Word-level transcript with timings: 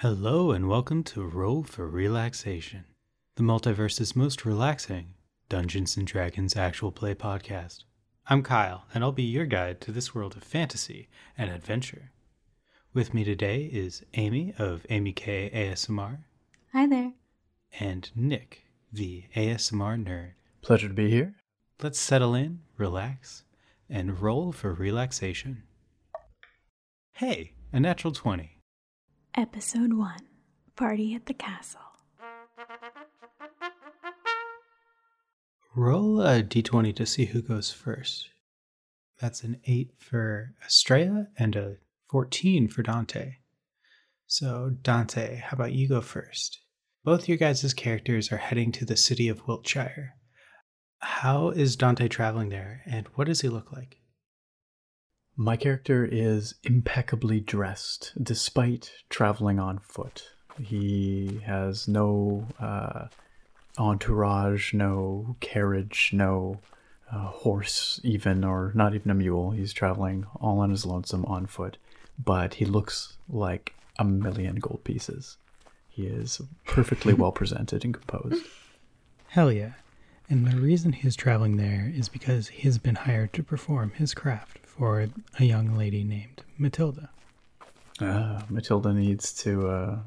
Hello 0.00 0.50
and 0.50 0.68
welcome 0.68 1.02
to 1.04 1.22
Roll 1.24 1.62
for 1.62 1.88
Relaxation, 1.88 2.84
the 3.36 3.42
multiverse's 3.42 4.14
most 4.14 4.44
relaxing 4.44 5.14
Dungeons 5.48 5.96
and 5.96 6.06
Dragons 6.06 6.54
actual 6.56 6.92
play 6.92 7.14
podcast. 7.14 7.84
I'm 8.26 8.42
Kyle, 8.42 8.84
and 8.92 9.02
I'll 9.02 9.12
be 9.12 9.22
your 9.22 9.46
guide 9.46 9.80
to 9.82 9.92
this 9.92 10.14
world 10.14 10.36
of 10.36 10.44
fantasy 10.44 11.08
and 11.38 11.50
adventure. 11.50 12.10
With 12.92 13.14
me 13.14 13.24
today 13.24 13.64
is 13.72 14.04
Amy 14.14 14.52
of 14.58 14.84
Amy 14.90 15.12
K 15.12 15.50
ASMR 15.54 16.18
Hi 16.72 16.86
there. 16.86 17.12
and 17.80 18.10
Nick, 18.14 18.64
the 18.92 19.24
ASMR 19.34 20.02
nerd. 20.04 20.32
Pleasure 20.62 20.88
to 20.88 20.94
be 20.94 21.10
here. 21.10 21.36
Let's 21.82 21.98
settle 21.98 22.34
in, 22.34 22.60
relax, 22.76 23.44
and 23.88 24.20
roll 24.20 24.52
for 24.52 24.72
relaxation. 24.74 25.62
Hey, 27.12 27.52
a 27.72 27.80
natural 27.80 28.12
20. 28.12 28.55
Episode 29.38 29.92
1 29.92 30.16
Party 30.76 31.14
at 31.14 31.26
the 31.26 31.34
Castle. 31.34 31.82
Roll 35.74 36.22
a 36.22 36.42
d20 36.42 36.96
to 36.96 37.04
see 37.04 37.26
who 37.26 37.42
goes 37.42 37.70
first. 37.70 38.30
That's 39.20 39.42
an 39.42 39.60
8 39.66 39.92
for 39.98 40.54
Estrella 40.64 41.26
and 41.38 41.54
a 41.54 41.76
14 42.10 42.68
for 42.68 42.82
Dante. 42.82 43.34
So, 44.26 44.70
Dante, 44.82 45.36
how 45.36 45.54
about 45.54 45.72
you 45.72 45.86
go 45.86 46.00
first? 46.00 46.60
Both 47.04 47.28
your 47.28 47.36
guys' 47.36 47.74
characters 47.74 48.32
are 48.32 48.38
heading 48.38 48.72
to 48.72 48.86
the 48.86 48.96
city 48.96 49.28
of 49.28 49.46
Wiltshire. 49.46 50.14
How 51.00 51.50
is 51.50 51.76
Dante 51.76 52.08
traveling 52.08 52.48
there, 52.48 52.80
and 52.86 53.06
what 53.16 53.26
does 53.26 53.42
he 53.42 53.50
look 53.50 53.70
like? 53.70 53.98
My 55.38 55.56
character 55.56 56.08
is 56.10 56.54
impeccably 56.64 57.40
dressed 57.40 58.12
despite 58.20 58.92
traveling 59.10 59.58
on 59.58 59.78
foot. 59.78 60.30
He 60.58 61.42
has 61.44 61.86
no 61.86 62.48
uh, 62.58 63.08
entourage, 63.76 64.72
no 64.72 65.36
carriage, 65.40 66.10
no 66.14 66.60
uh, 67.12 67.26
horse, 67.26 68.00
even, 68.02 68.44
or 68.44 68.72
not 68.74 68.94
even 68.94 69.10
a 69.10 69.14
mule. 69.14 69.50
He's 69.50 69.74
traveling 69.74 70.24
all 70.40 70.60
on 70.60 70.70
his 70.70 70.86
lonesome 70.86 71.26
on 71.26 71.44
foot, 71.44 71.76
but 72.22 72.54
he 72.54 72.64
looks 72.64 73.18
like 73.28 73.74
a 73.98 74.04
million 74.04 74.56
gold 74.56 74.84
pieces. 74.84 75.36
He 75.86 76.06
is 76.06 76.40
perfectly 76.64 77.12
well 77.14 77.32
presented 77.32 77.84
and 77.84 77.92
composed. 77.92 78.42
Hell 79.28 79.52
yeah. 79.52 79.72
And 80.28 80.46
the 80.46 80.56
reason 80.56 80.92
he's 80.92 81.14
traveling 81.14 81.56
there 81.56 81.92
is 81.94 82.08
because 82.08 82.48
he's 82.48 82.78
been 82.78 82.96
hired 82.96 83.32
to 83.34 83.42
perform 83.42 83.92
his 83.92 84.12
craft 84.12 84.58
for 84.64 85.08
a 85.38 85.44
young 85.44 85.76
lady 85.76 86.02
named 86.02 86.42
Matilda. 86.58 87.10
Uh, 88.00 88.42
Matilda 88.50 88.92
needs 88.92 89.32
to 89.44 89.68
uh, 89.68 89.98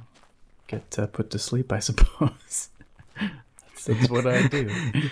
get 0.67 1.00
uh, 1.00 1.08
put 1.08 1.30
to 1.31 1.40
sleep, 1.40 1.72
I 1.72 1.80
suppose. 1.90 2.70
that's, 3.17 3.86
that's 3.86 4.09
what 4.09 4.28
I 4.28 4.47
do. 4.47 4.70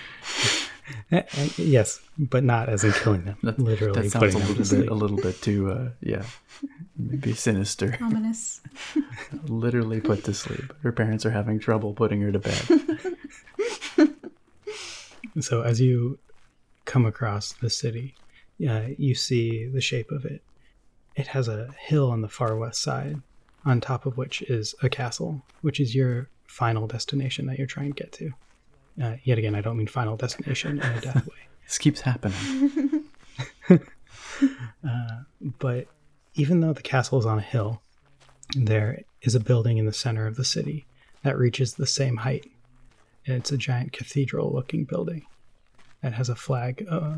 Eh, 1.12 1.22
eh, 1.38 1.50
yes, 1.58 2.00
but 2.18 2.44
not 2.46 2.70
as 2.70 2.84
in 2.84 2.92
killing 2.94 3.26
them. 3.26 3.38
That, 3.44 3.60
Literally 3.60 4.04
that 4.04 4.10
sounds 4.10 4.36
a 4.36 4.38
little 4.38 4.56
bit, 4.56 4.90
a 4.90 4.94
little 4.94 5.18
bit 5.18 5.42
too, 5.42 5.70
uh, 5.70 5.90
yeah, 6.02 6.24
maybe 6.98 7.34
sinister. 7.34 7.98
Ominous. 8.02 8.62
Literally 9.48 10.00
put 10.00 10.24
to 10.26 10.34
sleep. 10.34 10.74
Her 10.84 10.92
parents 10.94 11.26
are 11.26 11.32
having 11.32 11.60
trouble 11.60 11.94
putting 11.94 12.22
her 12.22 12.32
to 12.32 12.40
bed. 12.40 13.17
So 15.40 15.62
as 15.62 15.80
you 15.80 16.20
come 16.86 17.06
across 17.06 17.54
the 17.54 17.70
city, 17.70 18.16
uh, 18.68 18.88
you 18.98 19.14
see 19.16 19.68
the 19.68 19.82
shape 19.82 20.12
of 20.12 20.26
it. 20.26 20.42
It 21.16 21.28
has 21.28 21.48
a 21.48 21.74
hill 21.80 22.10
on 22.12 22.22
the 22.22 22.30
far 22.30 22.56
west 22.56 22.82
side, 22.82 23.22
on 23.66 23.82
top 23.82 24.06
of 24.06 24.18
which 24.18 24.42
is 24.44 24.76
a 24.82 24.90
castle, 24.90 25.42
which 25.62 25.80
is 25.80 25.96
your 25.96 26.30
final 26.48 26.88
destination 26.88 27.46
that 27.48 27.58
you're 27.58 27.68
trying 27.68 27.94
to 27.94 28.04
get 28.04 28.12
to. 28.14 28.32
Uh, 29.02 29.16
yet 29.24 29.38
again, 29.38 29.54
I 29.56 29.62
don't 29.62 29.78
mean 29.78 29.88
final 29.88 30.16
destination 30.16 30.80
in 30.80 30.92
a 30.92 31.02
death 31.02 31.28
way. 31.28 31.34
This 31.68 31.78
keeps 31.80 32.00
happening. 32.00 33.04
But 35.60 35.88
even 36.36 36.62
though 36.62 36.74
the 36.74 36.82
castle 36.82 37.20
is 37.20 37.26
on 37.26 37.40
a 37.40 37.42
hill, 37.42 37.82
there 38.56 39.04
is 39.22 39.36
a 39.36 39.40
building 39.40 39.78
in 39.78 39.86
the 39.86 39.94
center 39.94 40.28
of 40.28 40.36
the 40.36 40.46
city 40.46 40.86
that 41.24 41.38
reaches 41.38 41.74
the 41.74 41.88
same 41.88 42.18
height. 42.18 42.50
It's 43.28 43.52
a 43.52 43.58
giant 43.58 43.92
cathedral 43.92 44.54
looking 44.54 44.86
building 44.86 45.26
that 46.02 46.14
has 46.14 46.30
a 46.30 46.36
flag 46.36 46.86
uh, 46.90 47.18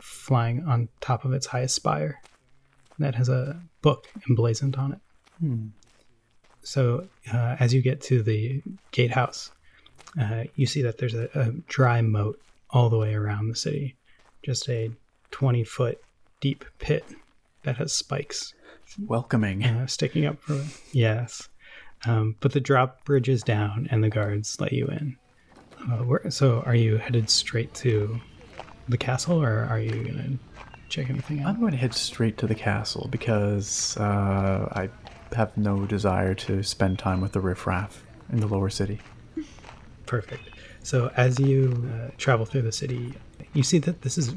flying 0.00 0.64
on 0.64 0.88
top 1.00 1.24
of 1.24 1.32
its 1.32 1.46
highest 1.46 1.74
spire 1.74 2.20
that 2.98 3.14
has 3.14 3.28
a 3.28 3.60
book 3.82 4.06
emblazoned 4.28 4.76
on 4.76 4.92
it. 4.92 4.98
Hmm. 5.40 5.66
So 6.62 7.06
uh, 7.32 7.56
as 7.60 7.72
you 7.72 7.80
get 7.80 8.00
to 8.02 8.22
the 8.22 8.62
gatehouse, 8.90 9.50
uh, 10.20 10.44
you 10.56 10.66
see 10.66 10.82
that 10.82 10.98
there's 10.98 11.14
a, 11.14 11.28
a 11.34 11.52
dry 11.68 12.02
moat 12.02 12.40
all 12.70 12.90
the 12.90 12.98
way 12.98 13.14
around 13.14 13.48
the 13.48 13.56
city, 13.56 13.96
just 14.42 14.68
a 14.68 14.90
20 15.30 15.64
foot 15.64 16.00
deep 16.40 16.64
pit 16.78 17.04
that 17.62 17.76
has 17.76 17.92
spikes 17.92 18.54
Welcoming. 19.06 19.64
uh, 19.64 19.86
sticking 19.86 20.26
up 20.26 20.40
from 20.40 20.60
it. 20.60 20.66
Yes. 20.92 21.48
Um, 22.06 22.36
but 22.40 22.52
the 22.52 22.60
drop 22.60 23.04
bridge 23.04 23.28
is 23.28 23.42
down 23.42 23.88
and 23.90 24.02
the 24.02 24.08
guards 24.08 24.60
let 24.60 24.72
you 24.72 24.86
in. 24.86 25.16
Uh, 25.80 26.04
where, 26.04 26.30
so 26.30 26.62
are 26.66 26.74
you 26.74 26.96
headed 26.96 27.30
straight 27.30 27.72
to 27.74 28.20
the 28.88 28.98
castle 28.98 29.42
or 29.42 29.66
are 29.70 29.80
you 29.80 29.90
going 29.90 30.16
to 30.16 30.64
check 30.88 31.10
anything 31.10 31.40
out? 31.40 31.48
I'm 31.48 31.60
going 31.60 31.72
to 31.72 31.78
head 31.78 31.94
straight 31.94 32.38
to 32.38 32.46
the 32.46 32.54
castle 32.54 33.08
because 33.10 33.96
uh, 33.96 34.68
I 34.72 34.88
have 35.34 35.56
no 35.56 35.86
desire 35.86 36.34
to 36.34 36.62
spend 36.62 36.98
time 36.98 37.20
with 37.20 37.32
the 37.32 37.40
riffraff 37.40 38.04
in 38.32 38.40
the 38.40 38.46
lower 38.46 38.70
city. 38.70 39.00
Perfect. 40.06 40.42
So 40.82 41.10
as 41.16 41.38
you 41.38 41.88
uh, 41.92 42.10
travel 42.16 42.46
through 42.46 42.62
the 42.62 42.72
city, 42.72 43.14
you 43.52 43.62
see 43.62 43.78
that 43.80 44.02
this 44.02 44.16
is 44.16 44.34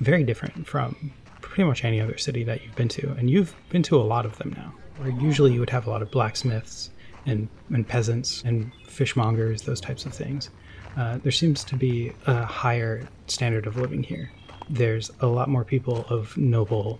very 0.00 0.24
different 0.24 0.66
from 0.66 1.12
pretty 1.40 1.64
much 1.64 1.84
any 1.84 2.00
other 2.00 2.18
city 2.18 2.42
that 2.44 2.64
you've 2.64 2.74
been 2.74 2.88
to, 2.88 3.10
and 3.12 3.30
you've 3.30 3.54
been 3.68 3.82
to 3.84 3.96
a 3.96 4.02
lot 4.02 4.26
of 4.26 4.38
them 4.38 4.52
now. 4.56 4.72
Where 4.96 5.10
usually 5.10 5.52
you 5.52 5.60
would 5.60 5.70
have 5.70 5.86
a 5.86 5.90
lot 5.90 6.02
of 6.02 6.10
blacksmiths 6.10 6.90
and 7.26 7.48
and 7.70 7.86
peasants 7.86 8.42
and 8.44 8.72
fishmongers, 8.86 9.62
those 9.62 9.80
types 9.80 10.06
of 10.06 10.14
things. 10.14 10.50
Uh, 10.96 11.18
there 11.18 11.32
seems 11.32 11.64
to 11.64 11.76
be 11.76 12.12
a 12.26 12.44
higher 12.44 13.08
standard 13.26 13.66
of 13.66 13.76
living 13.76 14.02
here. 14.02 14.30
There's 14.68 15.10
a 15.20 15.26
lot 15.26 15.48
more 15.48 15.64
people 15.64 16.04
of 16.08 16.36
noble 16.36 16.98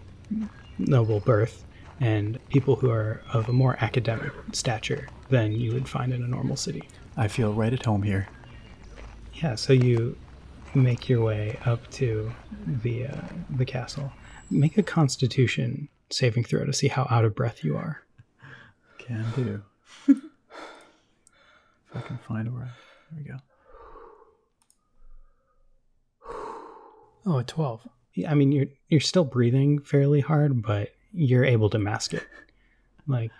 noble 0.78 1.20
birth 1.20 1.64
and 2.00 2.38
people 2.48 2.76
who 2.76 2.90
are 2.90 3.22
of 3.32 3.48
a 3.48 3.52
more 3.52 3.76
academic 3.80 4.32
stature 4.52 5.08
than 5.28 5.52
you 5.52 5.72
would 5.72 5.88
find 5.88 6.12
in 6.12 6.22
a 6.22 6.26
normal 6.26 6.56
city. 6.56 6.88
I 7.16 7.28
feel 7.28 7.52
right 7.52 7.72
at 7.72 7.84
home 7.84 8.02
here. 8.02 8.28
Yeah, 9.34 9.54
so 9.54 9.72
you 9.72 10.16
make 10.74 11.08
your 11.08 11.22
way 11.22 11.58
up 11.64 11.88
to 11.92 12.32
the 12.66 13.06
uh, 13.06 13.20
the 13.50 13.64
castle. 13.64 14.12
Make 14.50 14.78
a 14.78 14.82
Constitution 14.82 15.88
saving 16.10 16.44
throw 16.44 16.64
to 16.64 16.72
see 16.72 16.88
how 16.88 17.06
out 17.10 17.24
of 17.24 17.34
breath 17.34 17.64
you 17.64 17.76
are. 17.76 18.02
Can 18.98 19.26
do. 19.36 19.62
If 21.92 22.04
I 22.04 22.06
can 22.06 22.18
find 22.18 22.52
where. 22.52 22.64
I, 22.64 22.70
there 23.10 23.18
we 23.18 23.24
go. 23.24 23.36
Oh, 27.26 27.38
a 27.38 27.44
twelve. 27.44 27.86
Yeah, 28.14 28.30
I 28.30 28.34
mean, 28.34 28.52
you're 28.52 28.66
you're 28.88 29.00
still 29.00 29.24
breathing 29.24 29.80
fairly 29.80 30.20
hard, 30.20 30.62
but 30.62 30.90
you're 31.12 31.44
able 31.44 31.70
to 31.70 31.78
mask 31.78 32.14
it. 32.14 32.26
Like 33.06 33.30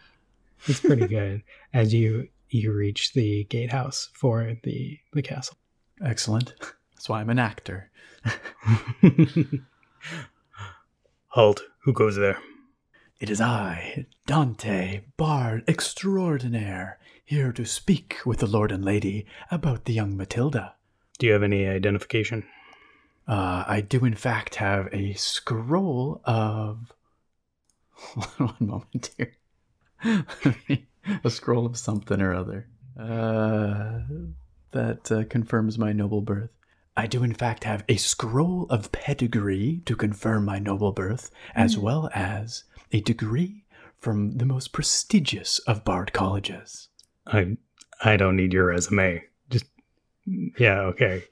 it's 0.67 0.81
pretty 0.81 1.07
good 1.09 1.43
as 1.73 1.95
you 1.95 2.29
you 2.51 2.73
reach 2.73 3.13
the 3.15 3.45
gatehouse 3.45 4.11
for 4.13 4.57
the 4.63 4.99
the 5.13 5.23
castle. 5.23 5.57
Excellent. 6.05 6.55
That's 6.95 7.09
why 7.09 7.21
I'm 7.21 7.31
an 7.31 7.39
actor. 7.39 7.91
Halt! 11.29 11.63
Who 11.85 11.93
goes 11.93 12.17
there? 12.17 12.39
It 13.23 13.31
is 13.31 13.41
I, 13.41 14.07
Dante, 14.27 15.03
Bard 15.17 15.63
Extraordinaire, 15.69 16.99
here 17.25 17.53
to 17.53 17.65
speak 17.65 18.17
with 18.27 18.41
the 18.41 18.49
Lord 18.49 18.73
and 18.73 18.85
Lady 18.85 19.27
about 19.49 19.85
the 19.85 19.93
young 19.93 20.17
Matilda. 20.17 20.75
Do 21.21 21.29
you 21.29 21.33
have 21.33 21.45
any 21.45 21.69
identification? 21.69 22.43
Uh, 23.29 23.63
I 23.65 23.81
do, 23.81 24.05
in 24.05 24.17
fact, 24.17 24.57
have 24.57 24.89
a 24.93 25.13
scroll 25.13 26.21
of. 26.25 26.93
One 28.39 28.57
moment 28.59 29.11
here. 29.17 29.37
a 31.23 31.31
scroll 31.31 31.65
of 31.65 31.79
something 31.79 32.21
or 32.21 32.35
other. 32.35 32.67
Uh, 32.99 34.01
that 34.73 35.13
uh, 35.13 35.23
confirms 35.31 35.79
my 35.79 35.93
noble 35.93 36.23
birth. 36.23 36.51
I 36.97 37.07
do, 37.07 37.25
in 37.25 37.33
fact, 37.33 37.65
have 37.65 37.85
a 37.89 37.97
scroll 37.97 38.67
of 38.69 38.93
pedigree 38.93 39.81
to 39.87 39.97
confirm 39.97 40.45
my 40.45 40.59
noble 40.59 40.93
birth, 40.93 41.31
as 41.55 41.79
well 41.79 42.11
as 42.15 42.65
a 42.93 43.01
degree 43.01 43.65
from 43.99 44.37
the 44.37 44.45
most 44.45 44.73
prestigious 44.73 45.59
of 45.61 45.85
Bard 45.85 46.13
colleges. 46.13 46.89
I 47.27 47.57
I 48.05 48.17
don't 48.17 48.37
need 48.37 48.53
your 48.53 48.67
resume. 48.67 49.23
Just 49.49 49.65
yeah, 50.27 50.81
okay. 50.81 51.25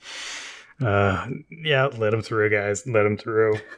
Uh 0.80 1.26
yeah, 1.50 1.86
let 1.86 2.14
him 2.14 2.22
through, 2.22 2.50
guys. 2.50 2.86
Let 2.86 3.04
him 3.04 3.18
through. 3.18 3.58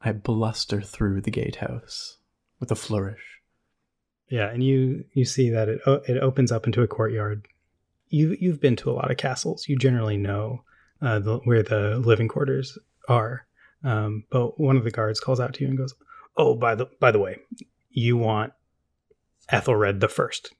I 0.00 0.12
bluster 0.12 0.80
through 0.80 1.20
the 1.20 1.30
gatehouse 1.30 2.18
with 2.58 2.72
a 2.72 2.76
flourish. 2.76 3.40
Yeah, 4.28 4.50
and 4.50 4.62
you 4.62 5.04
you 5.12 5.24
see 5.24 5.50
that 5.50 5.68
it 5.68 5.80
it 6.08 6.22
opens 6.22 6.50
up 6.50 6.66
into 6.66 6.82
a 6.82 6.88
courtyard. 6.88 7.46
You 8.14 8.36
you've 8.40 8.60
been 8.60 8.76
to 8.76 8.90
a 8.90 8.92
lot 8.92 9.10
of 9.10 9.16
castles. 9.16 9.68
You 9.68 9.76
generally 9.76 10.16
know 10.16 10.62
uh, 11.02 11.18
the, 11.18 11.38
where 11.38 11.62
the 11.62 11.98
living 11.98 12.28
quarters 12.28 12.78
are. 13.08 13.46
Um, 13.82 14.24
but 14.30 14.58
one 14.58 14.76
of 14.76 14.84
the 14.84 14.90
guards 14.90 15.20
calls 15.20 15.40
out 15.40 15.54
to 15.54 15.62
you 15.62 15.68
and 15.68 15.76
goes, 15.76 15.94
"Oh, 16.36 16.54
by 16.54 16.76
the 16.76 16.86
by 17.00 17.10
the 17.10 17.18
way, 17.18 17.38
you 17.90 18.16
want 18.16 18.52
Ethelred 19.48 20.00
the 20.00 20.08
First. 20.08 20.52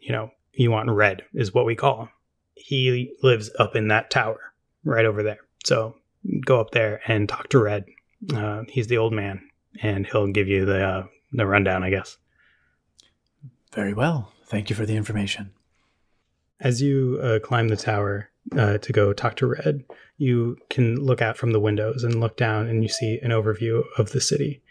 You 0.00 0.12
know, 0.12 0.30
you 0.54 0.70
want 0.70 0.90
Red 0.90 1.22
is 1.34 1.52
what 1.52 1.66
we 1.66 1.76
call 1.76 2.02
him. 2.02 2.08
He 2.54 3.12
lives 3.22 3.50
up 3.58 3.76
in 3.76 3.88
that 3.88 4.10
tower 4.10 4.40
right 4.82 5.04
over 5.04 5.22
there. 5.22 5.40
So 5.64 5.96
go 6.46 6.58
up 6.58 6.70
there 6.70 7.00
and 7.06 7.28
talk 7.28 7.48
to 7.50 7.58
Red. 7.58 7.84
Uh, 8.34 8.62
he's 8.68 8.86
the 8.86 8.98
old 8.98 9.12
man, 9.12 9.42
and 9.82 10.06
he'll 10.06 10.28
give 10.28 10.48
you 10.48 10.64
the 10.64 10.82
uh, 10.82 11.06
the 11.32 11.46
rundown, 11.46 11.84
I 11.84 11.90
guess." 11.90 12.16
Very 13.72 13.92
well. 13.92 14.32
Thank 14.46 14.70
you 14.70 14.76
for 14.76 14.86
the 14.86 14.96
information. 14.96 15.52
As 16.60 16.80
you 16.80 17.18
uh, 17.22 17.38
climb 17.40 17.68
the 17.68 17.76
tower 17.76 18.30
uh, 18.56 18.78
to 18.78 18.92
go 18.92 19.12
talk 19.12 19.36
to 19.36 19.46
Red, 19.46 19.84
you 20.16 20.56
can 20.70 20.96
look 20.96 21.20
out 21.20 21.36
from 21.36 21.52
the 21.52 21.60
windows 21.60 22.04
and 22.04 22.20
look 22.20 22.36
down, 22.36 22.68
and 22.68 22.82
you 22.82 22.88
see 22.88 23.18
an 23.22 23.30
overview 23.30 23.82
of 23.98 24.12
the 24.12 24.20
city. 24.20 24.62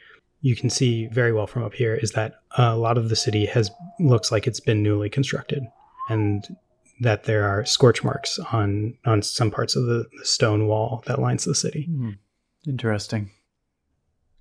You 0.42 0.56
can 0.56 0.70
see 0.70 1.08
very 1.08 1.32
well 1.32 1.48
from 1.48 1.64
up 1.64 1.74
here 1.74 1.94
is 1.96 2.12
that 2.12 2.36
a 2.58 2.76
lot 2.78 2.98
of 2.98 3.10
the 3.10 3.16
city 3.16 3.46
has 3.46 3.72
looks 4.00 4.32
like 4.32 4.48
it's 4.48 4.60
been 4.60 4.84
newly 4.84 5.10
constructed, 5.10 5.64
and 6.10 6.46
that 7.02 7.24
there 7.24 7.48
are 7.48 7.66
scorch 7.66 8.04
marks 8.04 8.40
on 8.52 8.98
on 9.06 9.22
some 9.22 9.52
parts 9.52 9.76
of 9.76 9.86
the, 9.86 10.06
the 10.20 10.26
stone 10.26 10.68
wall 10.68 11.04
that 11.08 11.20
lines 11.20 11.46
the 11.46 11.56
city. 11.56 11.86
Hmm. 11.86 12.12
Interesting. 12.68 13.32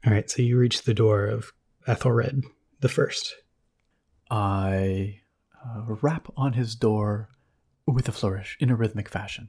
All 0.06 0.12
right, 0.12 0.28
so 0.30 0.42
you 0.42 0.58
reach 0.58 0.82
the 0.82 0.94
door 0.94 1.26
of 1.26 1.52
Ethelred 1.86 2.42
the 2.80 2.88
First. 2.88 3.34
I 4.30 5.20
uh, 5.64 5.82
rap 6.00 6.28
on 6.36 6.54
his 6.54 6.74
door 6.74 7.28
with 7.86 8.08
a 8.08 8.12
flourish 8.12 8.56
in 8.60 8.70
a 8.70 8.76
rhythmic 8.76 9.08
fashion. 9.08 9.48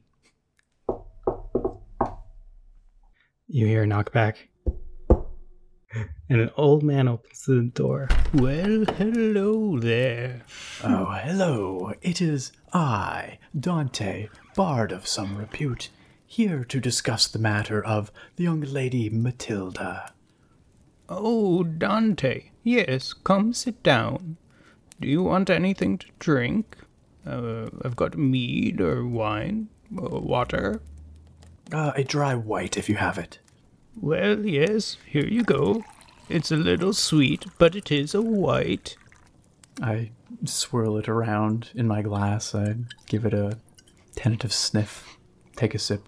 You 3.47 3.67
hear 3.67 3.83
a 3.83 3.87
knockback. 3.87 4.35
And 6.27 6.41
an 6.41 6.49
old 6.57 6.81
man 6.81 7.07
opens 7.07 7.45
the 7.45 7.61
door. 7.61 8.09
Well, 8.33 8.85
hello 8.97 9.77
there. 9.77 10.41
Oh, 10.83 11.05
hello. 11.23 11.93
It 12.01 12.19
is 12.19 12.51
I, 12.73 13.37
Dante, 13.57 14.29
bard 14.55 14.91
of 14.91 15.05
some 15.05 15.37
repute, 15.37 15.89
here 16.25 16.63
to 16.63 16.79
discuss 16.79 17.27
the 17.27 17.37
matter 17.37 17.85
of 17.85 18.11
the 18.37 18.43
young 18.45 18.61
lady 18.61 19.07
Matilda. 19.11 20.13
Oh, 21.07 21.63
Dante. 21.63 22.49
Yes, 22.63 23.13
come 23.13 23.53
sit 23.53 23.83
down. 23.83 24.37
Do 24.99 25.07
you 25.07 25.21
want 25.21 25.51
anything 25.51 25.99
to 25.99 26.07
drink? 26.17 26.77
Uh, 27.25 27.67
I've 27.83 27.95
got 27.95 28.17
mead 28.17 28.81
or 28.81 29.05
wine 29.05 29.69
or 29.95 30.19
water. 30.19 30.81
Uh, 31.71 31.91
a 31.95 32.03
dry 32.03 32.35
white, 32.35 32.77
if 32.77 32.89
you 32.89 32.95
have 32.95 33.17
it. 33.17 33.39
Well, 33.99 34.45
yes, 34.45 34.97
here 35.05 35.25
you 35.25 35.43
go. 35.43 35.83
It's 36.29 36.51
a 36.51 36.57
little 36.57 36.93
sweet, 36.93 37.45
but 37.57 37.75
it 37.75 37.91
is 37.91 38.13
a 38.15 38.21
white. 38.21 38.97
I 39.81 40.11
swirl 40.45 40.97
it 40.97 41.07
around 41.07 41.69
in 41.75 41.87
my 41.87 42.01
glass. 42.01 42.53
I 42.55 42.75
give 43.07 43.25
it 43.25 43.33
a 43.33 43.57
tentative 44.15 44.53
sniff, 44.53 45.17
take 45.55 45.75
a 45.75 45.79
sip, 45.79 46.07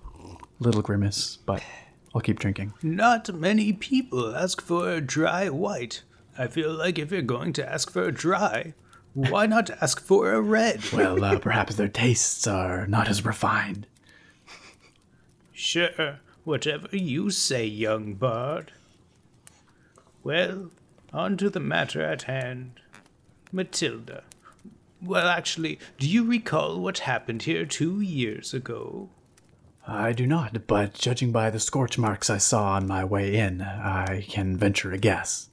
little 0.60 0.82
grimace, 0.82 1.38
but 1.46 1.64
I'll 2.14 2.22
keep 2.22 2.40
drinking. 2.40 2.74
Not 2.82 3.34
many 3.34 3.74
people 3.74 4.36
ask 4.36 4.62
for 4.62 4.90
a 4.92 5.02
dry 5.02 5.50
white. 5.50 6.04
I 6.38 6.48
feel 6.48 6.74
like 6.74 7.00
if 7.00 7.12
you're 7.12 7.22
going 7.22 7.54
to 7.54 7.70
ask 7.70 7.92
for 7.92 8.04
a 8.04 8.12
dry, 8.12 8.74
why 9.16 9.46
not 9.46 9.70
ask 9.82 10.02
for 10.02 10.34
a 10.34 10.42
red? 10.42 10.92
Well, 10.92 11.24
uh, 11.24 11.40
perhaps 11.40 11.76
their 11.76 11.88
tastes 11.88 12.46
are 12.46 12.86
not 12.86 13.08
as 13.08 13.26
refined. 13.26 13.88
Sure, 15.54 16.20
whatever 16.44 16.90
you 16.92 17.30
say, 17.30 17.66
young 17.66 18.14
bard. 18.14 18.74
Well, 20.22 20.70
on 21.14 21.38
to 21.38 21.50
the 21.50 21.62
matter 21.62 22.02
at 22.02 22.24
hand. 22.24 22.82
Matilda. 23.54 24.24
Well, 25.02 25.28
actually, 25.28 25.80
do 25.98 26.10
you 26.10 26.26
recall 26.26 26.80
what 26.80 27.00
happened 27.00 27.44
here 27.44 27.66
two 27.66 28.02
years 28.02 28.54
ago? 28.54 29.10
I 29.88 30.12
do 30.12 30.28
not, 30.28 30.68
but 30.68 30.94
judging 30.94 31.32
by 31.32 31.52
the 31.52 31.60
scorch 31.60 31.98
marks 31.98 32.30
I 32.30 32.38
saw 32.38 32.74
on 32.74 32.88
my 32.88 33.06
way 33.06 33.36
in, 33.36 33.62
I 33.62 34.26
can 34.28 34.58
venture 34.58 34.92
a 34.92 34.98
guess. 34.98 35.50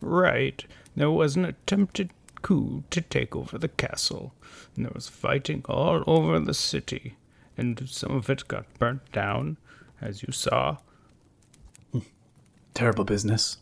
Right. 0.00 0.64
There 0.96 1.10
was 1.10 1.36
an 1.36 1.44
attempted 1.44 2.10
coup 2.42 2.84
to 2.90 3.00
take 3.00 3.36
over 3.36 3.58
the 3.58 3.68
castle, 3.68 4.34
and 4.74 4.84
there 4.84 4.92
was 4.94 5.08
fighting 5.08 5.64
all 5.68 6.02
over 6.06 6.38
the 6.40 6.54
city, 6.54 7.16
and 7.56 7.88
some 7.88 8.12
of 8.12 8.30
it 8.30 8.48
got 8.48 8.66
burnt 8.78 9.10
down, 9.12 9.56
as 10.00 10.22
you 10.22 10.32
saw. 10.32 10.78
Terrible 12.74 13.04
business. 13.04 13.58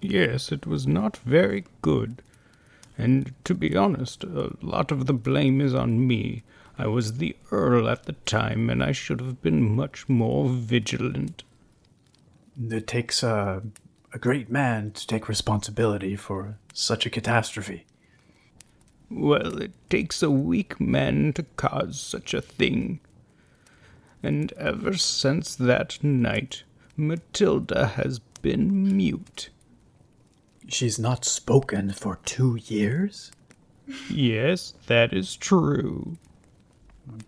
Yes, 0.00 0.52
it 0.52 0.66
was 0.66 0.86
not 0.86 1.16
very 1.18 1.64
good. 1.82 2.22
And 2.98 3.34
to 3.44 3.54
be 3.54 3.76
honest, 3.76 4.24
a 4.24 4.52
lot 4.62 4.90
of 4.90 5.06
the 5.06 5.12
blame 5.12 5.60
is 5.60 5.74
on 5.74 6.06
me. 6.06 6.42
I 6.78 6.86
was 6.86 7.14
the 7.14 7.36
Earl 7.50 7.88
at 7.88 8.04
the 8.04 8.12
time, 8.12 8.68
and 8.70 8.82
I 8.82 8.92
should 8.92 9.20
have 9.20 9.42
been 9.42 9.74
much 9.74 10.08
more 10.08 10.48
vigilant. 10.48 11.42
It 12.70 12.86
takes 12.86 13.22
a, 13.22 13.62
a 14.16 14.18
great 14.18 14.48
man 14.48 14.90
to 14.92 15.06
take 15.06 15.28
responsibility 15.28 16.16
for 16.16 16.56
such 16.72 17.04
a 17.04 17.10
catastrophe. 17.10 17.84
Well, 19.10 19.60
it 19.60 19.72
takes 19.90 20.22
a 20.22 20.30
weak 20.30 20.80
man 20.80 21.34
to 21.34 21.42
cause 21.56 22.00
such 22.00 22.32
a 22.32 22.40
thing. 22.40 23.00
And 24.22 24.54
ever 24.54 24.94
since 24.94 25.54
that 25.56 26.02
night, 26.02 26.62
Matilda 26.96 27.88
has 27.88 28.20
been 28.40 28.96
mute. 28.96 29.50
She's 30.66 30.98
not 30.98 31.26
spoken 31.26 31.92
for 31.92 32.18
two 32.24 32.58
years? 32.64 33.30
Yes, 34.08 34.72
that 34.86 35.12
is 35.12 35.36
true. 35.36 36.16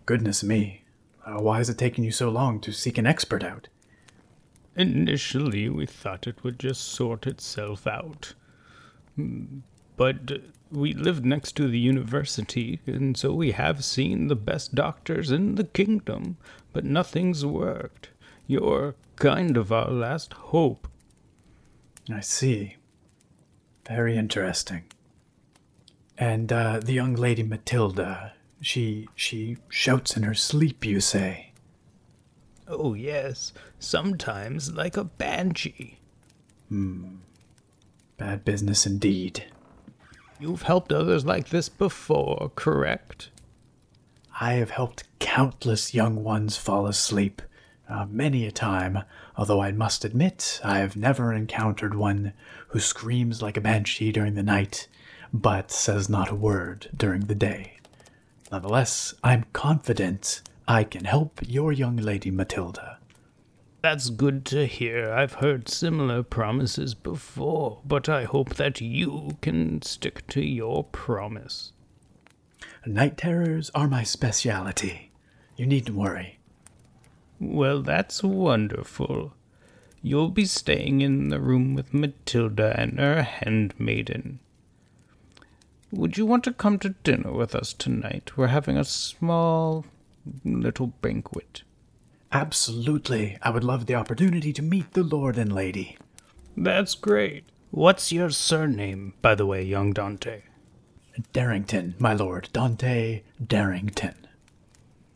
Goodness 0.07 0.43
me. 0.43 0.81
Uh, 1.23 1.39
why 1.39 1.59
is 1.59 1.69
it 1.69 1.77
taking 1.77 2.03
you 2.03 2.11
so 2.11 2.29
long 2.29 2.59
to 2.61 2.71
seek 2.71 2.97
an 2.97 3.05
expert 3.05 3.43
out? 3.43 3.67
Initially, 4.79 5.67
we 5.67 5.85
thought 5.85 6.25
it 6.25 6.41
would 6.41 6.57
just 6.57 6.85
sort 6.85 7.27
itself 7.27 7.85
out. 7.85 8.33
But 9.97 10.39
we 10.71 10.93
lived 10.93 11.25
next 11.25 11.57
to 11.57 11.67
the 11.67 11.77
university, 11.77 12.79
and 12.85 13.17
so 13.17 13.33
we 13.33 13.51
have 13.51 13.83
seen 13.83 14.27
the 14.27 14.37
best 14.37 14.75
doctors 14.75 15.31
in 15.31 15.55
the 15.55 15.65
kingdom, 15.65 16.37
but 16.71 16.85
nothing's 16.85 17.45
worked. 17.45 18.11
You're 18.47 18.95
kind 19.17 19.57
of 19.57 19.69
our 19.73 19.91
last 19.91 20.31
hope. 20.31 20.87
I 22.09 22.21
see. 22.21 22.77
Very 23.85 24.15
interesting. 24.15 24.85
And 26.17 26.53
uh, 26.53 26.79
the 26.79 26.93
young 26.93 27.15
lady 27.15 27.43
Matilda, 27.43 28.31
she 28.61 29.09
she 29.13 29.57
shouts 29.67 30.15
in 30.15 30.23
her 30.23 30.33
sleep, 30.33 30.85
you 30.85 31.01
say? 31.01 31.48
Oh, 32.71 32.93
yes, 32.93 33.51
sometimes 33.79 34.71
like 34.73 34.95
a 34.95 35.03
banshee. 35.03 35.97
Hmm. 36.69 37.15
Bad 38.17 38.45
business 38.45 38.85
indeed. 38.85 39.45
You've 40.39 40.61
helped 40.61 40.93
others 40.93 41.25
like 41.25 41.49
this 41.49 41.67
before, 41.67 42.51
correct? 42.55 43.31
I 44.39 44.53
have 44.53 44.69
helped 44.69 45.03
countless 45.17 45.95
young 45.95 46.23
ones 46.23 46.57
fall 46.57 46.85
asleep, 46.85 47.41
uh, 47.89 48.05
many 48.07 48.45
a 48.45 48.51
time, 48.51 48.99
although 49.35 49.61
I 49.61 49.71
must 49.71 50.05
admit 50.05 50.61
I 50.63 50.77
have 50.77 50.95
never 50.95 51.33
encountered 51.33 51.95
one 51.95 52.33
who 52.67 52.79
screams 52.79 53.41
like 53.41 53.57
a 53.57 53.61
banshee 53.61 54.11
during 54.11 54.35
the 54.35 54.43
night, 54.43 54.87
but 55.33 55.71
says 55.71 56.07
not 56.07 56.29
a 56.29 56.35
word 56.35 56.89
during 56.95 57.21
the 57.21 57.35
day. 57.35 57.77
Nonetheless, 58.51 59.15
I'm 59.23 59.45
confident 59.53 60.43
I 60.69 60.83
can 60.83 61.05
help 61.05 61.39
your 61.47 61.71
young 61.71 61.97
lady 61.97 62.29
Matilda. 62.29 62.99
That's 63.81 64.11
good 64.11 64.45
to 64.45 64.67
hear. 64.67 65.11
I've 65.11 65.41
heard 65.41 65.67
similar 65.67 66.21
promises 66.21 66.93
before, 66.93 67.81
but 67.83 68.07
I 68.07 68.25
hope 68.25 68.53
that 68.53 68.79
you 68.79 69.35
can 69.41 69.81
stick 69.81 70.27
to 70.27 70.41
your 70.41 70.83
promise. 70.83 71.71
Night 72.85 73.17
terrors 73.17 73.71
are 73.73 73.87
my 73.87 74.03
speciality. 74.03 75.09
You 75.57 75.65
needn't 75.65 75.97
worry. 75.97 76.37
Well, 77.39 77.81
that's 77.81 78.21
wonderful. 78.21 79.33
You'll 80.03 80.29
be 80.29 80.45
staying 80.45 81.01
in 81.01 81.29
the 81.29 81.41
room 81.41 81.73
with 81.73 81.95
Matilda 81.95 82.79
and 82.79 82.99
her 82.99 83.23
handmaiden. 83.23 84.39
Would 85.91 86.15
you 86.19 86.27
want 86.27 86.43
to 86.43 86.53
come 86.53 86.77
to 86.77 86.89
dinner 87.03 87.31
with 87.31 87.55
us 87.55 87.73
tonight? 87.73 88.37
We're 88.37 88.47
having 88.47 88.77
a 88.77 88.85
small 88.85 89.85
little 90.43 90.87
banquet. 90.87 91.63
Absolutely. 92.31 93.37
I 93.41 93.49
would 93.49 93.63
love 93.63 93.85
the 93.85 93.95
opportunity 93.95 94.53
to 94.53 94.61
meet 94.61 94.93
the 94.93 95.03
Lord 95.03 95.37
and 95.37 95.51
Lady. 95.51 95.97
That's 96.55 96.95
great. 96.95 97.45
What's 97.71 98.11
your 98.11 98.29
surname, 98.29 99.13
by 99.21 99.35
the 99.35 99.45
way, 99.45 99.63
young 99.63 99.93
Dante? 99.93 100.43
Darrington, 101.33 101.95
my 101.99 102.13
lord. 102.13 102.49
Dante 102.53 103.23
Darrington. 103.45 104.15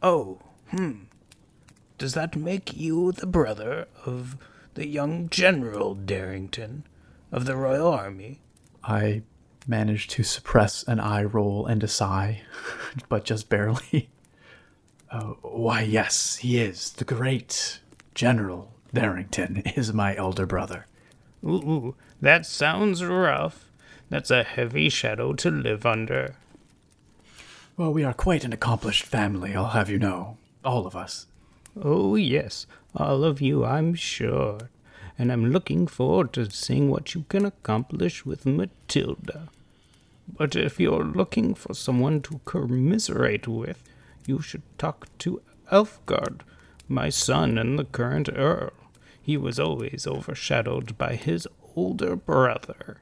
Oh, 0.01 0.39
hmm. 0.69 1.03
Does 1.97 2.13
that 2.13 2.35
make 2.35 2.75
you 2.75 3.11
the 3.11 3.25
brother 3.27 3.87
of 4.05 4.37
the 4.73 4.87
young 4.87 5.29
General 5.29 5.95
Darrington 5.95 6.83
of 7.31 7.45
the 7.45 7.55
Royal 7.55 7.87
Army? 7.87 8.41
I 8.83 9.21
managed 9.67 10.09
to 10.11 10.23
suppress 10.23 10.83
an 10.83 10.99
eye 10.99 11.23
roll 11.23 11.65
and 11.65 11.83
a 11.83 11.87
sigh, 11.87 12.41
but 13.09 13.23
just 13.23 13.49
barely. 13.49 14.09
Uh, 15.13 15.35
why, 15.43 15.81
yes, 15.81 16.37
he 16.37 16.57
is. 16.57 16.89
The 16.93 17.05
great 17.05 17.79
General 18.15 18.73
Darrington 18.91 19.57
is 19.75 19.93
my 19.93 20.15
elder 20.15 20.47
brother. 20.47 20.87
Ooh, 21.45 21.93
that 22.19 22.47
sounds 22.47 23.05
rough. 23.05 23.69
That's 24.09 24.31
a 24.31 24.43
heavy 24.43 24.89
shadow 24.89 25.33
to 25.33 25.51
live 25.51 25.85
under. 25.85 26.35
Well, 27.77 27.93
we 27.93 28.03
are 28.03 28.13
quite 28.13 28.43
an 28.43 28.53
accomplished 28.53 29.03
family, 29.03 29.55
I'll 29.55 29.69
have 29.69 29.87
you 29.89 29.99
know. 29.99 30.37
All 30.65 30.87
of 30.87 30.95
us. 30.95 31.27
Oh, 31.79 32.15
yes, 32.15 32.65
all 32.95 33.23
of 33.23 33.39
you, 33.39 33.63
I'm 33.63 33.93
sure. 33.93 34.69
And 35.19 35.31
I'm 35.31 35.51
looking 35.51 35.85
forward 35.85 36.33
to 36.33 36.49
seeing 36.49 36.89
what 36.89 37.13
you 37.13 37.25
can 37.29 37.45
accomplish 37.45 38.25
with 38.25 38.47
Matilda. 38.47 39.49
But 40.27 40.55
if 40.55 40.79
you're 40.79 41.03
looking 41.03 41.53
for 41.53 41.75
someone 41.75 42.21
to 42.23 42.41
commiserate 42.45 43.47
with, 43.47 43.83
you 44.25 44.41
should 44.41 44.63
talk 44.77 45.07
to 45.19 45.41
Elfgard, 45.71 46.41
my 46.87 47.09
son 47.09 47.57
and 47.57 47.77
the 47.77 47.85
current 47.85 48.29
Earl. 48.33 48.71
He 49.21 49.37
was 49.37 49.59
always 49.59 50.05
overshadowed 50.05 50.97
by 50.97 51.15
his 51.15 51.47
older 51.75 52.15
brother. 52.15 52.97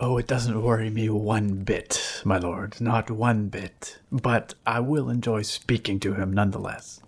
Oh, 0.00 0.16
it 0.16 0.26
doesn't 0.26 0.62
worry 0.62 0.88
me 0.88 1.10
one 1.10 1.62
bit, 1.64 2.22
my 2.24 2.38
lord, 2.38 2.80
not 2.80 3.10
one 3.10 3.48
bit. 3.48 3.98
But 4.10 4.54
I 4.66 4.80
will 4.80 5.10
enjoy 5.10 5.42
speaking 5.42 6.00
to 6.00 6.14
him 6.14 6.32
nonetheless. 6.32 7.00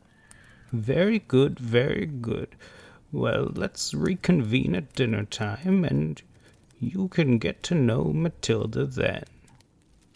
Very 0.71 1.21
good, 1.21 1.59
very 1.59 2.05
good. 2.05 2.55
Well, 3.11 3.51
let's 3.55 3.95
reconvene 3.95 4.75
at 4.75 4.93
dinner 4.93 5.25
time, 5.25 5.83
and 5.83 6.21
you 6.79 7.09
can 7.09 7.39
get 7.39 7.63
to 7.65 7.75
know 7.75 8.13
Matilda 8.13 8.85
then. 8.85 9.25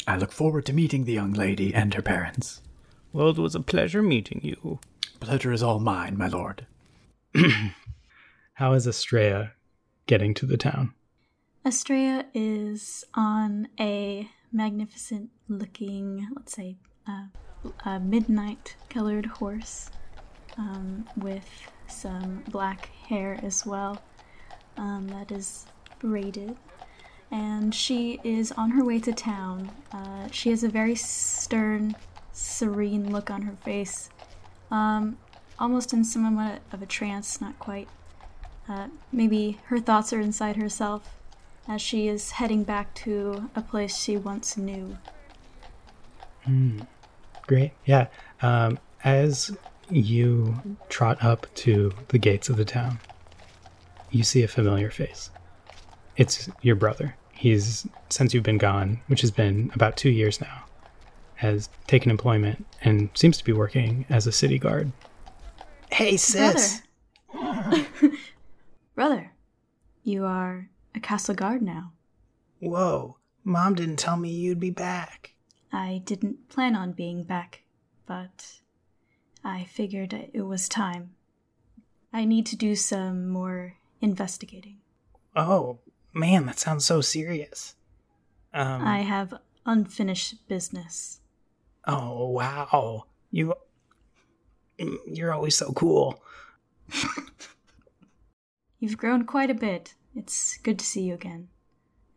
I 0.07 0.17
look 0.17 0.33
forward 0.33 0.67
to 0.67 0.73
meeting 0.73 1.05
the 1.05 1.13
young 1.13 1.33
lady 1.33 1.75
and 1.75 1.95
her 1.95 2.03
parents. 2.03 2.61
Well, 3.13 3.29
it 3.29 3.39
was 3.39 3.55
a 3.55 3.61
pleasure 3.61 4.03
meeting 4.03 4.41
you. 4.43 4.81
Pleasure 5.21 5.53
is 5.53 5.63
all 5.63 5.79
mine, 5.79 6.17
my 6.17 6.29
lord. 6.29 6.67
How 8.55 8.73
is 8.73 8.87
Estrella 8.87 9.53
getting 10.07 10.35
to 10.35 10.47
the 10.47 10.57
town? 10.57 10.95
Estrella 11.65 12.25
is 12.35 13.05
on 13.15 13.69
a 13.79 14.29
magnificent 14.53 15.31
looking, 15.49 16.29
let's 16.35 16.53
say, 16.53 16.77
uh, 17.07 17.27
a 17.85 18.01
midnight 18.01 18.75
colored 18.91 19.27
horse 19.27 19.91
um, 20.59 21.07
with 21.17 21.49
some 21.87 22.43
black 22.49 22.87
hair 23.07 23.39
as 23.43 23.65
well 23.65 24.03
um, 24.77 25.07
that 25.09 25.31
is 25.31 25.67
braided. 26.01 26.57
And 27.33 27.75
she 27.75 28.21
is 28.23 28.53
on 28.53 28.71
her 28.73 28.85
way 28.85 29.01
to 29.01 29.13
town. 29.13 29.71
Uh, 29.91 30.29
she 30.31 30.51
has 30.51 30.63
a 30.63 30.69
very 30.69 30.95
stern, 30.95 31.97
serene 32.33 33.11
look 33.11 33.31
on 33.31 33.43
her 33.43 33.57
face, 33.65 34.11
um, 34.71 35.17
almost 35.59 35.93
in 35.93 36.05
somewhat 36.05 36.61
of 36.73 36.83
a 36.83 36.87
trance, 36.87 37.41
not 37.41 37.59
quite. 37.59 37.89
Uh, 38.69 38.89
maybe 39.11 39.59
her 39.65 39.81
thoughts 39.81 40.13
are 40.13 40.21
inside 40.21 40.57
herself 40.57 41.17
as 41.67 41.81
she 41.81 42.07
is 42.07 42.33
heading 42.33 42.65
back 42.65 42.93
to 42.95 43.49
a 43.57 43.63
place 43.63 43.97
she 43.97 44.17
once 44.17 44.57
knew. 44.57 44.99
Great. 47.47 47.73
Yeah. 47.87 48.09
Um, 48.43 48.79
as 49.05 49.57
you 49.91 50.79
trot 50.89 51.25
up 51.25 51.47
to 51.55 51.93
the 52.09 52.19
gates 52.19 52.49
of 52.49 52.57
the 52.57 52.65
town, 52.65 52.99
you 54.11 54.23
see 54.23 54.43
a 54.43 54.49
familiar 54.49 54.91
face. 54.91 55.31
It's 56.17 56.49
your 56.61 56.77
brother. 56.77 57.17
He's, 57.43 57.89
since 58.09 58.33
you've 58.33 58.45
been 58.45 58.57
gone, 58.57 59.01
which 59.09 59.21
has 59.23 59.33
been 59.33 59.73
about 59.75 59.97
two 59.97 60.11
years 60.11 60.41
now, 60.41 60.63
has 61.35 61.69
taken 61.89 62.09
employment 62.09 62.65
and 62.83 63.11
seems 63.15 63.37
to 63.39 63.45
be 63.45 63.53
working 63.53 64.07
as 64.09 64.29
a 64.29 64.31
city 64.31 64.61
guard. 64.61 64.93
Hey, 65.91 66.17
sis! 66.17 66.83
Brother! 67.33 67.87
Brother, 68.95 69.33
you 70.05 70.25
are 70.25 70.69
a 70.95 71.01
castle 71.01 71.35
guard 71.35 71.63
now. 71.63 71.91
Whoa, 72.61 73.17
mom 73.43 73.75
didn't 73.75 73.99
tell 73.99 74.17
me 74.17 74.31
you'd 74.31 74.61
be 74.61 74.71
back. 74.71 75.35
I 75.73 76.01
didn't 76.05 76.49
plan 76.49 76.77
on 76.77 76.93
being 76.93 77.25
back, 77.25 77.63
but 78.07 78.61
I 79.43 79.65
figured 79.65 80.13
it 80.33 80.43
was 80.43 80.69
time. 80.69 81.17
I 82.13 82.25
need 82.25 82.47
to 82.47 82.57
do 82.57 82.77
some 82.77 83.29
more 83.29 83.79
investigating. 84.01 84.79
Oh, 85.35 85.81
man, 86.13 86.47
that 86.47 86.59
sounds 86.59 86.85
so 86.85 87.01
serious. 87.01 87.75
Um, 88.55 88.83
I 88.87 89.01
have 89.01 89.35
unfinished 89.65 90.47
business. 90.49 91.21
Oh, 91.87 92.29
wow. 92.29 93.07
You. 93.31 93.55
You're 95.07 95.33
always 95.33 95.57
so 95.57 95.73
cool. 95.73 96.23
You've 98.79 98.97
grown 98.97 99.25
quite 99.25 99.51
a 99.51 99.55
bit. 99.55 99.95
It's 100.15 100.59
good 100.59 100.79
to 100.79 100.85
see 100.85 101.03
you 101.03 101.15
again. 101.15 101.49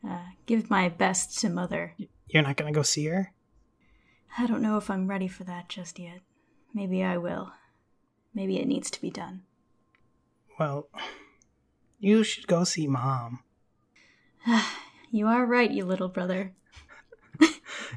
Uh, 0.08 0.24
give 0.46 0.70
my 0.70 0.90
best 0.90 1.40
to 1.40 1.50
Mother. 1.50 1.94
You're 2.28 2.44
not 2.44 2.58
gonna 2.58 2.72
go 2.72 2.82
see 2.82 3.06
her? 3.06 3.34
I 4.38 4.48
don't 4.48 4.62
know 4.62 4.78
if 4.78 4.90
I'm 4.90 5.08
ready 5.08 5.28
for 5.28 5.44
that 5.46 5.70
just 5.70 6.00
yet. 6.00 6.22
Maybe 6.74 7.04
I 7.04 7.18
will. 7.18 7.52
Maybe 8.34 8.60
it 8.60 8.68
needs 8.68 8.92
to 8.92 9.02
be 9.02 9.10
done. 9.10 9.44
Well, 10.60 10.90
you 12.00 12.24
should 12.24 12.48
go 12.48 12.64
see 12.64 12.88
mom. 12.88 13.40
You 15.12 15.28
are 15.28 15.46
right, 15.46 15.72
you 15.72 15.86
little 15.86 16.10
brother. 16.10 16.52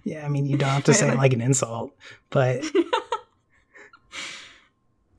Yeah, 0.04 0.24
I 0.24 0.28
mean, 0.28 0.46
you 0.46 0.56
don't 0.56 0.68
have 0.68 0.84
to 0.84 0.94
say 0.98 1.10
it 1.10 1.16
like 1.16 1.32
an 1.32 1.40
insult, 1.40 1.92
but 2.30 2.64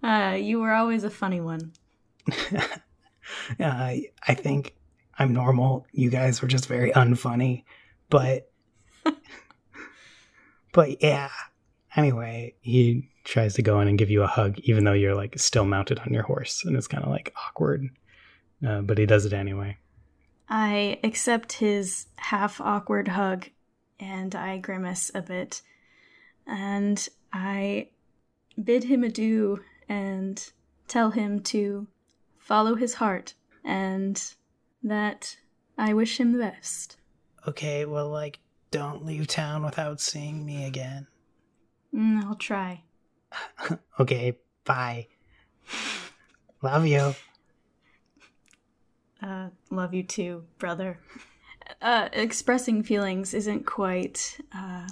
Uh, 0.01 0.37
you 0.39 0.59
were 0.59 0.71
always 0.71 1.03
a 1.03 1.09
funny 1.09 1.41
one. 1.41 1.73
uh, 2.55 2.75
I 3.59 4.33
think 4.33 4.75
I'm 5.17 5.33
normal. 5.33 5.85
You 5.91 6.09
guys 6.09 6.41
were 6.41 6.47
just 6.47 6.67
very 6.67 6.91
unfunny, 6.91 7.65
but 8.09 8.49
but 10.71 11.03
yeah. 11.03 11.29
Anyway, 11.95 12.55
he 12.61 13.09
tries 13.25 13.55
to 13.55 13.61
go 13.61 13.81
in 13.81 13.87
and 13.87 13.97
give 13.97 14.09
you 14.09 14.23
a 14.23 14.27
hug, 14.27 14.57
even 14.59 14.85
though 14.85 14.93
you're 14.93 15.15
like 15.15 15.37
still 15.37 15.65
mounted 15.65 15.99
on 15.99 16.13
your 16.13 16.23
horse, 16.23 16.63
and 16.63 16.77
it's 16.77 16.87
kind 16.87 17.03
of 17.03 17.09
like 17.09 17.33
awkward. 17.47 17.85
Uh, 18.65 18.81
but 18.81 18.97
he 18.97 19.05
does 19.05 19.25
it 19.25 19.33
anyway. 19.33 19.77
I 20.49 20.99
accept 21.03 21.53
his 21.53 22.07
half 22.17 22.59
awkward 22.59 23.09
hug 23.09 23.47
and 23.99 24.33
I 24.33 24.57
grimace 24.57 25.11
a 25.13 25.21
bit. 25.21 25.61
And 26.47 27.07
I 27.31 27.89
bid 28.61 28.85
him 28.85 29.03
adieu 29.03 29.63
and 29.87 30.51
tell 30.87 31.11
him 31.11 31.41
to 31.41 31.87
follow 32.39 32.75
his 32.75 32.95
heart 32.95 33.35
and 33.63 34.21
that 34.81 35.37
I 35.77 35.93
wish 35.93 36.19
him 36.19 36.31
the 36.31 36.39
best. 36.39 36.97
Okay, 37.47 37.85
well, 37.85 38.09
like, 38.09 38.39
don't 38.71 39.05
leave 39.05 39.27
town 39.27 39.63
without 39.63 40.01
seeing 40.01 40.45
me 40.45 40.65
again. 40.65 41.07
Mm, 41.93 42.23
I'll 42.23 42.35
try. 42.35 42.83
Okay, 43.99 44.37
bye. 44.63 45.07
Love 46.61 46.85
you. 46.85 47.13
Uh, 49.21 49.49
love 49.69 49.93
you 49.93 50.03
too, 50.03 50.43
brother. 50.57 50.99
Uh, 51.81 52.09
expressing 52.13 52.83
feelings 52.83 53.33
isn't 53.33 53.65
quite 53.65 54.39
uh, 54.53 54.87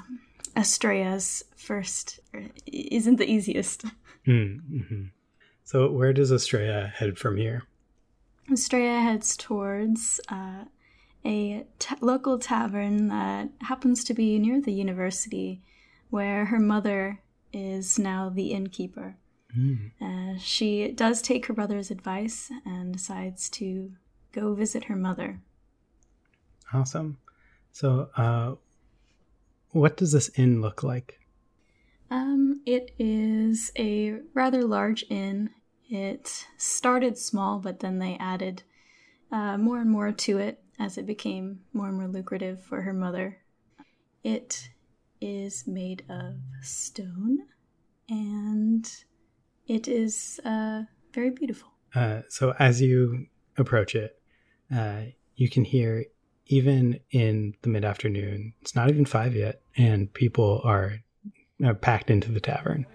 Estrella's 0.55 1.43
first, 1.55 2.19
isn't 2.65 3.17
the 3.17 3.29
easiest. 3.29 3.85
Mm-hmm. 4.27 5.05
So, 5.63 5.91
where 5.91 6.13
does 6.13 6.31
Estrella 6.31 6.87
head 6.87 7.17
from 7.17 7.37
here? 7.37 7.63
Estrella 8.51 9.01
heads 9.01 9.35
towards 9.35 10.19
uh, 10.29 10.65
a 11.25 11.65
local 11.99 12.39
tavern 12.39 13.07
that 13.07 13.49
happens 13.61 14.03
to 14.05 14.13
be 14.13 14.39
near 14.39 14.61
the 14.61 14.71
university, 14.71 15.61
where 16.09 16.45
her 16.45 16.59
mother 16.59 17.21
is 17.51 17.97
now 17.97 18.29
the 18.29 18.51
innkeeper. 18.51 19.15
Uh, 20.01 20.37
she 20.39 20.89
does 20.91 21.21
take 21.21 21.47
her 21.47 21.53
brother's 21.53 21.89
advice 21.89 22.51
and 22.63 22.93
decides 22.93 23.49
to 23.49 23.91
go 24.31 24.53
visit 24.53 24.85
her 24.85 24.95
mother. 24.95 25.41
Awesome. 26.73 27.17
So, 27.71 28.09
uh, 28.17 28.55
what 29.71 29.97
does 29.97 30.11
this 30.11 30.29
inn 30.35 30.61
look 30.61 30.83
like? 30.83 31.19
Um, 32.09 32.61
it 32.65 32.91
is 32.97 33.71
a 33.77 34.19
rather 34.33 34.63
large 34.63 35.05
inn. 35.09 35.51
It 35.89 36.45
started 36.57 37.17
small, 37.17 37.59
but 37.59 37.79
then 37.79 37.99
they 37.99 38.17
added 38.19 38.63
uh, 39.31 39.57
more 39.57 39.79
and 39.79 39.89
more 39.89 40.11
to 40.11 40.37
it 40.37 40.61
as 40.79 40.97
it 40.97 41.05
became 41.05 41.61
more 41.73 41.87
and 41.87 41.97
more 41.97 42.07
lucrative 42.07 42.61
for 42.61 42.81
her 42.81 42.93
mother. 42.93 43.37
It 44.23 44.69
is 45.19 45.67
made 45.67 46.03
of 46.09 46.35
stone 46.61 47.39
and 48.09 48.89
it 49.67 49.87
is 49.87 50.39
uh, 50.45 50.83
very 51.13 51.29
beautiful. 51.29 51.69
Uh, 51.95 52.21
so 52.29 52.53
as 52.59 52.81
you 52.81 53.27
approach 53.57 53.95
it, 53.95 54.16
uh, 54.73 55.01
you 55.35 55.49
can 55.49 55.63
hear 55.63 56.05
even 56.47 56.99
in 57.11 57.55
the 57.61 57.69
mid 57.69 57.85
afternoon. 57.85 58.53
It's 58.61 58.75
not 58.75 58.89
even 58.89 59.05
five 59.05 59.35
yet, 59.35 59.61
and 59.75 60.13
people 60.13 60.61
are, 60.63 60.99
are 61.63 61.73
packed 61.73 62.09
into 62.09 62.31
the 62.31 62.39
tavern. 62.39 62.85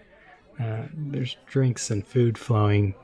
Uh, 0.60 0.86
there's 0.94 1.36
drinks 1.46 1.90
and 1.90 2.06
food 2.06 2.38
flowing, 2.38 2.94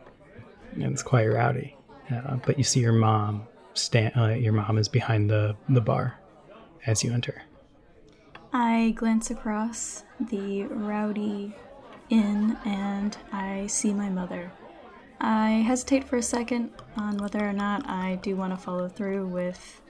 and 0.74 0.84
it's 0.84 1.02
quite 1.02 1.26
rowdy. 1.26 1.76
Uh, 2.10 2.36
but 2.36 2.58
you 2.58 2.64
see 2.64 2.80
your 2.80 2.92
mom 2.92 3.46
stand. 3.74 4.12
Uh, 4.16 4.28
your 4.28 4.52
mom 4.52 4.78
is 4.78 4.88
behind 4.88 5.30
the 5.30 5.56
the 5.68 5.80
bar 5.80 6.18
as 6.86 7.04
you 7.04 7.12
enter. 7.12 7.42
I 8.52 8.94
glance 8.96 9.30
across 9.30 10.04
the 10.18 10.62
rowdy 10.64 11.54
inn 12.08 12.56
and 12.64 13.16
I 13.30 13.66
see 13.66 13.92
my 13.92 14.08
mother. 14.08 14.50
I 15.20 15.50
hesitate 15.66 16.04
for 16.04 16.16
a 16.16 16.22
second 16.22 16.70
on 16.96 17.18
whether 17.18 17.40
or 17.40 17.52
not 17.52 17.88
I 17.88 18.16
do 18.22 18.36
want 18.36 18.52
to 18.52 18.56
follow 18.56 18.88
through 18.88 19.26
with 19.26 19.80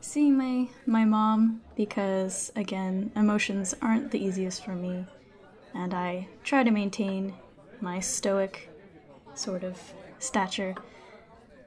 seeing 0.00 0.36
my 0.36 0.68
my 0.86 1.04
mom 1.04 1.60
because 1.76 2.52
again, 2.54 3.10
emotions 3.16 3.74
aren't 3.82 4.12
the 4.12 4.24
easiest 4.24 4.64
for 4.64 4.74
me 4.74 5.04
and 5.74 5.92
I 5.92 6.28
try 6.44 6.62
to 6.62 6.70
maintain 6.70 7.34
my 7.80 8.00
stoic 8.00 8.70
sort 9.34 9.64
of 9.64 9.80
stature. 10.18 10.74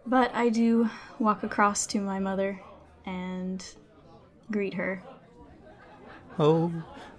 But 0.05 0.33
I 0.33 0.49
do 0.49 0.89
walk 1.19 1.43
across 1.43 1.85
to 1.87 1.99
my 1.99 2.19
mother 2.19 2.61
and 3.05 3.63
greet 4.51 4.73
her. 4.73 5.03
Oh, 6.39 6.71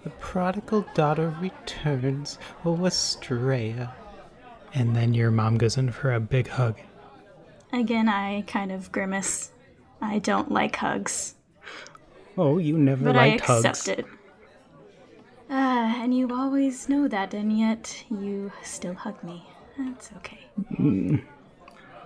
the 0.03 0.09
prodigal 0.09 0.85
daughter 0.95 1.35
returns. 1.39 2.39
Oh, 2.65 2.85
Estrella. 2.85 3.95
And 4.73 4.95
then 4.95 5.13
your 5.13 5.31
mom 5.31 5.57
goes 5.57 5.77
in 5.77 5.91
for 5.91 6.13
a 6.13 6.19
big 6.19 6.47
hug. 6.47 6.77
Again, 7.73 8.07
I 8.09 8.41
kind 8.47 8.71
of 8.71 8.91
grimace. 8.91 9.51
I 10.01 10.19
don't 10.19 10.51
like 10.51 10.75
hugs, 10.77 11.35
Oh, 12.37 12.57
you 12.57 12.77
never 12.77 13.05
but 13.05 13.15
I 13.17 13.29
liked 13.31 13.41
accept 13.43 13.63
hugs. 13.63 13.87
it. 13.89 14.05
Ah, 15.49 16.01
and 16.01 16.15
you 16.17 16.29
always 16.33 16.87
know 16.89 17.07
that, 17.09 17.33
and 17.33 17.57
yet 17.59 18.03
you 18.09 18.51
still 18.63 18.93
hug 18.95 19.21
me. 19.23 19.45
That's 19.77 20.09
okay. 20.17 20.39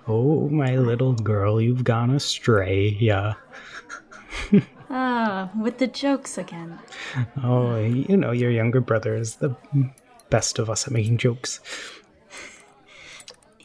Oh, 0.08 0.48
my 0.48 0.76
little 0.76 1.14
girl, 1.14 1.60
you've 1.60 1.84
gone 1.84 2.10
astray. 2.10 2.96
Yeah. 3.00 3.34
Ah, 4.88 5.50
with 5.60 5.78
the 5.78 5.88
jokes 5.88 6.38
again. 6.38 6.78
Oh, 7.42 7.76
you 7.80 8.16
know, 8.16 8.30
your 8.30 8.52
younger 8.52 8.80
brother 8.80 9.16
is 9.16 9.34
the 9.36 9.56
best 10.30 10.60
of 10.60 10.70
us 10.70 10.86
at 10.86 10.92
making 10.92 11.18
jokes. 11.18 11.58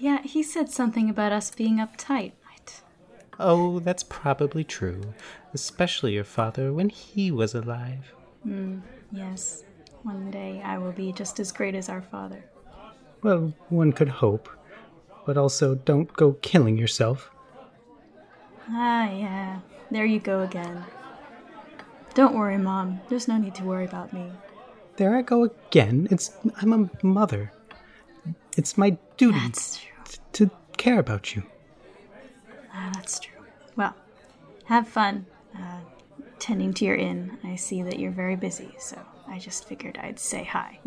Yeah, 0.02 0.24
he 0.24 0.42
said 0.42 0.72
something 0.72 1.12
about 1.12 1.32
us 1.32 1.52
being 1.52 1.78
uptight. 1.78 2.32
Right? 2.50 2.82
Oh, 3.40 3.78
that's 3.78 4.02
probably 4.02 4.64
true. 4.64 5.14
Especially 5.54 6.14
your 6.14 6.24
father 6.24 6.74
when 6.74 6.90
he 6.90 7.30
was 7.30 7.54
alive. 7.54 8.12
Mm, 8.46 8.82
Yes, 9.12 9.64
one 10.02 10.32
day 10.32 10.60
I 10.66 10.80
will 10.80 10.92
be 10.94 11.12
just 11.12 11.40
as 11.40 11.52
great 11.52 11.76
as 11.76 11.88
our 11.88 12.02
father. 12.02 12.44
Well, 13.22 13.54
one 13.70 13.92
could 13.92 14.10
hope. 14.10 14.50
But 15.26 15.38
also, 15.38 15.76
don't 15.76 16.12
go 16.14 16.34
killing 16.42 16.78
yourself. 16.78 17.30
Ah, 18.70 19.08
yeah. 19.12 19.60
There 19.92 20.06
you 20.06 20.20
go 20.20 20.42
again. 20.42 20.84
Don't 22.16 22.34
worry, 22.34 22.58
Mom. 22.58 23.02
There's 23.08 23.28
no 23.28 23.38
need 23.38 23.54
to 23.56 23.64
worry 23.64 23.86
about 23.86 24.14
me. 24.14 24.32
There 24.96 25.16
I 25.16 25.22
go 25.22 25.44
again. 25.44 26.08
It's 26.10 26.32
I'm 26.60 26.74
a 26.74 27.06
mother. 27.06 27.54
It's 28.58 28.78
my 28.80 28.98
duty 29.18 29.40
That's 29.40 29.78
true. 29.78 29.91
Care 30.82 31.00
about 31.00 31.36
you. 31.36 31.44
Ah, 32.74 32.90
that's 32.94 33.20
true. 33.20 33.44
Well, 33.76 33.94
have 34.66 34.88
fun 34.88 35.26
uh, 35.56 35.80
tending 36.40 36.74
to 36.76 36.86
your 36.86 36.96
inn. 36.96 37.38
I 37.44 37.56
see 37.56 37.84
that 37.84 38.00
you're 38.00 38.12
very 38.12 38.36
busy, 38.36 38.74
so 38.80 38.98
I 39.28 39.38
just 39.40 39.66
figured 39.68 39.98
I'd 40.02 40.20
say 40.20 40.44
hi 40.44 40.80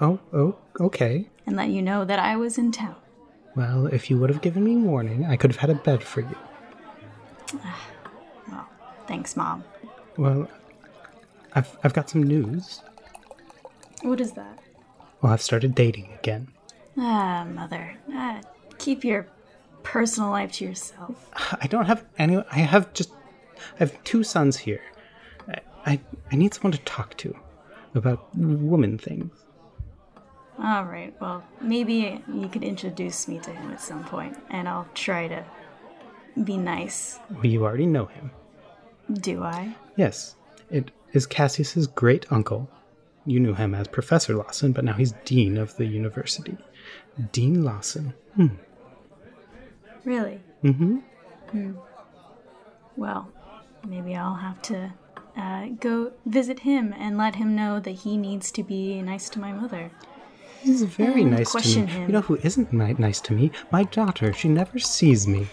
Oh, 0.00 0.18
oh, 0.32 0.56
okay. 0.80 1.28
and 1.46 1.54
let 1.56 1.68
you 1.68 1.80
know 1.82 2.04
that 2.04 2.18
I 2.18 2.36
was 2.36 2.58
in 2.58 2.72
town. 2.72 2.96
Well, 3.54 3.86
if 3.86 4.10
you 4.10 4.18
would 4.18 4.30
have 4.30 4.40
given 4.42 4.64
me 4.64 4.76
warning, 4.76 5.24
I 5.26 5.36
could 5.36 5.50
have 5.52 5.60
had 5.60 5.70
a 5.70 5.74
bed 5.74 6.02
for 6.02 6.20
you. 6.22 6.36
Well, 8.50 8.66
thanks, 9.06 9.36
Mom. 9.36 9.62
Well, 10.16 10.48
I've 11.54 11.76
I've 11.84 11.92
got 11.92 12.08
some 12.10 12.22
news. 12.22 12.80
What 14.02 14.20
is 14.20 14.32
that? 14.32 14.58
Well, 15.20 15.32
I've 15.32 15.42
started 15.42 15.74
dating 15.74 16.08
again. 16.18 16.48
Ah, 16.96 17.46
Mother. 17.48 17.96
Ah, 18.12 18.40
keep 18.78 19.04
your 19.04 19.26
personal 19.82 20.30
life 20.30 20.52
to 20.52 20.64
yourself. 20.64 21.28
I 21.60 21.66
don't 21.66 21.86
have 21.86 22.04
any. 22.18 22.42
I 22.50 22.58
have 22.58 22.92
just. 22.92 23.10
I 23.74 23.78
have 23.78 24.02
two 24.04 24.22
sons 24.24 24.56
here. 24.58 24.82
I 25.48 25.60
I, 25.86 26.00
I 26.30 26.36
need 26.36 26.54
someone 26.54 26.72
to 26.72 26.78
talk 26.84 27.16
to 27.18 27.36
about 27.94 28.34
woman 28.36 28.98
things. 28.98 29.32
All 30.62 30.84
right. 30.84 31.14
Well, 31.20 31.42
maybe 31.60 32.22
you 32.32 32.48
could 32.48 32.62
introduce 32.62 33.26
me 33.26 33.38
to 33.40 33.50
him 33.50 33.72
at 33.72 33.80
some 33.80 34.04
point, 34.04 34.36
and 34.50 34.68
I'll 34.68 34.88
try 34.94 35.28
to 35.28 35.44
be 36.44 36.56
nice. 36.56 37.18
Well, 37.30 37.46
you 37.46 37.64
already 37.64 37.86
know 37.86 38.06
him. 38.06 38.30
Do 39.12 39.42
I? 39.42 39.74
Yes, 39.96 40.36
it 40.70 40.90
is 41.12 41.26
Cassius's 41.26 41.86
great 41.86 42.30
uncle. 42.30 42.70
You 43.26 43.40
knew 43.40 43.54
him 43.54 43.74
as 43.74 43.88
Professor 43.88 44.34
Lawson, 44.34 44.72
but 44.72 44.84
now 44.84 44.94
he's 44.94 45.12
dean 45.24 45.56
of 45.56 45.76
the 45.76 45.86
university. 45.86 46.56
Dean 47.32 47.62
Lawson. 47.62 48.14
Really? 50.04 50.40
Mm-hmm. 50.64 50.98
Well, 52.96 53.28
maybe 53.86 54.14
I'll 54.16 54.34
have 54.34 54.60
to 54.62 54.92
uh, 55.36 55.66
go 55.80 56.12
visit 56.26 56.60
him 56.60 56.92
and 56.98 57.16
let 57.16 57.36
him 57.36 57.54
know 57.54 57.80
that 57.80 57.90
he 57.92 58.16
needs 58.16 58.50
to 58.52 58.62
be 58.62 59.00
nice 59.02 59.28
to 59.30 59.38
my 59.40 59.52
mother. 59.52 59.90
He's 60.60 60.82
very 60.82 61.22
And 61.22 61.32
nice 61.32 61.50
to 61.52 61.58
me. 61.58 61.62
question 61.62 61.86
him. 61.88 62.06
You 62.06 62.12
know 62.12 62.20
who 62.20 62.36
isn't 62.36 62.72
ni- 62.72 62.94
nice 62.94 63.20
to 63.22 63.32
me? 63.32 63.50
My 63.70 63.82
daughter. 63.84 64.32
She 64.32 64.48
never 64.48 64.78
sees 64.78 65.26
me. 65.26 65.48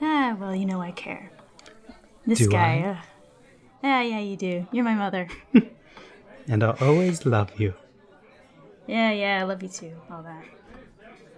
Ah, 0.00 0.36
well, 0.38 0.54
you 0.54 0.64
know 0.64 0.80
I 0.80 0.92
care. 0.92 1.30
This 2.26 2.38
Do 2.38 2.48
guy. 2.48 2.80
Uh, 2.82 3.02
yeah, 3.82 4.02
yeah, 4.02 4.20
you 4.20 4.36
do. 4.36 4.66
You're 4.72 4.84
my 4.84 4.94
mother. 4.94 5.28
And 6.50 6.64
I'll 6.64 6.78
always 6.80 7.26
love 7.26 7.50
you. 7.60 7.74
Yeah, 8.88 9.12
yeah, 9.12 9.38
I 9.40 9.44
love 9.44 9.62
you 9.62 9.68
too. 9.68 9.92
All 10.10 10.22
that. 10.22 10.44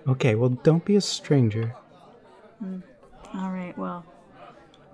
Okay, 0.08 0.34
well, 0.34 0.48
don't 0.48 0.84
be 0.84 0.96
a 0.96 1.00
stranger. 1.00 1.74
All 2.62 3.50
right. 3.50 3.76
Well, 3.76 4.04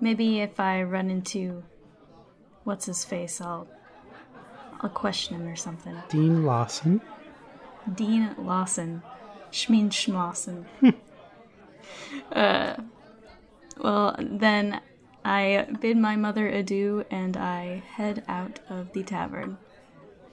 maybe 0.01 0.41
if 0.41 0.59
I 0.59 0.83
run 0.83 1.09
into 1.09 1.63
what's 2.63 2.85
his 2.87 3.05
face, 3.05 3.39
I'll 3.39 3.67
I'll 4.81 4.89
question 4.89 5.35
him 5.35 5.47
or 5.47 5.55
something. 5.55 5.95
Dean 6.09 6.45
Lawson? 6.45 7.01
Dean 7.95 8.35
Lawson. 8.37 9.01
Schmeen 9.51 9.89
Schmlawson. 9.89 10.65
uh, 12.31 12.75
well, 13.77 14.15
then 14.19 14.81
I 15.23 15.67
bid 15.79 15.97
my 15.97 16.15
mother 16.15 16.47
adieu 16.47 17.05
and 17.09 17.37
I 17.37 17.83
head 17.95 18.23
out 18.27 18.59
of 18.69 18.93
the 18.93 19.03
tavern. 19.03 19.57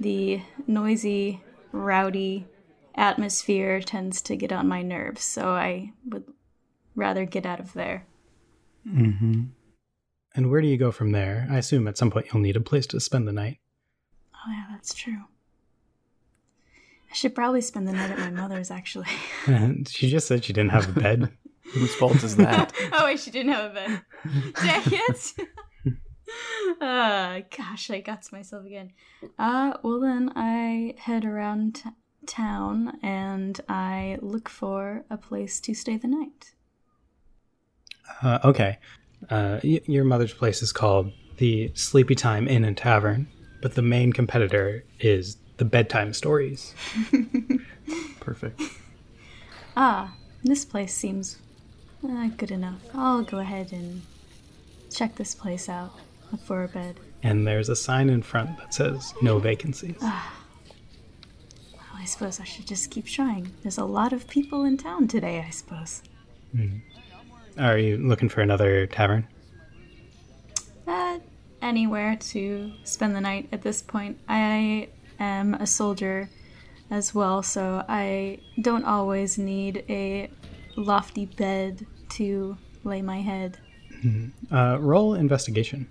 The 0.00 0.42
noisy, 0.66 1.42
rowdy 1.74 2.46
atmosphere 2.94 3.80
tends 3.80 4.22
to 4.22 4.36
get 4.36 4.52
on 4.52 4.68
my 4.68 4.82
nerves, 4.82 5.22
so 5.22 5.50
I 5.50 5.92
would 6.06 6.24
rather 6.94 7.24
get 7.24 7.44
out 7.44 7.60
of 7.60 7.72
there. 7.72 8.06
Mm-hmm. 8.88 9.44
And 10.36 10.50
where 10.50 10.60
do 10.60 10.68
you 10.68 10.76
go 10.76 10.90
from 10.90 11.12
there? 11.12 11.46
I 11.50 11.58
assume 11.58 11.86
at 11.88 11.98
some 11.98 12.10
point 12.10 12.26
you'll 12.32 12.42
need 12.42 12.56
a 12.56 12.60
place 12.60 12.86
to 12.88 13.00
spend 13.00 13.28
the 13.28 13.32
night. 13.32 13.58
Oh, 14.34 14.50
yeah, 14.50 14.64
that's 14.70 14.94
true. 14.94 15.22
I 17.10 17.14
should 17.14 17.34
probably 17.34 17.60
spend 17.60 17.86
the 17.86 17.92
night 17.92 18.10
at 18.10 18.18
my 18.18 18.30
mother's, 18.30 18.70
actually. 18.70 19.06
And 19.46 19.88
she 19.92 20.10
just 20.10 20.26
said 20.26 20.44
she 20.44 20.52
didn't 20.52 20.72
have 20.72 20.96
a 20.96 21.00
bed. 21.00 21.30
Whose 21.72 21.94
fault 21.94 22.22
is 22.22 22.36
that? 22.36 22.72
oh 22.92 23.04
wait, 23.04 23.20
she 23.20 23.30
didn't 23.30 23.52
have 23.52 23.70
a 23.70 23.74
bed. 23.74 24.02
Dang 24.62 24.82
it! 24.86 25.32
Uh, 26.80 27.40
gosh, 27.56 27.90
I 27.90 28.00
got 28.00 28.22
to 28.22 28.34
myself 28.34 28.64
again. 28.66 28.92
Uh, 29.38 29.74
well 29.82 30.00
then 30.00 30.32
I 30.36 30.94
head 30.98 31.24
around 31.24 31.76
t- 31.76 31.90
town 32.26 32.98
and 33.02 33.60
I 33.68 34.18
look 34.22 34.48
for 34.48 35.04
a 35.10 35.16
place 35.16 35.60
to 35.60 35.74
stay 35.74 35.96
the 35.96 36.08
night. 36.08 36.52
Uh, 38.22 38.38
okay. 38.44 38.78
Uh, 39.30 39.60
y- 39.64 39.80
your 39.86 40.04
mother's 40.04 40.32
place 40.34 40.62
is 40.62 40.72
called 40.72 41.12
the 41.38 41.70
Sleepy 41.74 42.14
Time 42.14 42.46
Inn 42.48 42.64
and 42.64 42.76
Tavern, 42.76 43.26
but 43.62 43.74
the 43.74 43.82
main 43.82 44.12
competitor 44.12 44.84
is 45.00 45.36
the 45.56 45.64
Bedtime 45.64 46.12
Stories. 46.12 46.74
Perfect. 48.20 48.60
Ah, 49.76 50.14
this 50.42 50.64
place 50.64 50.94
seems 50.94 51.38
Uh, 52.06 52.28
good 52.36 52.50
enough. 52.50 52.80
I'll 52.94 53.22
go 53.22 53.38
ahead 53.38 53.72
and 53.72 54.02
check 54.94 55.16
this 55.16 55.34
place 55.34 55.68
out. 55.70 55.92
For 56.44 56.64
a 56.64 56.68
bed. 56.68 56.98
And 57.22 57.46
there's 57.46 57.68
a 57.68 57.76
sign 57.76 58.10
in 58.10 58.22
front 58.22 58.58
that 58.58 58.74
says 58.74 59.14
no 59.22 59.38
vacancies. 59.38 59.96
Well, 60.00 60.12
I 61.94 62.04
suppose 62.04 62.40
I 62.40 62.44
should 62.44 62.66
just 62.66 62.90
keep 62.90 63.06
trying. 63.06 63.50
There's 63.62 63.78
a 63.78 63.84
lot 63.84 64.12
of 64.12 64.28
people 64.28 64.64
in 64.64 64.76
town 64.76 65.08
today, 65.08 65.42
I 65.46 65.50
suppose. 65.50 66.02
Are 67.58 67.78
you 67.78 67.96
looking 67.96 68.28
for 68.28 68.40
another 68.40 68.86
tavern? 68.86 69.26
Uh, 70.86 71.18
anywhere 71.62 72.16
to 72.16 72.72
spend 72.84 73.16
the 73.16 73.20
night 73.20 73.48
at 73.52 73.62
this 73.62 73.80
point. 73.80 74.18
I 74.28 74.88
am 75.18 75.54
a 75.54 75.66
soldier 75.66 76.28
as 76.90 77.14
well, 77.14 77.42
so 77.42 77.84
I 77.88 78.40
don't 78.60 78.84
always 78.84 79.38
need 79.38 79.84
a 79.88 80.30
lofty 80.76 81.26
bed 81.26 81.86
to 82.10 82.56
lay 82.82 83.00
my 83.00 83.20
head. 83.20 83.58
Uh, 84.52 84.76
roll 84.78 85.14
investigation. 85.14 85.88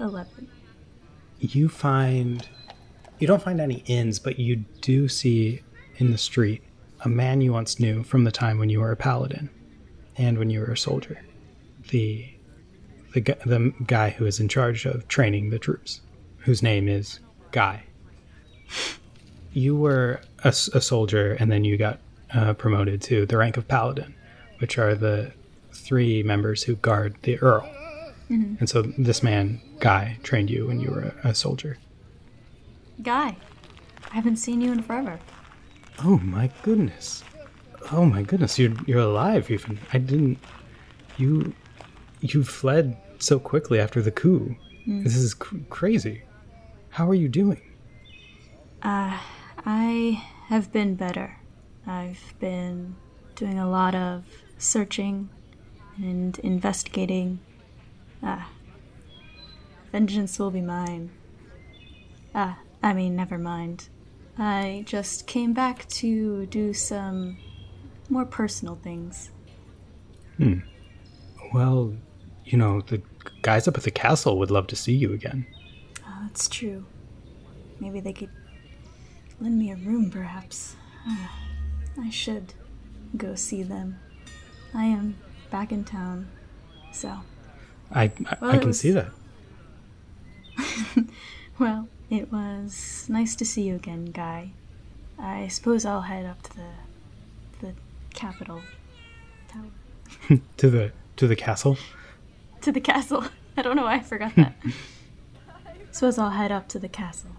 11. 0.00 0.48
You 1.40 1.68
find. 1.68 2.46
You 3.18 3.26
don't 3.26 3.42
find 3.42 3.60
any 3.60 3.84
inns, 3.86 4.18
but 4.18 4.38
you 4.38 4.64
do 4.80 5.08
see 5.08 5.62
in 5.96 6.10
the 6.10 6.18
street 6.18 6.62
a 7.04 7.08
man 7.08 7.40
you 7.40 7.52
once 7.52 7.78
knew 7.78 8.02
from 8.02 8.24
the 8.24 8.32
time 8.32 8.58
when 8.58 8.68
you 8.68 8.80
were 8.80 8.90
a 8.90 8.96
paladin 8.96 9.50
and 10.16 10.38
when 10.38 10.50
you 10.50 10.60
were 10.60 10.72
a 10.72 10.76
soldier. 10.76 11.20
The. 11.90 12.28
The, 13.14 13.20
the 13.20 13.74
guy 13.86 14.08
who 14.08 14.24
is 14.24 14.40
in 14.40 14.48
charge 14.48 14.86
of 14.86 15.06
training 15.06 15.50
the 15.50 15.58
troops, 15.58 16.00
whose 16.38 16.62
name 16.62 16.88
is 16.88 17.20
Guy. 17.50 17.82
You 19.52 19.76
were 19.76 20.22
a 20.42 20.50
soldier, 20.52 21.34
and 21.38 21.52
then 21.52 21.62
you 21.62 21.76
got 21.76 21.98
uh, 22.34 22.54
promoted 22.54 23.02
to 23.02 23.26
the 23.26 23.36
rank 23.36 23.58
of 23.58 23.68
paladin, 23.68 24.14
which 24.60 24.78
are 24.78 24.94
the 24.94 25.32
three 25.74 26.22
members 26.22 26.62
who 26.62 26.76
guard 26.76 27.16
the 27.20 27.38
earl. 27.40 27.70
Mm-hmm. 28.30 28.56
And 28.60 28.68
so 28.68 28.82
this 28.82 29.22
man, 29.22 29.60
Guy, 29.80 30.18
trained 30.22 30.50
you 30.50 30.66
when 30.66 30.80
you 30.80 30.90
were 30.90 31.14
a, 31.24 31.28
a 31.28 31.34
soldier. 31.34 31.78
Guy, 33.02 33.36
I 34.10 34.14
haven't 34.14 34.36
seen 34.36 34.60
you 34.60 34.72
in 34.72 34.82
forever. 34.82 35.18
Oh 36.04 36.18
my 36.18 36.50
goodness. 36.62 37.24
Oh 37.90 38.04
my 38.04 38.22
goodness, 38.22 38.58
you're 38.58 38.74
you're 38.86 39.00
alive 39.00 39.50
even. 39.50 39.78
I 39.92 39.98
didn't 39.98 40.38
you 41.18 41.54
you 42.20 42.44
fled 42.44 42.96
so 43.18 43.38
quickly 43.38 43.80
after 43.80 44.00
the 44.00 44.10
coup. 44.10 44.56
Mm. 44.86 45.02
This 45.04 45.16
is 45.16 45.34
cr- 45.34 45.56
crazy. 45.70 46.22
How 46.90 47.08
are 47.08 47.14
you 47.14 47.28
doing? 47.28 47.60
Uh, 48.82 49.18
I 49.64 50.22
have 50.48 50.72
been 50.72 50.94
better. 50.94 51.38
I've 51.86 52.34
been 52.38 52.96
doing 53.34 53.58
a 53.58 53.68
lot 53.68 53.94
of 53.94 54.24
searching 54.58 55.28
and 55.96 56.38
investigating. 56.40 57.40
Ah. 58.22 58.48
Vengeance 59.90 60.38
will 60.38 60.50
be 60.50 60.60
mine. 60.60 61.10
Ah, 62.34 62.58
I 62.82 62.94
mean, 62.94 63.14
never 63.14 63.38
mind. 63.38 63.88
I 64.38 64.84
just 64.86 65.26
came 65.26 65.52
back 65.52 65.86
to 65.88 66.46
do 66.46 66.72
some 66.72 67.36
more 68.08 68.24
personal 68.24 68.76
things. 68.76 69.30
Hmm. 70.38 70.60
Well, 71.52 71.94
you 72.44 72.56
know, 72.56 72.80
the 72.80 73.02
guys 73.42 73.68
up 73.68 73.76
at 73.76 73.84
the 73.84 73.90
castle 73.90 74.38
would 74.38 74.50
love 74.50 74.66
to 74.68 74.76
see 74.76 74.94
you 74.94 75.12
again. 75.12 75.46
Oh, 76.06 76.18
that's 76.22 76.48
true. 76.48 76.86
Maybe 77.78 78.00
they 78.00 78.12
could 78.12 78.30
lend 79.40 79.58
me 79.58 79.70
a 79.70 79.76
room, 79.76 80.10
perhaps. 80.10 80.76
Ah, 81.06 81.32
I 82.00 82.08
should 82.10 82.54
go 83.16 83.34
see 83.34 83.62
them. 83.62 83.98
I 84.72 84.84
am 84.84 85.16
back 85.50 85.72
in 85.72 85.84
town, 85.84 86.28
so. 86.92 87.20
I 87.94 88.04
I, 88.04 88.10
Well, 88.40 88.50
I 88.50 88.58
can 88.58 88.68
was- 88.68 88.80
see 88.80 88.90
that. 88.92 89.08
Well, 91.58 91.88
it 92.10 92.32
was 92.32 93.06
nice 93.08 93.36
to 93.36 93.44
see 93.44 93.62
you 93.62 93.76
again, 93.76 94.06
Guy. 94.06 94.52
I 95.18 95.48
suppose 95.48 95.84
I'll 95.84 96.00
head 96.00 96.26
up 96.26 96.42
to 96.42 96.56
the 96.56 96.70
the 97.60 97.72
capital 98.14 98.60
tower. 99.48 100.38
To 100.56 100.70
the 100.70 100.92
to 101.16 101.26
the 101.28 101.36
castle. 101.36 101.76
To 102.62 102.72
the 102.72 102.80
castle. 102.80 103.24
I 103.56 103.62
don't 103.62 103.76
know 103.76 103.84
why 103.84 103.94
I 103.96 104.00
forgot 104.00 104.34
that. 104.36 104.54
suppose 105.92 106.18
I'll 106.18 106.30
head 106.30 106.50
up 106.50 106.68
to 106.68 106.78
the 106.78 106.88
castle 106.88 107.30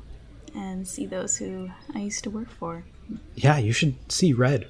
and 0.56 0.88
see 0.88 1.06
those 1.08 1.38
who 1.38 1.70
I 1.96 2.00
used 2.00 2.24
to 2.26 2.30
work 2.30 2.50
for. 2.52 2.84
Yeah, 3.36 3.58
you 3.58 3.74
should 3.74 3.96
see 4.12 4.32
Red. 4.32 4.68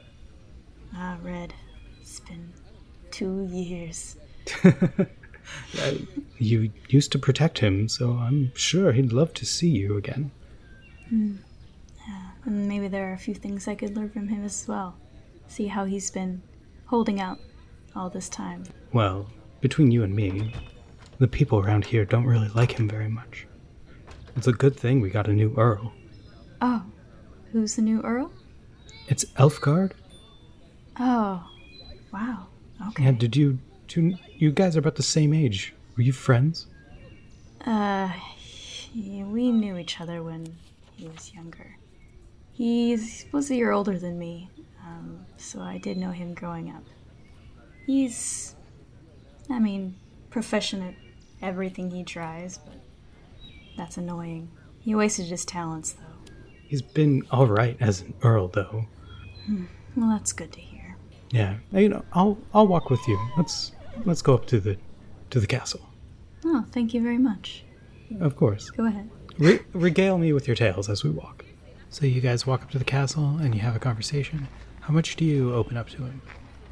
Ah, 0.96 1.18
Red. 1.22 1.54
It's 2.02 2.20
been 2.22 2.54
two 3.12 3.48
years. 3.52 4.16
You 6.38 6.72
used 6.90 7.12
to 7.14 7.20
protect 7.20 7.60
him, 7.60 7.88
so 7.88 8.14
I'm 8.14 8.54
sure 8.56 8.92
he'd 8.92 9.14
love 9.14 9.34
to 9.36 9.46
see 9.46 9.70
you 9.70 9.98
again. 9.98 10.32
Hmm. 11.10 11.36
And 12.46 12.68
maybe 12.68 12.88
there 12.88 13.10
are 13.10 13.14
a 13.14 13.18
few 13.18 13.36
things 13.36 13.68
I 13.68 13.76
could 13.76 13.96
learn 13.96 14.10
from 14.10 14.28
him 14.28 14.44
as 14.44 14.68
well. 14.68 14.96
See 15.48 15.68
how 15.68 15.86
he's 15.86 16.12
been 16.12 16.42
holding 16.88 17.22
out 17.22 17.40
all 17.96 18.10
this 18.10 18.28
time. 18.28 18.66
Well, 18.92 19.30
between 19.62 19.92
you 19.92 20.04
and 20.04 20.14
me, 20.14 20.54
the 21.20 21.28
people 21.28 21.60
around 21.60 21.86
here 21.86 22.04
don't 22.04 22.26
really 22.26 22.50
like 22.50 22.74
him 22.74 22.90
very 22.90 23.08
much. 23.08 23.48
It's 24.36 24.48
a 24.48 24.52
good 24.52 24.76
thing 24.76 25.00
we 25.00 25.10
got 25.10 25.28
a 25.28 25.34
new 25.34 25.54
Earl. 25.58 25.94
Oh, 26.62 26.84
who's 27.52 27.76
the 27.76 27.82
new 27.82 28.02
Earl? 28.02 28.32
It's 29.08 29.26
Elfgard? 29.38 29.92
Oh, 31.00 31.48
wow. 32.12 32.48
Okay. 32.90 33.04
Yeah, 33.04 33.12
did 33.12 33.36
you 33.36 33.60
two 33.88 34.16
you 34.38 34.52
guys 34.52 34.76
are 34.76 34.80
about 34.80 34.96
the 34.96 35.04
same 35.04 35.34
age. 35.34 35.74
Were 35.96 36.04
you 36.04 36.14
friends? 36.14 36.68
Uh, 37.66 38.12
we 38.94 39.52
knew 39.52 39.78
each 39.78 40.02
other 40.02 40.22
when 40.22 40.58
he 40.96 41.08
was 41.08 41.34
younger. 41.34 41.78
He 42.52 42.98
was 43.32 43.50
a 43.50 43.56
year 43.56 43.72
older 43.72 43.98
than 43.98 44.20
me, 44.20 44.50
um, 44.86 45.26
so 45.38 45.60
I 45.62 45.78
did 45.78 45.98
know 45.98 46.12
him 46.12 46.34
growing 46.34 46.70
up. 46.70 46.84
He's, 47.86 48.56
I 49.50 49.60
mean, 49.60 49.96
proficient 50.30 50.84
at 50.84 50.94
everything 51.42 51.90
he 51.92 52.04
tries, 52.04 52.58
but 52.60 52.76
that's 53.76 53.98
annoying. 53.98 54.50
He 54.80 54.94
wasted 54.94 55.28
his 55.28 55.46
talents, 55.46 55.94
though. 55.94 56.34
He's 56.68 56.82
been 56.82 57.24
alright 57.32 57.78
as 57.80 58.02
an 58.02 58.14
Earl 58.24 58.48
though. 58.48 58.86
Well, 59.96 60.10
that's 60.10 60.34
good 60.34 60.52
to 60.54 60.60
hear. 60.60 60.73
Yeah. 61.34 61.56
You 61.72 61.90
know, 61.90 62.06
I'll 62.14 62.38
I'll 62.54 62.68
walk 62.68 62.90
with 62.92 63.06
you. 63.08 63.20
Let's 63.36 63.72
let's 64.06 64.22
go 64.22 64.36
up 64.36 64.46
to 64.48 64.60
the 64.60 64.78
to 65.32 65.40
the 65.40 65.48
castle. 65.48 65.82
Oh, 66.46 66.64
thank 66.72 66.94
you 66.94 67.02
very 67.02 67.18
much. 67.18 67.64
Of 68.20 68.36
course. 68.36 68.70
Go 68.70 68.86
ahead. 68.86 69.10
Re- 69.40 69.62
regale 69.74 70.20
me 70.20 70.32
with 70.32 70.46
your 70.48 70.56
tales 70.56 70.90
as 70.90 71.04
we 71.04 71.10
walk. 71.10 71.44
So 71.90 72.06
you 72.06 72.22
guys 72.22 72.46
walk 72.46 72.62
up 72.62 72.70
to 72.72 72.78
the 72.78 72.86
castle 72.86 73.38
and 73.42 73.56
you 73.56 73.62
have 73.62 73.76
a 73.76 73.80
conversation. 73.80 74.48
How 74.82 74.94
much 74.94 75.16
do 75.16 75.26
you 75.26 75.54
open 75.56 75.76
up 75.76 75.90
to 75.90 76.04
him? 76.04 76.22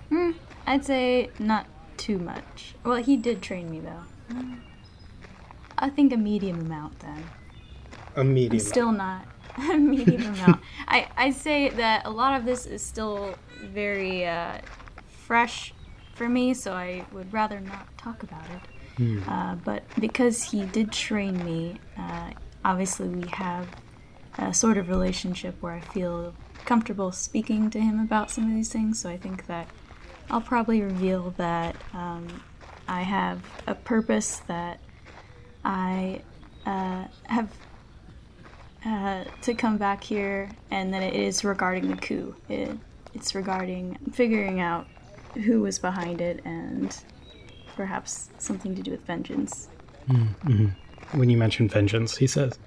Hmm, 0.10 0.32
I'd 0.68 0.86
say 0.86 1.32
not 1.40 1.66
too 1.98 2.20
much. 2.20 2.76
Well, 2.84 2.98
he 3.02 3.18
did 3.18 3.42
train 3.42 3.72
me, 3.72 3.80
though. 3.80 4.36
I 5.78 5.90
think 5.90 6.14
a 6.14 6.18
medium 6.18 6.60
amount 6.60 7.00
then. 7.00 7.24
A 8.16 8.24
medium. 8.24 8.60
Still 8.64 8.92
not 8.92 9.26
a 9.58 9.78
medium 9.78 10.24
amount. 10.34 10.62
I, 10.88 11.08
I 11.18 11.32
say 11.32 11.70
that 11.70 12.06
a 12.06 12.12
lot 12.12 12.40
of 12.40 12.46
this 12.46 12.66
is 12.66 12.84
still 12.84 13.36
very 13.62 14.26
uh, 14.26 14.60
fresh 15.08 15.74
for 16.16 16.28
me, 16.28 16.54
so 16.54 16.74
I 16.74 17.06
would 17.12 17.32
rather 17.34 17.60
not 17.60 17.98
talk 17.98 18.24
about 18.24 18.50
it. 18.50 18.62
Uh, 19.28 19.56
but 19.56 19.84
because 20.00 20.44
he 20.44 20.66
did 20.66 20.92
train 20.92 21.44
me, 21.44 21.80
uh, 21.98 22.32
obviously 22.64 23.08
we 23.08 23.28
have 23.30 23.68
a 24.38 24.54
sort 24.54 24.78
of 24.78 24.90
relationship 24.90 25.56
where 25.62 25.74
I 25.74 25.80
feel 25.80 26.34
comfortable 26.66 27.12
speaking 27.12 27.70
to 27.72 27.80
him 27.80 28.00
about 28.00 28.30
some 28.32 28.48
of 28.48 28.56
these 28.56 28.70
things. 28.70 29.00
So 29.00 29.10
I 29.10 29.18
think 29.18 29.48
that 29.48 29.68
I'll 30.30 30.42
probably 30.42 30.82
reveal 30.82 31.32
that 31.38 31.76
um, 31.94 32.42
I 32.88 33.02
have 33.02 33.42
a 33.68 33.76
purpose 33.76 34.40
that 34.48 34.80
I 35.64 36.22
uh, 36.66 37.06
have 37.26 37.50
uh, 38.86 39.26
to 39.42 39.54
come 39.54 39.78
back 39.78 40.04
here, 40.04 40.50
and 40.72 40.94
that 40.94 41.04
it 41.04 41.14
is 41.14 41.44
regarding 41.44 41.88
the 41.88 41.98
coup. 41.98 42.36
It, 42.50 42.72
it's 43.14 43.36
regarding 43.36 43.98
figuring 44.12 44.60
out 44.60 44.88
who 45.46 45.62
was 45.62 45.80
behind 45.80 46.22
it 46.22 46.42
and 46.46 46.98
perhaps 47.76 48.30
something 48.38 48.76
to 48.76 48.82
do 48.82 48.92
with 48.92 49.06
vengeance. 49.06 49.70
When 51.14 51.30
you 51.30 51.38
mention 51.38 51.68
vengeance, 51.68 52.18
he 52.18 52.28
says, 52.28 52.58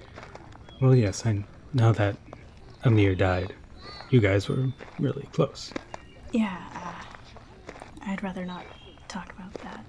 Well, 0.81 0.95
yes, 0.95 1.25
I 1.25 1.43
know 1.73 1.91
that 1.93 2.17
Amir 2.83 3.15
died. 3.15 3.53
You 4.09 4.19
guys 4.19 4.47
were 4.47 4.67
really 4.99 5.27
close. 5.33 5.73
Yeah, 6.31 6.57
uh, 6.75 7.03
I'd 8.07 8.23
rather 8.23 8.45
not 8.45 8.65
talk 9.07 9.31
about 9.33 9.53
that. 9.63 9.85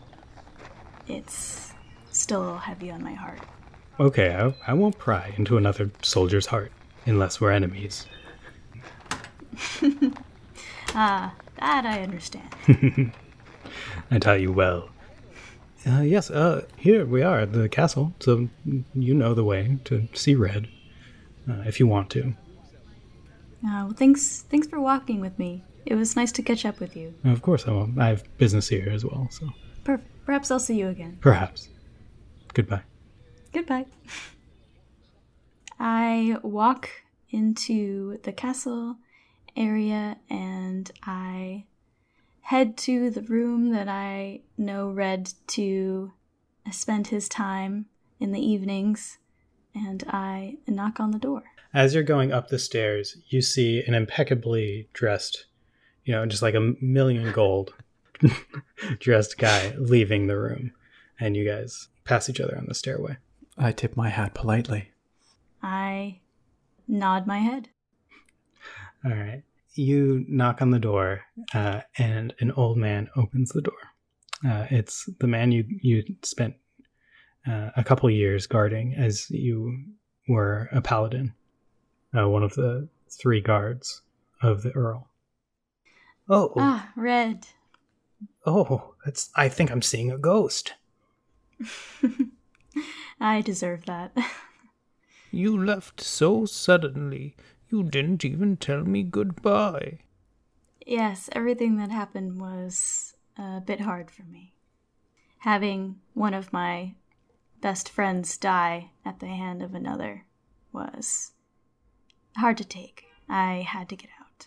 It's 1.07 1.73
still 2.11 2.40
a 2.40 2.45
little 2.45 2.59
heavy 2.59 2.90
on 2.90 3.03
my 3.03 3.14
heart. 3.14 3.40
Okay, 3.99 4.35
I, 4.35 4.55
I 4.71 4.75
won't 4.75 4.99
pry 4.99 5.33
into 5.37 5.57
another 5.57 5.90
soldier's 6.03 6.47
heart 6.47 6.73
unless 7.07 7.40
we're 7.40 7.53
enemies. 7.53 8.07
Ah, 10.99 11.35
that 11.61 11.85
I 11.85 12.01
understand. 12.03 12.49
I 14.11 14.19
tell 14.19 14.39
you 14.39 14.51
well. 14.51 14.89
Uh, 15.87 16.01
yes, 16.01 16.31
uh, 16.31 16.65
here 16.79 17.05
we 17.05 17.23
are 17.23 17.41
at 17.41 17.53
the 17.53 17.69
castle, 17.69 18.15
so 18.19 18.49
you 18.95 19.15
know 19.15 19.35
the 19.35 19.45
way 19.45 19.79
to 19.85 20.09
see 20.15 20.35
red, 20.35 20.69
uh, 21.49 21.63
if 21.67 21.79
you 21.79 21.87
want 21.87 22.09
to. 22.11 22.35
Uh, 23.65 23.85
well, 23.85 23.93
thanks, 23.95 24.43
thanks 24.51 24.67
for 24.67 24.81
walking 24.81 25.21
with 25.21 25.39
me. 25.39 25.63
It 25.85 25.95
was 25.95 26.17
nice 26.17 26.33
to 26.33 26.43
catch 26.43 26.65
up 26.65 26.81
with 26.81 26.97
you. 26.97 27.15
Of 27.25 27.43
course, 27.43 27.69
I 27.69 27.73
will. 27.73 27.91
I 27.99 28.09
have 28.09 28.25
business 28.39 28.69
here 28.69 28.89
as 28.91 29.05
well, 29.05 29.29
so 29.31 29.51
Perfect. 29.85 30.11
Perhaps 30.25 30.51
I'll 30.51 30.59
see 30.59 30.79
you 30.79 30.89
again. 30.89 31.19
perhaps. 31.21 31.69
Goodbye. 32.55 32.83
Goodbye. 33.53 33.87
I 35.79 36.39
walk 36.43 36.89
into 37.31 38.19
the 38.23 38.33
castle 38.33 38.97
area 39.57 40.16
and 40.29 40.90
I 41.03 41.64
head 42.42 42.77
to 42.79 43.11
the 43.11 43.23
room 43.23 43.71
that 43.71 43.88
I 43.88 44.40
know 44.57 44.90
Red 44.90 45.33
to 45.49 46.12
spend 46.71 47.09
his 47.09 47.29
time 47.29 47.87
in 48.21 48.33
the 48.33 48.40
evenings 48.40 49.19
and 49.75 50.05
I 50.09 50.57
knock 50.66 51.01
on 51.01 51.11
the 51.11 51.19
door. 51.19 51.45
As 51.75 51.95
you're 51.95 52.03
going 52.03 52.33
up 52.33 52.49
the 52.49 52.59
stairs, 52.59 53.19
you 53.29 53.42
see 53.42 53.83
an 53.87 53.95
impeccably 53.95 54.88
dressed, 54.92 55.47
you 56.05 56.12
know, 56.12 56.25
just 56.25 56.42
like 56.42 56.55
a 56.55 56.75
million 56.81 57.33
gold 57.33 57.75
dressed 58.99 59.37
guy 59.37 59.75
leaving 59.77 60.27
the 60.27 60.38
room, 60.38 60.73
and 61.21 61.37
you 61.37 61.47
guys 61.47 61.88
pass 62.05 62.31
each 62.31 62.40
other 62.40 62.57
on 62.57 62.66
the 62.66 62.75
stairway. 62.75 63.19
I 63.59 63.73
tip 63.73 63.97
my 63.97 64.09
hat 64.09 64.33
politely. 64.33 64.92
I 65.62 66.21
nod 66.88 67.27
my 67.27 67.38
head. 67.38 67.69
All 69.05 69.13
right. 69.13 69.43
You 69.75 70.25
knock 70.29 70.63
on 70.63 70.71
the 70.71 70.79
door, 70.79 71.21
uh, 71.53 71.83
and 71.99 72.35
an 72.41 72.51
old 72.53 72.79
man 72.79 73.09
opens 73.17 73.51
the 73.51 73.61
door. 73.63 73.75
Uh, 74.47 74.67
it's 74.71 75.09
the 75.21 75.27
man 75.27 75.53
you 75.53 75.65
you 75.83 76.03
spent 76.23 76.55
uh, 77.47 77.71
a 77.77 77.85
couple 77.85 78.09
years 78.11 78.47
guarding 78.47 78.95
as 78.95 79.31
you 79.31 79.79
were 80.29 80.69
a 80.73 80.81
paladin, 80.81 81.35
uh, 82.19 82.29
one 82.29 82.43
of 82.43 82.55
the 82.55 82.89
three 83.11 83.41
guards 83.41 84.01
of 84.43 84.63
the 84.63 84.71
earl. 84.73 85.09
Oh, 86.29 86.53
Ah, 86.57 86.91
Red. 86.97 87.47
oh, 88.47 88.95
that's. 89.05 89.31
I 89.37 89.49
think 89.51 89.71
I'm 89.71 89.83
seeing 89.83 90.11
a 90.11 90.19
ghost. 90.19 90.73
I 93.21 93.41
deserve 93.43 93.85
that. 93.87 94.17
You 95.33 95.63
left 95.63 96.01
so 96.01 96.47
suddenly. 96.47 97.37
You 97.71 97.83
didn't 97.83 98.25
even 98.25 98.57
tell 98.57 98.85
me 98.85 99.03
goodbye. 99.03 99.99
Yes, 100.87 101.29
everything 101.33 101.77
that 101.79 101.91
happened 101.91 102.41
was 102.41 103.15
a 103.37 103.61
bit 103.61 103.81
hard 103.81 104.11
for 104.11 104.23
me. 104.23 104.55
Having 105.39 106.01
one 106.15 106.35
of 106.35 106.53
my 106.53 106.95
best 107.61 107.89
friends 107.89 108.37
die 108.37 108.91
at 109.05 109.19
the 109.19 109.27
hand 109.27 109.63
of 109.63 109.75
another 109.75 110.25
was 110.73 111.33
hard 112.37 112.57
to 112.59 112.65
take. 112.65 113.07
I 113.29 113.67
had 113.67 113.89
to 113.89 113.97
get 113.97 114.11
out. 114.21 114.47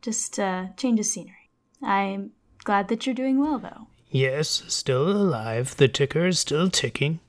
Just 0.00 0.38
uh, 0.38 0.68
change 0.76 0.98
of 1.00 1.06
scenery. 1.06 1.50
I'm 1.82 2.32
glad 2.64 2.88
that 2.88 3.04
you're 3.04 3.14
doing 3.14 3.38
well, 3.38 3.58
though. 3.58 3.88
Yes, 4.10 4.64
still 4.68 5.08
alive. 5.08 5.76
The 5.76 5.88
ticker 5.88 6.26
is 6.26 6.40
still 6.40 6.70
ticking. 6.70 7.20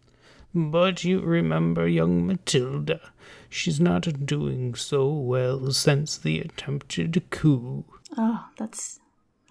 But 0.53 1.03
you 1.03 1.21
remember 1.21 1.87
young 1.87 2.25
Matilda. 2.25 3.10
She's 3.53 3.79
not 3.79 4.25
doing 4.25 4.73
so 4.75 5.09
well 5.09 5.71
since 5.71 6.17
the 6.17 6.39
attempted 6.39 7.21
coup. 7.29 7.83
Oh, 8.17 8.45
that's 8.57 8.99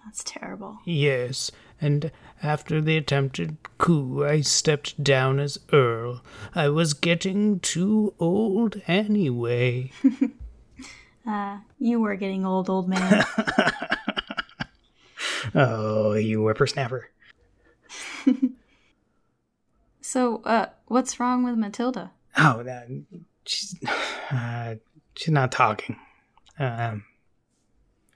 that's 0.03 0.23
terrible. 0.23 0.79
Yes, 0.85 1.51
and 1.79 2.11
after 2.41 2.81
the 2.81 2.97
attempted 2.97 3.57
coup, 3.77 4.25
I 4.25 4.41
stepped 4.41 5.01
down 5.03 5.39
as 5.39 5.59
Earl. 5.71 6.23
I 6.55 6.69
was 6.69 6.93
getting 6.95 7.59
too 7.59 8.13
old 8.19 8.81
anyway. 8.87 9.91
Uh, 11.23 11.59
you 11.77 11.99
were 11.99 12.15
getting 12.15 12.47
old, 12.47 12.67
old 12.67 12.89
man. 12.89 13.23
Oh, 15.55 16.13
you 16.13 16.41
whippersnapper. 16.41 17.09
so, 20.01 20.41
uh, 20.43 20.67
what's 20.85 21.19
wrong 21.19 21.43
with 21.43 21.55
Matilda? 21.57 22.11
Oh, 22.37 22.63
that 22.63 22.87
she's 23.45 23.75
uh, 24.31 24.75
she's 25.15 25.29
not 25.33 25.51
talking. 25.51 25.97
Um, 26.59 27.05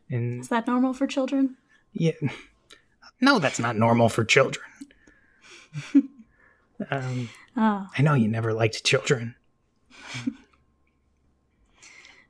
and 0.10 0.42
Is 0.42 0.50
that 0.50 0.68
normal 0.68 0.94
for 0.94 1.08
children? 1.08 1.58
yeah, 1.94 2.12
no, 3.22 3.40
that's 3.40 3.60
not 3.60 3.76
normal 3.78 4.10
for 4.10 4.24
children. 4.26 4.66
um, 6.92 7.30
Oh, 7.58 7.88
I 7.98 8.02
know 8.02 8.16
you 8.16 8.28
never 8.28 8.54
liked 8.54 8.84
children. 8.84 9.36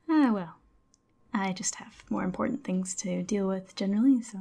ah, 0.09 0.31
well. 0.31 0.55
I 1.33 1.51
just 1.51 1.75
have 1.75 2.03
more 2.09 2.23
important 2.23 2.63
things 2.63 2.93
to 2.95 3.21
deal 3.23 3.47
with 3.47 3.75
generally, 3.75 4.21
so. 4.21 4.39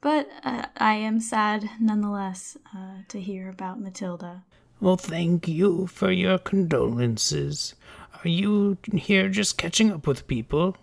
But 0.00 0.28
uh, 0.44 0.66
I 0.76 0.94
am 0.94 1.20
sad 1.20 1.68
nonetheless 1.80 2.56
uh, 2.74 3.02
to 3.08 3.20
hear 3.20 3.48
about 3.50 3.80
Matilda. 3.80 4.44
Well, 4.82 4.96
thank 4.96 5.46
you 5.46 5.86
for 5.86 6.10
your 6.10 6.38
condolences. 6.38 7.76
Are 8.24 8.28
you 8.28 8.78
here 8.92 9.28
just 9.28 9.56
catching 9.56 9.92
up 9.92 10.08
with 10.08 10.26
people? 10.26 10.76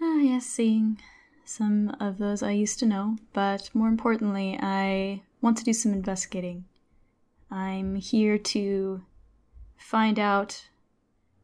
Ah, 0.00 0.18
yes, 0.18 0.46
seeing 0.46 1.00
some 1.44 1.96
of 1.98 2.18
those 2.18 2.44
I 2.44 2.52
used 2.52 2.78
to 2.78 2.86
know, 2.86 3.16
but 3.32 3.70
more 3.74 3.88
importantly, 3.88 4.56
I 4.62 5.22
want 5.40 5.58
to 5.58 5.64
do 5.64 5.72
some 5.72 5.92
investigating. 5.92 6.66
I'm 7.50 7.96
here 7.96 8.38
to 8.38 9.02
find 9.76 10.20
out 10.20 10.68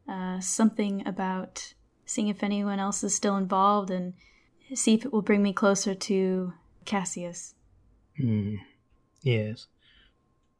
uh, 0.07 0.39
something 0.39 1.05
about 1.05 1.73
seeing 2.05 2.29
if 2.29 2.41
anyone 2.41 2.79
else 2.79 3.03
is 3.03 3.13
still 3.13 3.35
involved 3.35 3.91
and 3.91 4.13
see 4.73 4.93
if 4.93 5.03
it 5.03 5.11
will 5.11 5.21
bring 5.21 5.43
me 5.43 5.51
closer 5.51 5.93
to 5.93 6.53
Cassius. 6.85 7.53
Hmm. 8.15 8.55
Yes. 9.23 9.67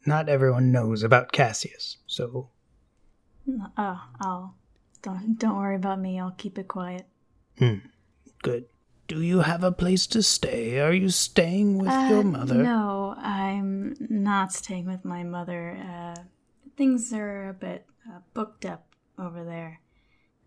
Not 0.06 0.30
everyone 0.30 0.72
knows 0.72 1.04
about 1.04 1.32
Cassius, 1.32 1.98
so 2.08 2.50
Oh, 3.78 4.02
I'll 4.20 4.56
don't 5.02 5.38
don't 5.38 5.58
worry 5.58 5.76
about 5.76 6.00
me. 6.00 6.20
I'll 6.20 6.32
keep 6.38 6.58
it 6.58 6.68
quiet. 6.68 7.06
Hmm. 7.58 7.80
Good. 8.44 8.66
Do 9.08 9.22
you 9.22 9.40
have 9.42 9.64
a 9.64 9.72
place 9.72 10.08
to 10.08 10.24
stay? 10.24 10.80
Are 10.80 10.94
you 10.94 11.10
staying 11.10 11.78
with 11.78 11.92
Uh, 11.92 12.08
your 12.10 12.24
mother? 12.24 12.56
No, 12.64 13.14
I'm 13.18 13.96
not 14.00 14.54
staying 14.54 14.86
with 14.86 15.04
my 15.04 15.24
mother. 15.24 15.78
Uh, 15.78 16.16
things 16.78 17.12
are 17.14 17.50
a 17.50 17.54
bit 17.54 17.86
uh, 18.10 18.20
booked 18.34 18.66
up 18.66 18.96
over 19.20 19.44
there. 19.44 19.82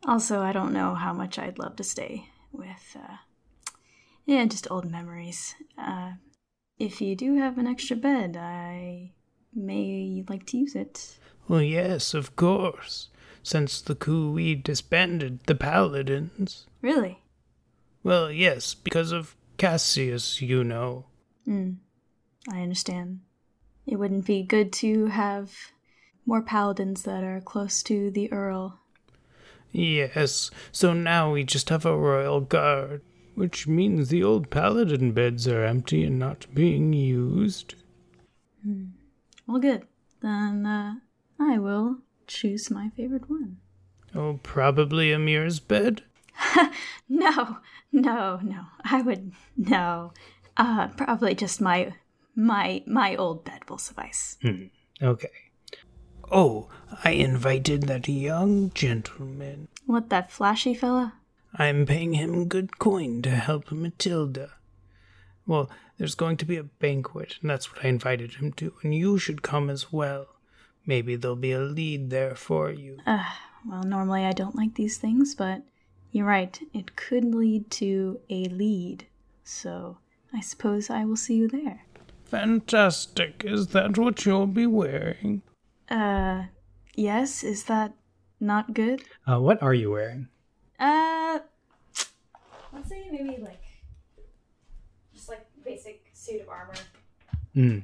Also, 0.06 0.40
I 0.40 0.52
don't 0.52 0.72
know 0.72 0.94
how 0.94 1.12
much 1.12 1.38
I'd 1.38 1.58
love 1.58 1.76
to 1.76 1.84
stay 1.84 2.28
with. 2.52 2.96
Uh, 2.96 3.16
yeah, 4.24 4.44
just 4.46 4.70
old 4.70 4.90
memories. 4.90 5.54
Uh, 5.76 6.12
if 6.78 7.00
you 7.02 7.14
do 7.16 7.36
have 7.36 7.58
an 7.58 7.66
extra 7.66 7.96
bed, 7.96 8.36
I 8.36 9.12
may 9.54 9.82
you 9.82 10.24
like 10.28 10.46
to 10.46 10.58
use 10.58 10.74
it. 10.74 11.18
Well, 11.48 11.62
yes, 11.62 12.14
of 12.14 12.36
course. 12.36 13.08
Since 13.42 13.82
the 13.82 13.94
coup, 13.94 14.32
we 14.32 14.54
disbanded 14.54 15.40
the 15.46 15.54
paladins. 15.54 16.66
Really? 16.80 17.20
Well, 18.02 18.30
yes, 18.30 18.74
because 18.74 19.12
of 19.12 19.36
Cassius, 19.58 20.40
you 20.40 20.64
know. 20.64 21.06
Mm, 21.46 21.76
I 22.50 22.60
understand. 22.62 23.20
It 23.86 23.96
wouldn't 23.96 24.24
be 24.24 24.42
good 24.42 24.72
to 24.74 25.06
have 25.06 25.54
more 26.26 26.42
paladins 26.42 27.02
that 27.02 27.22
are 27.22 27.40
close 27.40 27.82
to 27.84 28.10
the 28.10 28.32
Earl. 28.32 28.80
Yes, 29.72 30.50
so 30.72 30.92
now 30.92 31.32
we 31.32 31.44
just 31.44 31.68
have 31.68 31.84
a 31.84 31.96
royal 31.96 32.40
guard, 32.40 33.02
which 33.34 33.66
means 33.66 34.08
the 34.08 34.22
old 34.22 34.48
paladin 34.48 35.12
beds 35.12 35.46
are 35.48 35.64
empty 35.64 36.04
and 36.04 36.18
not 36.18 36.46
being 36.54 36.92
used. 36.92 37.74
Well, 39.46 39.58
good. 39.58 39.86
Then 40.20 40.66
uh, 40.66 40.94
I 41.38 41.58
will 41.58 41.98
choose 42.26 42.70
my 42.70 42.90
favorite 42.96 43.28
one. 43.28 43.58
Oh, 44.14 44.40
probably 44.42 45.12
Amir's 45.12 45.60
bed? 45.60 46.02
No, 47.08 47.58
no, 47.92 48.40
no. 48.42 48.64
I 48.84 49.02
would 49.02 49.32
no. 49.56 50.12
Uh, 50.56 50.88
probably 50.88 51.34
just 51.34 51.60
my 51.60 51.94
my 52.34 52.82
my 52.86 53.14
old 53.14 53.44
bed 53.44 53.68
will 53.68 53.78
suffice. 53.78 54.38
Okay. 55.02 55.30
Oh, 56.32 56.68
I 57.04 57.10
invited 57.10 57.82
that 57.84 58.08
young 58.08 58.70
gentleman. 58.72 59.68
What 59.86 60.08
that 60.08 60.32
flashy 60.32 60.74
fella? 60.74 61.14
I'm 61.56 61.84
paying 61.86 62.14
him 62.14 62.48
good 62.48 62.78
coin 62.78 63.22
to 63.22 63.30
help 63.30 63.70
Matilda. 63.70 64.52
Well, 65.46 65.70
there's 65.98 66.14
going 66.14 66.36
to 66.38 66.44
be 66.44 66.56
a 66.56 66.64
banquet, 66.64 67.36
and 67.40 67.50
that's 67.50 67.72
what 67.72 67.84
I 67.84 67.88
invited 67.88 68.34
him 68.34 68.52
to, 68.54 68.74
and 68.82 68.94
you 68.94 69.18
should 69.18 69.42
come 69.42 69.70
as 69.70 69.92
well. 69.92 70.26
Maybe 70.86 71.16
there'll 71.16 71.36
be 71.36 71.52
a 71.52 71.60
lead 71.60 72.10
there 72.10 72.34
for 72.34 72.70
you. 72.70 72.98
Uh, 73.06 73.24
well, 73.68 73.82
normally 73.84 74.24
I 74.24 74.32
don't 74.32 74.56
like 74.56 74.74
these 74.74 74.98
things, 74.98 75.34
but 75.34 75.62
you're 76.12 76.26
right. 76.26 76.58
It 76.72 76.96
could 76.96 77.34
lead 77.34 77.70
to 77.72 78.20
a 78.30 78.44
lead. 78.46 79.06
So 79.44 79.98
I 80.32 80.40
suppose 80.40 80.90
I 80.90 81.04
will 81.04 81.16
see 81.16 81.36
you 81.36 81.48
there. 81.48 81.82
Fantastic. 82.26 83.42
Is 83.44 83.68
that 83.68 83.98
what 83.98 84.24
you'll 84.24 84.46
be 84.46 84.66
wearing? 84.66 85.42
Uh, 85.88 86.44
yes. 86.94 87.42
Is 87.42 87.64
that 87.64 87.94
not 88.40 88.74
good? 88.74 89.02
Uh, 89.26 89.40
what 89.40 89.62
are 89.62 89.74
you 89.74 89.90
wearing? 89.90 90.28
Uh, 90.78 91.38
let's 92.72 92.88
say 92.88 93.08
maybe 93.10 93.38
like 93.42 93.60
just 95.24 95.30
like 95.30 95.46
basic 95.64 96.04
suit 96.12 96.42
of 96.42 96.48
armor. 96.48 96.74
Hmm. 97.54 97.78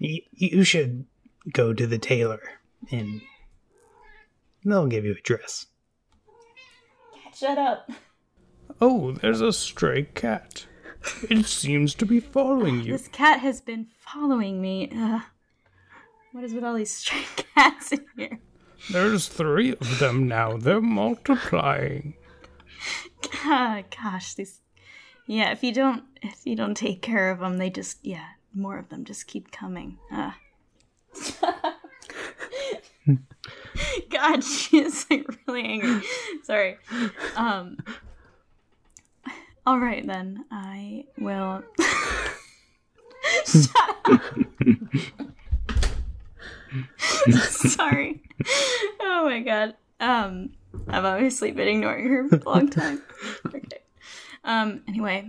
Y- 0.00 0.22
you 0.32 0.64
should 0.64 1.06
go 1.52 1.72
to 1.72 1.86
the 1.86 1.98
tailor 1.98 2.40
and 2.90 3.20
they'll 4.64 4.86
give 4.88 5.04
you 5.04 5.12
a 5.12 5.20
dress. 5.22 5.66
Shut 7.34 7.56
up. 7.58 7.90
Oh, 8.80 9.12
there's 9.12 9.40
a 9.40 9.52
stray 9.52 10.04
cat. 10.14 10.66
It 11.30 11.46
seems 11.46 11.94
to 11.94 12.06
be 12.06 12.18
following 12.18 12.82
you. 12.82 12.92
This 12.92 13.08
cat 13.08 13.40
has 13.40 13.60
been 13.60 13.86
following 13.98 14.60
me. 14.60 14.90
Uh, 14.92 15.20
what 16.32 16.42
is 16.42 16.52
with 16.52 16.64
all 16.64 16.74
these 16.74 16.90
stray 16.90 17.22
cats 17.54 17.92
in 17.92 18.04
here? 18.16 18.40
There's 18.90 19.28
three 19.28 19.72
of 19.72 19.98
them 20.00 20.26
now. 20.26 20.56
They're 20.56 20.80
multiplying. 20.80 22.14
Ah, 23.44 23.82
gosh, 24.02 24.34
these. 24.34 24.60
Yeah, 25.26 25.50
if 25.50 25.64
you 25.64 25.72
don't, 25.72 26.04
if 26.22 26.40
you 26.44 26.54
don't 26.56 26.76
take 26.76 27.02
care 27.02 27.30
of 27.30 27.40
them, 27.40 27.58
they 27.58 27.70
just, 27.70 27.98
yeah, 28.04 28.26
more 28.54 28.78
of 28.78 28.88
them 28.88 29.04
just 29.04 29.26
keep 29.26 29.50
coming. 29.50 29.98
Uh. 30.12 30.32
God, 34.10 34.44
she 34.44 34.78
is 34.78 35.06
like 35.10 35.26
really 35.46 35.64
angry. 35.64 36.02
Sorry. 36.42 36.78
Um. 37.36 37.78
All 39.66 39.78
right 39.80 40.06
then, 40.06 40.44
I 40.50 41.04
will. 41.18 41.62
Shut 43.44 43.96
up. 44.04 44.22
Sorry. 47.40 48.22
Oh 49.00 49.24
my 49.24 49.40
god. 49.40 49.74
Um, 49.98 50.50
I've 50.88 51.04
obviously 51.04 51.50
been 51.50 51.66
ignoring 51.68 52.08
her 52.08 52.28
for 52.28 52.36
a 52.36 52.48
long 52.48 52.70
time. 52.70 53.02
Okay. 53.46 53.78
Um. 54.46 54.82
Anyway. 54.88 55.28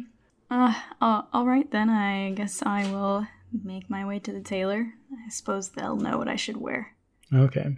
Uh. 0.50 0.74
uh, 1.02 1.24
all 1.34 1.46
right 1.46 1.70
then. 1.72 1.90
I 1.90 2.32
guess 2.32 2.64
I 2.64 2.90
will 2.90 3.28
make 3.64 3.90
my 3.90 4.06
way 4.06 4.20
to 4.20 4.32
the 4.32 4.42
tailor. 4.42 4.94
I 5.12 5.30
suppose 5.30 5.70
they'll 5.70 5.98
know 5.98 6.18
what 6.18 6.30
I 6.30 6.36
should 6.36 6.58
wear. 6.58 6.96
Okay. 7.34 7.76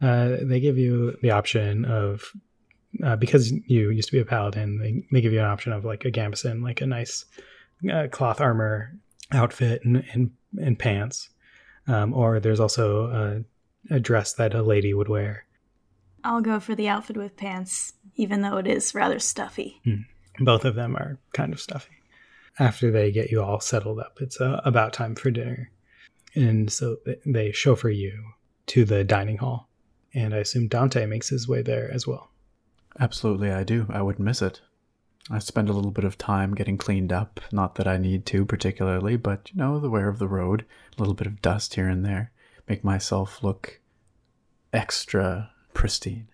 Uh, 0.00 0.36
they 0.42 0.60
give 0.60 0.78
you 0.78 1.16
the 1.22 1.30
option 1.30 1.84
of 1.84 2.32
uh, 3.04 3.16
because 3.16 3.52
you 3.52 3.90
used 3.90 4.08
to 4.08 4.12
be 4.12 4.20
a 4.20 4.24
paladin. 4.24 4.78
They, 4.78 5.04
they 5.12 5.20
give 5.20 5.32
you 5.32 5.40
an 5.40 5.46
option 5.46 5.72
of 5.72 5.84
like 5.84 6.04
a 6.04 6.10
gambeson, 6.10 6.62
like 6.62 6.80
a 6.80 6.86
nice 6.86 7.24
uh, 7.90 8.06
cloth 8.10 8.40
armor 8.40 8.92
outfit 9.32 9.82
and 9.84 10.04
and, 10.12 10.30
and 10.58 10.78
pants. 10.78 11.30
Um, 11.88 12.14
or 12.14 12.40
there's 12.40 12.60
also 12.60 13.44
a, 13.90 13.94
a 13.94 14.00
dress 14.00 14.32
that 14.34 14.54
a 14.54 14.62
lady 14.62 14.92
would 14.92 15.08
wear. 15.08 15.44
I'll 16.24 16.40
go 16.40 16.58
for 16.58 16.74
the 16.74 16.88
outfit 16.88 17.16
with 17.16 17.36
pants, 17.36 17.92
even 18.16 18.42
though 18.42 18.56
it 18.56 18.66
is 18.66 18.94
rather 18.94 19.20
stuffy. 19.20 19.80
Both 20.38 20.64
of 20.64 20.74
them 20.74 20.96
are 20.96 21.18
kind 21.32 21.52
of 21.52 21.60
stuffy. 21.60 21.94
After 22.58 22.90
they 22.90 23.12
get 23.12 23.30
you 23.30 23.42
all 23.42 23.60
settled 23.60 23.98
up, 23.98 24.18
it's 24.20 24.40
uh, 24.40 24.60
about 24.64 24.92
time 24.92 25.14
for 25.14 25.30
dinner. 25.30 25.70
And 26.34 26.70
so 26.70 26.96
th- 27.04 27.20
they 27.26 27.52
chauffeur 27.52 27.90
you 27.90 28.32
to 28.66 28.84
the 28.84 29.04
dining 29.04 29.38
hall. 29.38 29.68
And 30.14 30.34
I 30.34 30.38
assume 30.38 30.68
Dante 30.68 31.06
makes 31.06 31.28
his 31.28 31.46
way 31.46 31.62
there 31.62 31.90
as 31.92 32.06
well. 32.06 32.30
Absolutely, 32.98 33.50
I 33.50 33.64
do. 33.64 33.86
I 33.90 34.00
wouldn't 34.02 34.24
miss 34.24 34.40
it. 34.40 34.62
I 35.30 35.40
spend 35.40 35.68
a 35.68 35.72
little 35.72 35.90
bit 35.90 36.04
of 36.04 36.16
time 36.16 36.54
getting 36.54 36.78
cleaned 36.78 37.12
up. 37.12 37.40
Not 37.52 37.74
that 37.74 37.88
I 37.88 37.98
need 37.98 38.24
to 38.26 38.44
particularly, 38.44 39.16
but 39.16 39.50
you 39.52 39.58
know, 39.58 39.78
the 39.78 39.90
wear 39.90 40.08
of 40.08 40.18
the 40.18 40.28
road, 40.28 40.64
a 40.96 41.00
little 41.00 41.14
bit 41.14 41.26
of 41.26 41.42
dust 41.42 41.74
here 41.74 41.88
and 41.88 42.04
there, 42.04 42.30
make 42.68 42.84
myself 42.84 43.42
look 43.42 43.80
extra 44.72 45.50
pristine. 45.74 46.28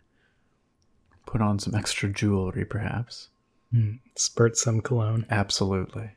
Put 1.27 1.41
on 1.41 1.59
some 1.59 1.75
extra 1.75 2.11
jewelry, 2.11 2.65
perhaps. 2.65 3.29
Spurt 4.17 4.57
some 4.57 4.81
cologne. 4.81 5.27
Absolutely. 5.31 6.11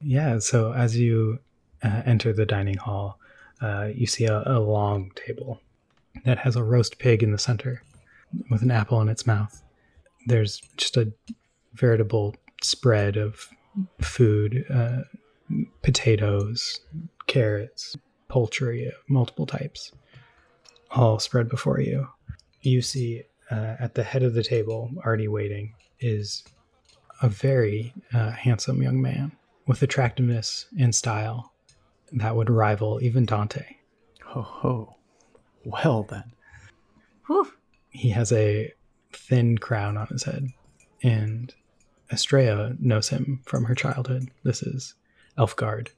Yeah, 0.00 0.38
so 0.38 0.72
as 0.72 0.96
you 0.96 1.38
uh, 1.82 2.02
enter 2.04 2.32
the 2.32 2.46
dining 2.46 2.76
hall, 2.76 3.18
uh, 3.60 3.88
you 3.94 4.06
see 4.06 4.24
a, 4.24 4.42
a 4.46 4.58
long 4.58 5.12
table 5.14 5.60
that 6.24 6.38
has 6.38 6.56
a 6.56 6.62
roast 6.62 6.98
pig 6.98 7.22
in 7.22 7.32
the 7.32 7.38
center 7.38 7.82
with 8.50 8.62
an 8.62 8.70
apple 8.70 9.00
in 9.00 9.08
its 9.08 9.26
mouth. 9.26 9.62
There's 10.26 10.60
just 10.76 10.96
a 10.96 11.12
veritable 11.74 12.34
spread 12.62 13.16
of 13.16 13.48
food 14.00 14.64
uh, 14.72 15.02
potatoes, 15.82 16.80
carrots, 17.26 17.96
poultry 18.28 18.86
of 18.86 18.94
multiple 19.08 19.46
types, 19.46 19.92
all 20.90 21.18
spread 21.18 21.48
before 21.48 21.80
you. 21.80 22.08
You 22.62 22.82
see 22.82 23.22
uh, 23.50 23.76
at 23.78 23.94
the 23.94 24.02
head 24.02 24.22
of 24.22 24.34
the 24.34 24.42
table, 24.42 24.90
already 25.04 25.28
waiting, 25.28 25.74
is 26.00 26.44
a 27.22 27.28
very 27.28 27.94
uh, 28.12 28.32
handsome 28.32 28.82
young 28.82 29.00
man 29.00 29.32
with 29.66 29.80
attractiveness 29.82 30.66
and 30.78 30.94
style 30.94 31.52
that 32.12 32.36
would 32.36 32.50
rival 32.50 33.00
even 33.00 33.24
Dante. 33.24 33.64
Ho 34.24 34.42
ho. 34.42 34.96
Well 35.64 36.02
then. 36.02 36.32
Whew. 37.26 37.50
He 37.90 38.10
has 38.10 38.32
a 38.32 38.72
thin 39.12 39.56
crown 39.58 39.96
on 39.96 40.08
his 40.08 40.24
head, 40.24 40.48
and 41.02 41.54
Estrella 42.10 42.74
knows 42.80 43.08
him 43.08 43.40
from 43.44 43.64
her 43.64 43.74
childhood. 43.74 44.30
This 44.42 44.62
is 44.62 44.94
Elfgard. 45.38 45.88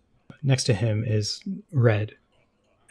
Next 0.43 0.65
to 0.65 0.75
him 0.75 1.05
is 1.07 1.43
Red, 1.73 2.17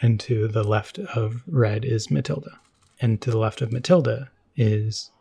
and 0.02 0.20
to 0.22 0.48
the 0.48 0.64
left 0.64 0.98
of 1.00 1.44
Red 1.48 1.86
is 1.86 2.10
Matilda, 2.10 2.60
and 3.00 3.22
to 3.22 3.32
the 3.32 3.38
left 3.38 3.62
of 3.62 3.72
Matilda 3.72 4.32
is 4.56 5.12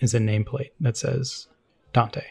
is 0.00 0.14
a 0.14 0.18
nameplate 0.18 0.70
that 0.80 0.96
says 0.96 1.48
Dante. 1.92 2.24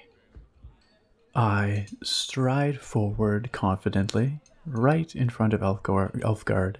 I 1.37 1.85
stride 2.01 2.79
forward 2.79 3.51
confidently, 3.51 4.39
right 4.65 5.15
in 5.15 5.29
front 5.29 5.53
of 5.53 5.61
Elfgar- 5.61 6.19
Elfgard, 6.21 6.77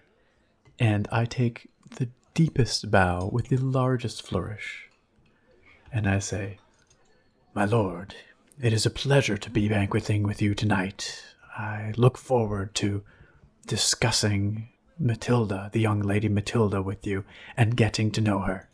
and 0.80 1.08
I 1.12 1.26
take 1.26 1.70
the 1.98 2.10
deepest 2.34 2.89
bow 2.89 3.30
with 3.32 3.50
the 3.50 3.58
largest 3.58 4.26
flourish. 4.26 4.89
And 5.93 6.10
I 6.10 6.17
say, 6.17 6.58
My 7.54 7.65
lord, 7.65 8.15
it 8.60 8.74
is 8.74 8.84
a 8.84 8.89
pleasure 8.89 9.38
to 9.38 9.50
be 9.52 9.70
banqueting 9.70 10.24
with 10.24 10.41
you 10.41 10.56
tonight. 10.56 11.24
I 11.56 11.93
look 11.96 12.17
forward 12.17 12.74
to 12.76 13.04
discussing 13.67 14.70
Matilda, 14.98 15.70
the 15.72 15.82
young 15.82 16.00
lady 16.00 16.30
Matilda, 16.30 16.82
with 16.82 17.06
you 17.06 17.26
and 17.56 17.78
getting 17.78 18.10
to 18.10 18.22
know 18.22 18.39
her. 18.39 18.66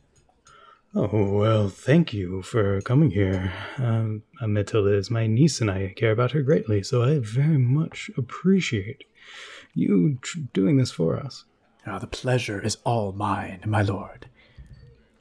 Oh, 0.95 1.23
well, 1.23 1.69
thank 1.69 2.13
you 2.13 2.43
for 2.43 2.79
coming 2.81 3.09
here. 3.09 3.51
Um, 3.79 4.21
uh, 4.39 4.45
Matilda 4.45 4.93
is 4.93 5.09
my 5.09 5.25
niece 5.25 5.59
and 5.59 5.71
I 5.71 5.91
care 5.95 6.11
about 6.11 6.33
her 6.33 6.43
greatly, 6.43 6.83
so 6.83 7.01
I 7.01 7.17
very 7.17 7.57
much 7.57 8.11
appreciate 8.15 9.03
you 9.73 10.19
tr- 10.21 10.41
doing 10.53 10.77
this 10.77 10.91
for 10.91 11.17
us. 11.17 11.45
Ah, 11.87 11.97
the 11.97 12.05
pleasure 12.05 12.61
is 12.61 12.77
all 12.85 13.11
mine, 13.11 13.61
my 13.65 13.81
lord. 13.81 14.27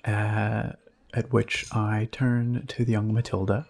Uh, 0.04 0.72
at 1.14 1.32
which 1.32 1.64
I 1.72 2.06
turn 2.12 2.66
to 2.66 2.84
the 2.84 2.92
young 2.92 3.14
Matilda 3.14 3.66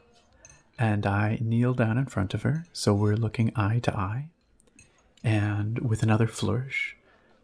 and 0.80 1.06
I 1.06 1.38
kneel 1.40 1.72
down 1.72 1.98
in 1.98 2.06
front 2.06 2.34
of 2.34 2.42
her, 2.42 2.66
so 2.72 2.94
we're 2.94 3.14
looking 3.14 3.52
eye 3.54 3.78
to 3.84 3.96
eye. 3.96 4.30
And 5.22 5.78
with 5.78 6.02
another 6.02 6.26
flourish, 6.26 6.96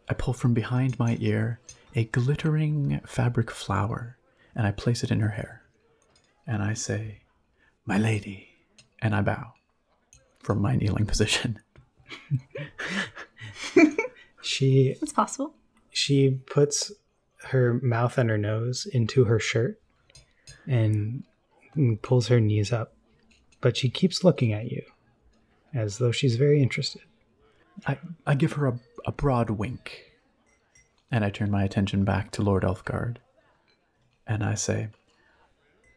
I 0.09 0.15
pull 0.15 0.33
from 0.33 0.53
behind 0.53 0.99
my 0.99 1.15
ear 1.21 1.61
a 1.95 2.03
glittering 2.03 2.99
fabric 3.05 3.51
flower 3.51 4.17
and 4.59 4.67
I 4.67 4.71
place 4.71 5.05
it 5.05 5.09
in 5.09 5.21
her 5.21 5.29
hair. 5.29 5.61
And 6.45 6.61
I 6.61 6.73
say, 6.73 7.21
My 7.85 7.97
lady, 7.97 8.49
and 9.01 9.15
I 9.15 9.21
bow 9.21 9.53
from 10.39 10.61
my 10.61 10.75
kneeling 10.75 11.05
position. 11.05 11.59
She 14.41 14.95
It's 15.01 15.13
possible. 15.13 15.53
she 15.91 16.41
puts 16.51 16.91
her 17.49 17.79
mouth 17.81 18.17
and 18.17 18.29
her 18.29 18.37
nose 18.37 18.85
into 18.91 19.25
her 19.25 19.39
shirt 19.39 19.79
and 20.67 21.23
pulls 22.01 22.27
her 22.27 22.41
knees 22.41 22.73
up, 22.73 22.93
but 23.61 23.77
she 23.77 23.89
keeps 23.89 24.23
looking 24.23 24.51
at 24.51 24.71
you 24.71 24.81
as 25.73 25.99
though 25.99 26.11
she's 26.11 26.35
very 26.35 26.61
interested. 26.61 27.03
I, 27.87 27.97
I 28.25 28.35
give 28.35 28.53
her 28.53 28.67
a, 28.67 28.79
a 29.05 29.11
broad 29.11 29.51
wink, 29.51 30.11
and 31.11 31.23
I 31.23 31.29
turn 31.29 31.51
my 31.51 31.63
attention 31.63 32.03
back 32.03 32.31
to 32.31 32.41
Lord 32.41 32.63
Elfgard, 32.63 33.17
and 34.29 34.43
I 34.43 34.53
say, 34.53 34.89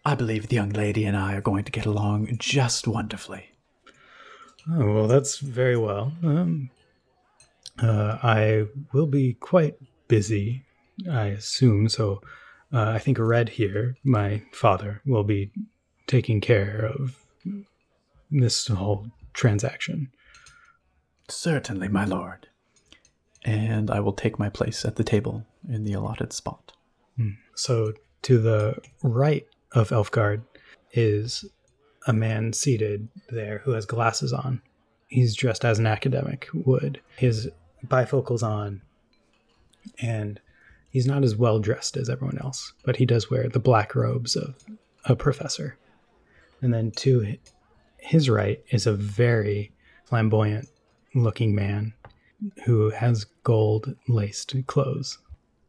I 0.05 0.14
believe 0.14 0.49
the 0.49 0.57
young 0.57 0.70
lady 0.70 1.05
and 1.05 1.16
I 1.16 1.35
are 1.35 1.43
going 1.43 1.64
to 1.64 1.70
get 1.70 1.87
along 1.87 2.35
just 2.39 2.89
wonderfully. 2.89 3.51
Oh, 4.68 4.93
well, 4.95 5.07
that's 5.07 5.39
very 5.39 5.76
well. 5.76 6.12
Um, 6.24 6.70
uh, 7.80 8.18
I 8.22 8.66
will 8.93 9.07
be 9.07 9.35
quite 9.35 9.76
busy, 10.09 10.64
I 11.11 11.26
assume. 11.26 11.89
So 11.89 12.22
uh, 12.72 12.91
I 12.91 12.99
think 12.99 13.18
Red 13.18 13.51
here, 13.51 13.97
my 14.03 14.43
father, 14.51 15.03
will 15.05 15.24
be 15.24 15.53
taking 16.07 16.41
care 16.41 16.85
of 16.85 17.18
this 18.30 18.66
whole 18.66 19.09
transaction. 19.35 20.11
Certainly, 21.28 21.89
my 21.89 22.07
lord. 22.07 22.49
And 23.45 23.91
I 23.91 24.01
will 24.01 24.12
take 24.12 24.39
my 24.39 24.49
place 24.49 24.85
at 24.85 24.97
the 24.97 25.05
table 25.05 25.45
in 25.68 25.85
the 25.85 25.93
allotted 25.93 26.33
spot. 26.33 26.72
So 27.55 27.93
to 28.23 28.39
the 28.39 28.77
right 29.03 29.47
of 29.73 29.91
Elfgard 29.91 30.43
is 30.93 31.45
a 32.07 32.12
man 32.12 32.53
seated 32.53 33.09
there 33.31 33.59
who 33.64 33.73
has 33.73 33.87
glasses 33.87 34.33
on. 34.33 34.61
He's 35.09 35.37
dressed 35.37 35.64
as 35.64 35.79
an 35.79 35.87
academic 35.87 36.49
would. 36.55 37.01
His 37.16 37.51
bifocals 37.87 38.43
on, 38.43 38.83
and 40.01 40.41
he's 40.91 41.07
not 41.07 41.25
as 41.25 41.37
well 41.37 41.59
dressed 41.59 41.97
as 41.97 42.09
everyone 42.09 42.39
else, 42.39 42.73
but 42.85 42.97
he 42.97 43.07
does 43.07 43.31
wear 43.31 43.49
the 43.49 43.59
black 43.59 43.95
robes 43.95 44.37
of 44.37 44.55
a 45.05 45.16
professor. 45.16 45.77
And 46.61 46.73
then 46.73 46.93
to 46.93 47.37
his 47.99 48.31
right 48.31 48.62
is 48.70 48.87
a 48.87 48.93
very 48.93 49.73
flamboyant 50.05 50.68
looking 51.14 51.55
man 51.55 51.95
who 52.64 52.91
has 52.91 53.25
gold 53.45 53.95
laced 54.09 54.55
clothes 54.66 55.18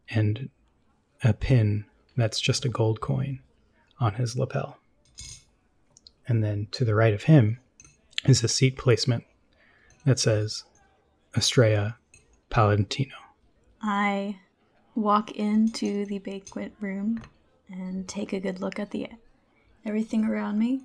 and 0.09 0.49
a 1.23 1.33
pin 1.33 1.85
that's 2.15 2.39
just 2.39 2.65
a 2.65 2.69
gold 2.69 3.01
coin 3.01 3.39
on 3.99 4.15
his 4.15 4.37
lapel. 4.37 4.77
And 6.27 6.43
then 6.43 6.67
to 6.71 6.85
the 6.85 6.95
right 6.95 7.13
of 7.13 7.23
him 7.23 7.59
is 8.25 8.43
a 8.43 8.47
seat 8.47 8.77
placement 8.77 9.23
that 10.05 10.19
says 10.19 10.63
Estrella 11.35 11.97
Palantino. 12.49 13.11
I 13.81 14.39
walk 14.95 15.31
into 15.31 16.05
the 16.05 16.19
banquet 16.19 16.73
room 16.79 17.21
and 17.69 18.07
take 18.07 18.31
a 18.31 18.39
good 18.39 18.61
look 18.61 18.79
at 18.79 18.91
the 18.91 19.09
everything 19.85 20.25
around 20.25 20.59
me. 20.59 20.81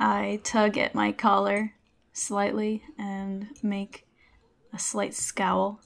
I 0.00 0.40
tug 0.44 0.78
at 0.78 0.94
my 0.94 1.12
collar 1.12 1.74
slightly 2.12 2.82
and 2.96 3.48
make 3.62 4.06
a 4.72 4.78
slight 4.78 5.14
scowl 5.14 5.80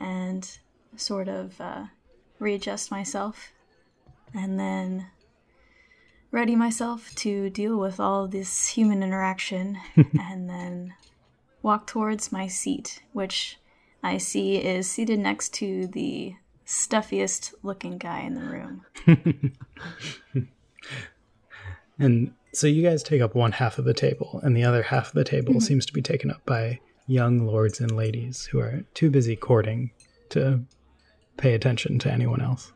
and 0.00 0.58
sort 0.96 1.28
of 1.28 1.60
uh, 1.60 1.86
readjust 2.38 2.90
myself 2.90 3.52
and 4.34 4.58
then 4.58 5.06
ready 6.30 6.54
myself 6.54 7.14
to 7.16 7.50
deal 7.50 7.78
with 7.78 7.98
all 7.98 8.24
of 8.24 8.30
this 8.30 8.68
human 8.68 9.02
interaction 9.02 9.78
and 9.96 10.48
then 10.48 10.94
walk 11.62 11.86
towards 11.86 12.30
my 12.30 12.46
seat, 12.46 13.02
which 13.12 13.58
I 14.02 14.18
see 14.18 14.56
is 14.56 14.90
seated 14.90 15.18
next 15.18 15.54
to 15.54 15.86
the 15.86 16.34
stuffiest 16.64 17.54
looking 17.62 17.98
guy 17.98 18.20
in 18.20 18.34
the 18.34 18.42
room. 18.42 19.68
And 21.98 22.32
so 22.52 22.66
you 22.66 22.82
guys 22.82 23.02
take 23.02 23.20
up 23.20 23.34
one 23.34 23.52
half 23.52 23.78
of 23.78 23.84
the 23.84 23.94
table, 23.94 24.40
and 24.42 24.56
the 24.56 24.64
other 24.64 24.82
half 24.82 25.08
of 25.08 25.14
the 25.14 25.24
table 25.24 25.54
mm-hmm. 25.54 25.60
seems 25.60 25.86
to 25.86 25.92
be 25.92 26.02
taken 26.02 26.30
up 26.30 26.44
by 26.46 26.80
young 27.06 27.46
lords 27.46 27.80
and 27.80 27.90
ladies 27.90 28.46
who 28.46 28.60
are 28.60 28.84
too 28.94 29.10
busy 29.10 29.34
courting 29.34 29.90
to 30.30 30.60
pay 31.36 31.54
attention 31.54 31.98
to 32.00 32.12
anyone 32.12 32.40
else. 32.40 32.72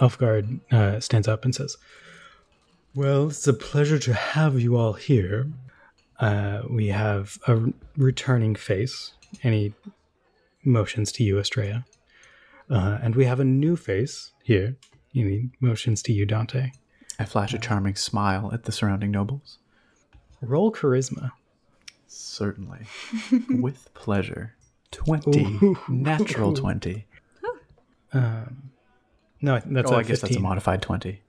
Elfgard 0.00 0.60
uh, 0.72 1.00
stands 1.00 1.28
up 1.28 1.44
and 1.44 1.54
says, 1.54 1.76
Well, 2.94 3.28
it's 3.28 3.46
a 3.46 3.52
pleasure 3.54 3.98
to 4.00 4.12
have 4.14 4.60
you 4.60 4.76
all 4.76 4.92
here. 4.94 5.46
Uh, 6.18 6.62
we 6.68 6.88
have 6.88 7.38
a 7.46 7.52
r- 7.52 7.66
returning 7.96 8.54
face. 8.54 9.12
Any 9.42 9.74
motions 10.64 11.12
to 11.12 11.24
you, 11.24 11.38
Estrella? 11.38 11.84
Uh, 12.70 12.98
and 13.02 13.14
we 13.14 13.24
have 13.26 13.40
a 13.40 13.44
new 13.44 13.76
face 13.76 14.32
here. 14.42 14.76
Any 15.14 15.50
motions 15.60 16.02
to 16.02 16.12
you, 16.12 16.26
Dante? 16.26 16.72
I 17.18 17.24
flash 17.24 17.54
a 17.54 17.58
charming 17.58 17.94
smile 17.96 18.50
at 18.52 18.64
the 18.64 18.72
surrounding 18.72 19.10
nobles. 19.10 19.58
Roll 20.42 20.70
charisma. 20.72 21.32
Certainly. 22.06 22.86
With 23.50 23.92
pleasure. 23.94 24.54
20. 24.90 25.76
Natural 25.88 26.52
20. 26.52 27.06
No, 29.40 29.60
that's 29.64 29.90
oh, 29.90 29.94
a 29.94 29.98
I 29.98 30.02
guess 30.02 30.20
that's 30.20 30.36
a 30.36 30.40
modified 30.40 30.82
20. 30.82 31.20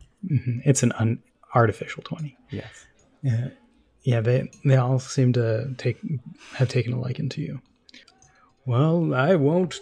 It's 0.66 0.84
an 0.84 0.91
un- 0.93 1.20
artificial 1.53 2.03
20. 2.03 2.38
Yes. 2.49 2.86
Yeah, 4.03 4.22
they 4.22 4.49
they 4.64 4.78
all 4.78 4.99
seem 4.99 5.34
to 5.34 5.74
take 5.78 5.99
have 6.53 6.70
taken 6.70 6.93
a 6.93 6.99
liking 6.99 7.28
to 7.30 7.41
you. 7.41 7.62
Well, 8.66 9.14
I 9.14 9.36
won't 9.36 9.82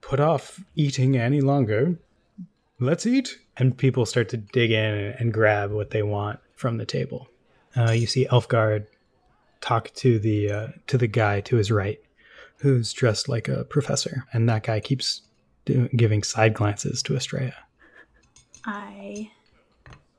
put 0.00 0.20
off 0.20 0.62
eating 0.76 1.16
any 1.16 1.40
longer. 1.40 1.98
Let's 2.78 3.06
eat. 3.06 3.38
And 3.56 3.76
people 3.76 4.06
start 4.06 4.28
to 4.30 4.36
dig 4.36 4.70
in 4.70 5.14
and 5.18 5.32
grab 5.32 5.72
what 5.72 5.90
they 5.90 6.02
want 6.02 6.40
from 6.54 6.76
the 6.76 6.86
table. 6.86 7.28
Uh, 7.76 7.90
you 7.90 8.06
see 8.06 8.26
Elfgard 8.26 8.86
talk 9.60 9.92
to 9.94 10.18
the 10.18 10.50
uh, 10.50 10.68
to 10.86 10.98
the 10.98 11.06
guy 11.06 11.40
to 11.42 11.56
his 11.56 11.70
right, 11.70 12.00
who's 12.58 12.92
dressed 12.92 13.28
like 13.28 13.48
a 13.48 13.64
professor, 13.64 14.26
and 14.32 14.48
that 14.48 14.62
guy 14.62 14.80
keeps 14.80 15.22
do- 15.68 15.88
giving 15.96 16.22
side 16.22 16.54
glances 16.54 17.02
to 17.04 17.16
Estrella. 17.16 17.54
I 18.64 19.30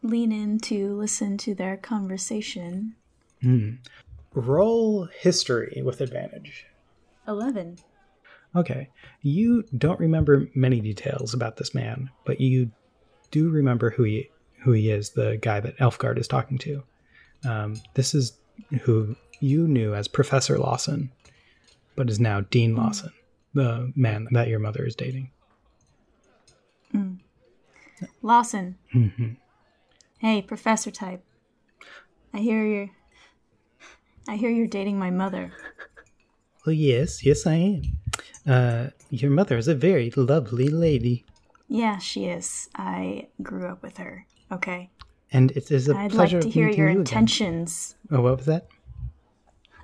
lean 0.02 0.32
in 0.32 0.60
to 0.60 0.96
listen 0.96 1.38
to 1.40 1.56
their 1.56 1.76
conversation. 1.78 2.96
Roll 4.34 5.06
history 5.06 5.82
with 5.84 6.02
advantage. 6.02 6.66
11. 7.28 7.78
Okay. 8.56 8.90
You 9.22 9.64
don't 9.78 10.00
remember 10.00 10.48
many 10.56 10.80
details 10.82 11.34
about 11.34 11.58
this 11.58 11.74
man, 11.76 12.10
but 12.26 12.40
you 12.40 12.72
do 13.32 13.50
remember 13.50 13.90
who 13.92 14.04
he 14.04 14.30
who 14.64 14.74
he 14.74 14.92
is, 14.92 15.12
the 15.12 15.38
guy 15.42 15.62
that 15.62 15.78
Elfgard 15.78 16.18
is 16.18 16.28
talking 16.28 16.58
to. 16.58 16.84
Um, 17.46 17.76
this 17.94 18.14
is 18.14 18.34
who 18.82 19.16
you 19.40 19.70
knew 19.70 19.96
as 19.96 20.10
Professor 20.10 20.58
Lawson, 20.58 21.12
but 21.96 22.10
is 22.10 22.20
now 22.20 22.42
Dean 22.42 22.76
Lawson, 22.76 23.14
the 23.54 23.94
man 23.96 24.28
that 24.32 24.50
your 24.50 24.60
mother 24.60 24.86
is 24.86 24.96
dating. 24.96 25.32
Lawson. 28.22 28.78
Hey, 30.20 30.42
professor 30.42 30.92
type. 30.92 31.24
I 32.34 32.40
hear 32.40 32.66
you're. 32.66 32.90
I 34.28 34.36
hear 34.36 34.50
you're 34.50 34.68
dating 34.68 35.00
my 35.00 35.10
mother. 35.10 35.52
Well, 36.66 36.74
yes, 36.74 37.26
yes, 37.26 37.48
I 37.48 37.56
am. 37.56 37.82
Uh, 38.48 38.88
your 39.10 39.32
mother 39.32 39.58
is 39.58 39.68
a 39.68 39.76
very 39.76 40.12
lovely 40.16 40.68
lady, 40.68 41.26
Yeah, 41.68 41.98
she 41.98 42.26
is. 42.26 42.70
I 42.76 43.28
grew 43.42 43.68
up 43.68 43.82
with 43.82 43.98
her. 43.98 44.26
Okay. 44.52 44.90
and 45.32 45.52
it 45.52 45.72
is 45.72 45.88
a 45.88 45.96
I'd 45.96 46.12
like 46.12 46.30
pleasure 46.30 46.42
to 46.42 46.50
hear 46.50 46.70
your 46.70 46.88
again. 46.90 47.00
intentions. 47.02 47.96
Oh, 48.12 48.22
what 48.22 48.38
was 48.38 48.46
that? 48.48 48.68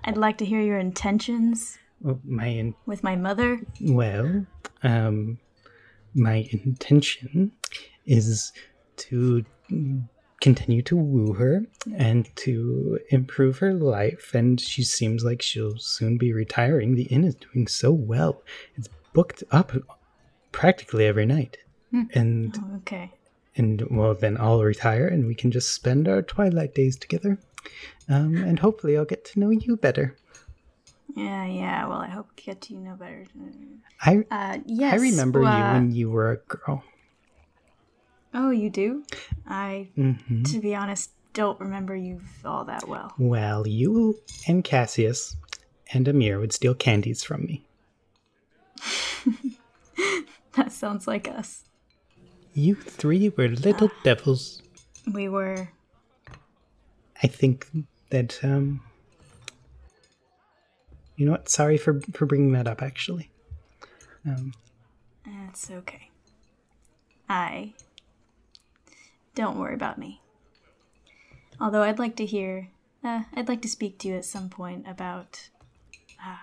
I'd 0.03 0.17
like 0.17 0.37
to 0.39 0.45
hear 0.45 0.61
your 0.61 0.77
intentions 0.79 1.77
Oh, 2.05 2.19
my 2.23 2.47
in- 2.47 2.75
with 2.85 3.03
my 3.03 3.15
mother. 3.15 3.61
Well, 3.81 4.45
um, 4.83 5.39
my 6.15 6.47
intention 6.51 7.51
is 8.05 8.51
to 8.97 9.45
continue 10.41 10.81
to 10.83 10.95
woo 10.95 11.33
her 11.33 11.65
and 11.95 12.33
to 12.37 12.99
improve 13.09 13.57
her 13.59 13.73
life. 13.73 14.33
And 14.33 14.59
she 14.59 14.83
seems 14.83 15.23
like 15.23 15.41
she'll 15.41 15.77
soon 15.77 16.17
be 16.17 16.33
retiring. 16.33 16.95
The 16.95 17.03
inn 17.03 17.23
is 17.23 17.35
doing 17.35 17.67
so 17.67 17.91
well; 17.91 18.41
it's 18.75 18.89
booked 19.13 19.43
up 19.51 19.71
practically 20.51 21.05
every 21.05 21.25
night. 21.25 21.57
And 22.13 22.57
Oh, 22.61 22.75
okay. 22.77 23.11
and 23.55 23.81
well, 23.89 24.13
then 24.13 24.37
I'll 24.37 24.63
retire, 24.63 25.07
and 25.07 25.27
we 25.27 25.35
can 25.35 25.49
just 25.51 25.73
spend 25.73 26.07
our 26.07 26.21
twilight 26.21 26.75
days 26.75 26.97
together. 26.97 27.37
Um, 28.09 28.35
and 28.37 28.59
hopefully, 28.59 28.97
I'll 28.97 29.05
get 29.05 29.25
to 29.25 29.39
know 29.39 29.49
you 29.49 29.77
better. 29.77 30.15
Yeah, 31.13 31.45
yeah. 31.45 31.87
Well, 31.87 31.99
I 31.99 32.07
hope 32.09 32.35
get 32.35 32.61
to 32.61 32.73
you 32.73 32.79
know 32.79 32.95
better. 32.95 33.25
I 34.01 34.23
Uh, 34.31 34.57
yes. 34.65 34.93
I 34.93 34.97
remember 34.97 35.39
you 35.41 35.47
uh, 35.47 35.73
when 35.73 35.91
you 35.91 36.09
were 36.09 36.31
a 36.31 36.37
girl. 36.37 36.83
Oh, 38.33 38.49
you 38.49 38.69
do? 38.69 39.03
I, 39.47 39.89
Mm-hmm. 39.97 40.43
to 40.43 40.59
be 40.59 40.75
honest, 40.75 41.11
don't 41.33 41.59
remember 41.59 41.95
you 41.95 42.21
all 42.43 42.65
that 42.65 42.87
well. 42.87 43.13
Well, 43.17 43.65
you 43.67 44.19
and 44.47 44.63
Cassius 44.63 45.37
and 45.93 46.07
Amir 46.07 46.39
would 46.39 46.51
steal 46.53 46.73
candies 46.73 47.23
from 47.23 47.45
me. 47.45 47.65
That 50.55 50.71
sounds 50.71 51.05
like 51.05 51.27
us. 51.27 51.63
You 52.53 52.75
three 52.75 53.27
were 53.27 53.49
little 53.49 53.91
devils. 54.03 54.61
We 55.13 55.27
were. 55.27 55.69
I 57.21 57.27
think 57.27 57.67
that 58.09 58.41
um 58.41 58.79
you 61.15 61.25
know 61.25 61.31
what? 61.33 61.49
Sorry 61.49 61.77
for 61.77 62.01
for 62.13 62.25
bringing 62.25 62.51
that 62.53 62.67
up 62.67 62.81
actually. 62.81 63.29
Um 64.25 64.53
It's 65.49 65.69
okay. 65.71 66.09
I. 67.29 67.73
Don't 69.33 69.57
worry 69.59 69.73
about 69.75 69.97
me. 69.97 70.21
Although 71.59 71.83
I'd 71.83 71.99
like 71.99 72.15
to 72.17 72.25
hear. 72.25 72.69
Uh, 73.03 73.23
I'd 73.35 73.47
like 73.47 73.61
to 73.61 73.67
speak 73.67 73.99
to 73.99 74.07
you 74.07 74.15
at 74.15 74.25
some 74.25 74.49
point 74.49 74.85
about. 74.87 75.49
Uh, 76.23 76.37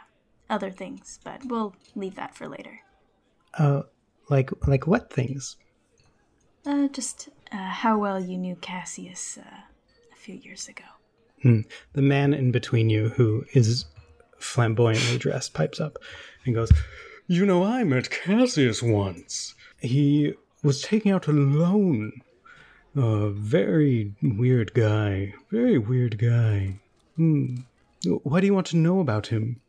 other 0.50 0.70
things, 0.70 1.18
but 1.24 1.40
we'll 1.46 1.74
leave 1.96 2.14
that 2.14 2.34
for 2.34 2.46
later. 2.46 2.80
uh 3.58 3.82
like 4.28 4.50
like 4.68 4.86
what 4.86 5.10
things? 5.12 5.56
Uh, 6.66 6.88
just 6.88 7.30
uh, 7.50 7.56
how 7.56 7.98
well 7.98 8.20
you 8.20 8.36
knew 8.38 8.54
Cassius 8.56 9.38
uh, 9.38 9.62
few 10.14 10.36
years 10.36 10.68
ago. 10.68 10.84
The 11.42 12.02
man 12.02 12.32
in 12.34 12.52
between 12.52 12.88
you, 12.88 13.08
who 13.08 13.44
is 13.52 13.86
flamboyantly 14.42 15.18
dressed, 15.18 15.54
pipes 15.54 15.80
up 15.80 15.98
and 16.44 16.54
goes, 16.54 16.72
You 17.26 17.46
know, 17.46 17.62
I 17.64 17.84
met 17.84 18.10
Cassius 18.10 18.82
once. 18.82 19.54
He 19.80 20.34
was 20.62 20.82
taking 20.82 21.12
out 21.12 21.26
a 21.28 21.32
loan. 21.32 22.12
A 22.94 23.30
very 23.30 24.12
weird 24.22 24.74
guy. 24.74 25.32
Very 25.50 25.78
weird 25.78 26.18
guy. 26.18 26.74
Hmm. 27.16 27.56
Why 28.04 28.40
do 28.40 28.46
you 28.46 28.52
want 28.54 28.66
to 28.68 28.76
know 28.76 29.00
about 29.00 29.28
him? 29.28 29.60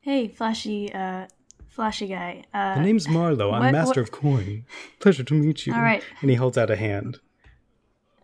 Hey, 0.00 0.28
flashy, 0.28 0.92
uh, 0.94 1.26
flashy 1.68 2.06
guy. 2.06 2.44
Uh, 2.54 2.76
My 2.76 2.84
name's 2.84 3.08
Marlowe. 3.08 3.50
I'm 3.50 3.60
what- 3.64 3.72
Master 3.72 4.00
what- 4.00 4.08
of 4.08 4.12
Coin. 4.12 4.64
Pleasure 5.00 5.24
to 5.24 5.34
meet 5.34 5.66
you. 5.66 5.74
All 5.74 5.82
right. 5.82 6.02
And 6.22 6.30
he 6.30 6.36
holds 6.36 6.56
out 6.56 6.70
a 6.70 6.76
hand. 6.76 7.18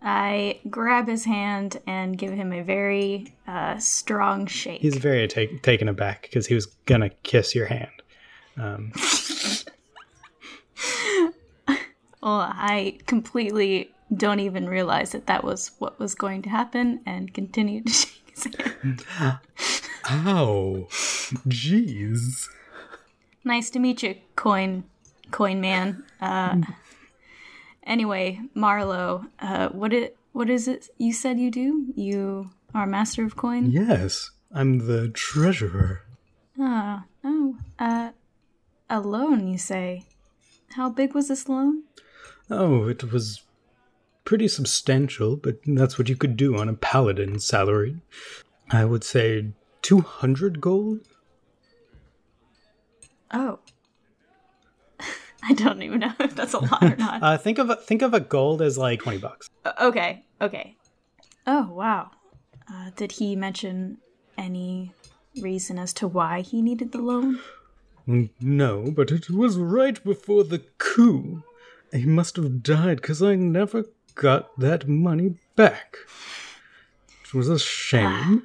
I 0.05 0.61
grab 0.69 1.07
his 1.07 1.25
hand 1.25 1.81
and 1.87 2.19
give 2.19 2.33
him 2.33 2.53
a 2.53 2.63
very 2.63 3.35
uh, 3.47 3.79
strong 3.79 4.47
shake. 4.47 4.81
He's 4.81 4.97
very 4.97 5.29
ta- 5.29 5.57
taken 5.63 5.89
aback 5.89 6.23
because 6.23 6.47
he 6.47 6.55
was 6.55 6.67
gonna 6.87 7.11
kiss 7.23 7.55
your 7.55 7.67
hand. 7.67 7.91
Um, 8.57 8.93
Well, 12.23 12.53
I 12.55 12.99
completely 13.07 13.91
don't 14.15 14.39
even 14.39 14.69
realize 14.69 15.11
that 15.11 15.27
that 15.27 15.43
was 15.43 15.73
what 15.79 15.99
was 15.99 16.15
going 16.15 16.43
to 16.43 16.51
happen 16.51 17.01
and 17.05 17.35
continue 17.35 17.83
to 17.83 17.93
shake 17.93 18.23
his 18.33 18.45
hand. 18.45 19.05
ow, 20.09 20.87
jeez. 21.49 22.49
Nice 23.45 23.71
to 23.71 23.81
meet 23.81 24.05
you, 24.05 24.15
coin, 24.37 24.85
coin 25.33 25.61
man. 25.61 26.05
Uh, 26.21 26.59
anyway, 27.87 28.41
Marlowe, 28.55 29.27
uh, 29.41 29.69
what 29.69 29.93
it, 29.93 30.17
what 30.33 30.49
is 30.49 30.69
it 30.69 30.89
you 30.99 31.13
said 31.13 31.39
you 31.39 31.51
do? 31.51 31.87
You 31.95 32.51
are 32.75 32.85
a 32.85 32.87
master 32.87 33.25
of 33.25 33.37
coin. 33.37 33.71
Yes, 33.71 34.31
I'm 34.53 34.87
the 34.87 35.09
treasurer. 35.09 36.03
Ah, 36.59 37.05
oh, 37.25 37.57
uh, 37.79 38.11
a 38.89 39.01
loan, 39.01 39.49
you 39.49 39.59
say? 39.59 40.07
How 40.75 40.89
big 40.89 41.15
was 41.15 41.29
this 41.29 41.49
loan? 41.49 41.85
Oh, 42.51 42.89
it 42.89 43.13
was 43.13 43.43
pretty 44.25 44.49
substantial, 44.49 45.37
but 45.37 45.59
that's 45.67 45.99
what 45.99 46.09
you 46.09 46.17
could 46.17 46.37
do 46.37 46.57
on 46.57 46.69
a 46.69 46.75
paladin 46.75 47.39
salary. 47.39 47.97
I 48.71 48.85
would 48.85 49.05
say 49.05 49.53
200 49.83 50.61
gold? 50.61 51.01
Oh. 53.33 53.59
I 55.49 55.55
don't 55.55 55.83
even 55.83 56.01
know 56.01 56.13
if 56.21 56.35
that's 56.35 56.55
a 56.55 56.59
lot 56.59 56.83
or 56.83 56.97
not. 56.97 57.23
Uh, 57.23 57.39
think 57.39 57.59
of 57.59 57.71
a, 57.71 57.77
think 57.77 58.03
of 58.03 58.15
a 58.15 58.21
gold 58.21 58.63
as 58.63 58.79
like 58.79 59.01
20 59.01 59.19
bucks. 59.19 59.49
Uh, 59.65 59.73
okay, 59.81 60.25
okay. 60.41 60.77
Oh, 61.47 61.69
wow. 61.73 62.11
Uh, 62.73 62.91
did 62.97 63.13
he 63.13 63.35
mention 63.35 63.99
any 64.39 64.93
reason 65.41 65.79
as 65.79 65.93
to 65.95 66.07
why 66.07 66.41
he 66.41 66.63
needed 66.63 66.93
the 66.93 67.01
loan? 67.01 67.41
No, 68.41 68.93
but 68.95 69.11
it 69.11 69.31
was 69.31 69.59
right 69.59 70.03
before 70.05 70.45
the 70.45 70.61
coup. 70.79 71.43
He 71.93 72.07
must 72.07 72.37
have 72.37 72.63
died 72.63 72.97
because 72.97 73.23
I 73.23 73.35
never 73.35 73.85
got 74.15 74.59
that 74.59 74.89
money 74.89 75.37
back. 75.57 75.97
It 77.25 77.35
was 77.35 77.49
a 77.49 77.59
shame. 77.59 78.43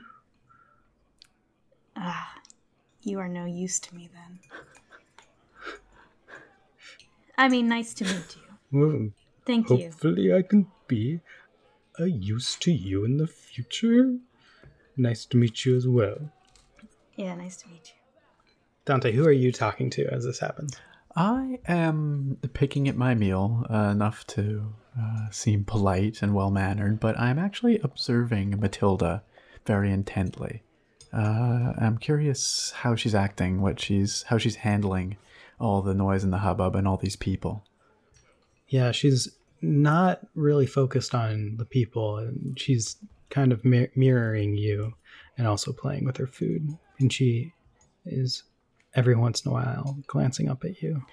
Ah 1.95 2.37
you 3.07 3.19
are 3.19 3.29
no 3.29 3.45
use 3.45 3.79
to 3.79 3.95
me 3.95 4.09
then. 4.13 4.39
I 7.37 7.49
mean, 7.49 7.67
nice 7.67 7.93
to 7.95 8.03
meet 8.05 8.35
you. 8.35 8.79
Well, 8.79 9.09
Thank 9.45 9.69
you. 9.69 9.77
hopefully, 9.77 10.33
I 10.33 10.41
can 10.41 10.67
be 10.87 11.21
a 11.99 12.07
use 12.07 12.55
to 12.57 12.71
you 12.71 13.05
in 13.05 13.17
the 13.17 13.27
future. 13.27 14.17
Nice 14.97 15.25
to 15.27 15.37
meet 15.37 15.63
you 15.65 15.75
as 15.77 15.87
well. 15.87 16.31
Yeah, 17.15 17.35
nice 17.35 17.57
to 17.57 17.69
meet 17.69 17.87
you. 17.87 17.93
Dante, 18.85 19.11
who 19.11 19.25
are 19.25 19.31
you 19.31 19.51
talking 19.51 19.89
to 19.91 20.07
as 20.13 20.25
this 20.25 20.39
happens? 20.39 20.75
I 21.15 21.59
am 21.67 22.37
picking 22.53 22.87
at 22.87 22.95
my 22.95 23.15
meal 23.15 23.65
uh, 23.69 23.89
enough 23.91 24.25
to 24.27 24.73
uh, 24.99 25.29
seem 25.31 25.63
polite 25.63 26.21
and 26.21 26.33
well 26.33 26.51
mannered, 26.51 26.99
but 26.99 27.19
I'm 27.19 27.39
actually 27.39 27.79
observing 27.79 28.59
Matilda 28.59 29.23
very 29.65 29.91
intently. 29.91 30.63
Uh, 31.11 31.73
I'm 31.77 31.97
curious 31.97 32.71
how 32.75 32.95
she's 32.95 33.15
acting, 33.15 33.61
what 33.61 33.79
she's 33.79 34.23
how 34.23 34.37
she's 34.37 34.57
handling 34.57 35.17
all 35.59 35.81
the 35.81 35.93
noise 35.93 36.23
and 36.23 36.33
the 36.33 36.39
hubbub 36.39 36.75
and 36.75 36.87
all 36.87 36.97
these 36.97 37.15
people. 37.15 37.63
Yeah, 38.67 38.91
she's 38.91 39.29
not 39.61 40.21
really 40.35 40.65
focused 40.65 41.15
on 41.15 41.55
the 41.57 41.65
people, 41.65 42.17
and 42.17 42.59
she's 42.59 42.97
kind 43.29 43.51
of 43.51 43.65
mir- 43.65 43.91
mirroring 43.95 44.55
you 44.55 44.93
and 45.37 45.47
also 45.47 45.71
playing 45.71 46.05
with 46.05 46.17
her 46.17 46.27
food. 46.27 46.67
And 46.99 47.11
she 47.11 47.53
is 48.05 48.43
every 48.95 49.15
once 49.15 49.45
in 49.45 49.51
a 49.51 49.53
while 49.53 49.97
glancing 50.07 50.49
up 50.49 50.63
at 50.63 50.81
you. 50.81 51.03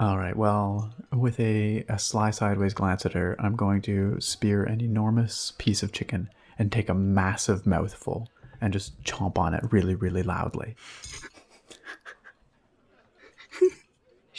All 0.00 0.18
right. 0.18 0.36
Well, 0.36 0.92
with 1.12 1.38
a, 1.38 1.84
a 1.88 1.98
sly 1.98 2.30
sideways 2.30 2.74
glance 2.74 3.06
at 3.06 3.12
her, 3.12 3.36
I'm 3.38 3.54
going 3.54 3.82
to 3.82 4.20
spear 4.20 4.64
an 4.64 4.80
enormous 4.80 5.52
piece 5.58 5.82
of 5.82 5.92
chicken 5.92 6.28
and 6.58 6.72
take 6.72 6.88
a 6.88 6.94
massive 6.94 7.66
mouthful 7.66 8.28
and 8.60 8.72
just 8.72 9.00
chomp 9.04 9.38
on 9.38 9.54
it 9.54 9.62
really, 9.70 9.94
really 9.94 10.22
loudly. 10.22 10.74